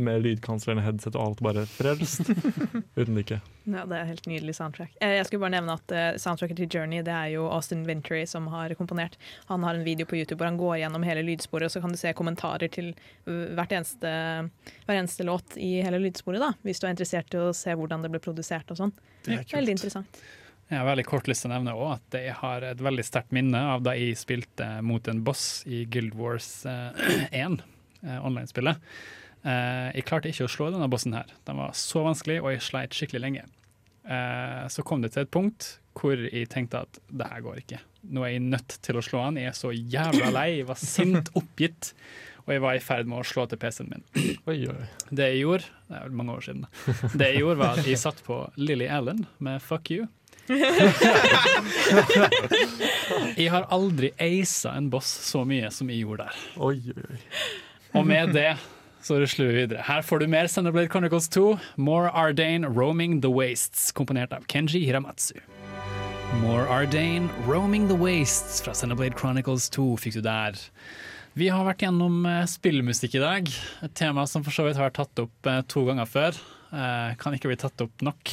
[0.00, 2.30] med lydkanslerne, headset og alt bare frelst.
[2.98, 3.40] Uten like.
[3.68, 4.94] Ja, Det er helt nydelig soundtrack.
[5.00, 8.22] Eh, Jeg skulle bare nevne at eh, Soundtracket til Journey det er jo Austin Ventry
[8.26, 9.18] som har komponert.
[9.52, 11.92] Han har en video på YouTube hvor han går gjennom hele lydsporet, og så kan
[11.92, 12.92] du se kommentarer til
[13.28, 14.12] hvert eneste,
[14.88, 18.02] hver eneste låt i hele lydsporet, da, hvis du er interessert i å se hvordan
[18.06, 18.94] det ble produsert og sånn.
[19.28, 20.22] Veldig interessant.
[20.72, 23.34] Jeg har veldig kort lyst til å nevne også at jeg har et veldig sterkt
[23.36, 27.58] minne av da jeg spilte mot en boss i Guild Wars eh, 1,
[28.06, 28.80] eh, online-spillet.
[29.42, 31.30] Eh, jeg klarte ikke å slå denne bossen her.
[31.48, 33.44] Den var så vanskelig, og jeg sleit skikkelig lenge.
[34.02, 35.60] Eh, så kom det til et punkt
[35.98, 37.80] hvor jeg tenkte at det her går ikke.
[38.14, 39.38] Nå er jeg nødt til å slå han.
[39.38, 40.48] Jeg er så jævla lei.
[40.60, 41.92] Jeg var sint, oppgitt.
[42.42, 44.04] Og jeg var i ferd med å slå til PC-en min.
[44.50, 44.86] Oi, oi.
[45.14, 46.64] Det jeg gjorde Det er mange år siden.
[47.14, 50.08] Det jeg gjorde var at jeg satt på Lily Allen med Fuck You.
[53.38, 56.36] jeg har aldri aisa en boss så mye som jeg gjorde der.
[56.58, 57.20] Oi, oi, oi.
[58.00, 58.56] Og med det
[59.02, 59.82] så rusler vi videre.
[59.86, 64.84] Her får du mer Senderblade Chronicles 2, More Ardane Roaming the Wastes, komponert av Kenji
[64.86, 65.40] Hiramatsu.
[66.40, 70.58] More Ardane Roaming the Wastes fra Senderblade Chronicles 2 fikk du der.
[71.34, 73.50] Vi har vært gjennom eh, spillmusikk i dag,
[73.82, 76.38] et tema som for så vidt har vært tatt opp eh, to ganger før.
[76.72, 78.32] Eh, kan ikke bli tatt opp nok.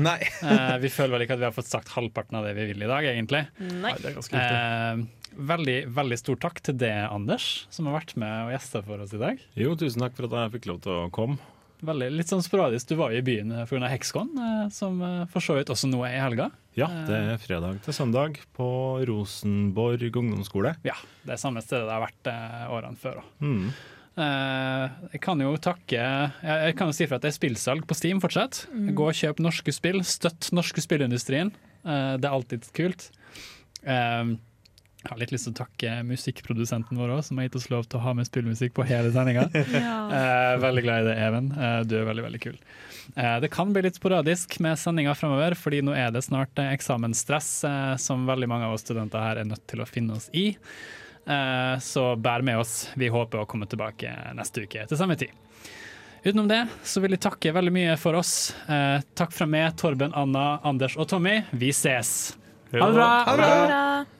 [0.00, 0.18] Nei.
[0.24, 2.82] Eh, vi føler vel ikke at vi har fått sagt halvparten av det vi vil
[2.84, 3.44] i dag, egentlig.
[3.60, 3.94] Nei.
[4.00, 5.08] Det er ganske viktig.
[5.30, 9.02] Eh, veldig, veldig stor takk til det, Anders, som har vært med og gjesta for
[9.04, 9.40] oss i dag.
[9.58, 11.38] Jo, tusen takk for at jeg fikk lov til å komme.
[11.80, 12.90] Veldig, litt sånn sporadisk.
[12.90, 13.88] Du var jo i byen pga.
[13.88, 16.50] Hexcon, eh, som eh, for så vidt også nå er i helga.
[16.76, 18.66] Ja, det er fredag til søndag på
[19.08, 20.76] Rosenborg ungdomsskole.
[20.86, 23.32] Ja, det er samme stedet det har vært eh, årene før òg.
[23.40, 23.72] Mm.
[24.20, 28.20] jeg kan jo takke Jeg, kan jo si for at det er spillsalg på Steam
[28.20, 28.66] fortsatt.
[28.68, 30.02] Gå og kjøp norske spill.
[30.04, 31.54] Støtt norske spillindustrien.
[31.80, 33.08] Eh, det er alltid kult.
[35.00, 37.86] Jeg har litt lyst til å takke musikkprodusenten vår også, som har gitt oss lov
[37.88, 39.46] til å ha med spillmusikk på hele sendinga.
[40.10, 41.52] Eh, veldig glad i det, Even.
[41.54, 42.56] Eh, du er veldig, veldig kul.
[43.14, 46.72] Eh, det kan bli litt sporadisk med sendinga fremover, fordi nå er det snart eh,
[46.74, 50.26] eksamensstress eh, som veldig mange av oss studenter her er nødt til å finne oss
[50.34, 50.50] i.
[51.30, 52.90] Eh, så bær med oss.
[52.98, 55.32] Vi håper å komme tilbake neste uke til samme tid.
[56.26, 58.50] Utenom det så vil jeg takke veldig mye for oss.
[58.68, 61.38] Eh, takk fra meg, Torben, Anna, Anders og Tommy.
[61.54, 62.34] Vi ses.
[62.74, 63.12] Ha det bra!
[63.30, 63.60] Ha det bra!
[63.70, 64.19] Bra.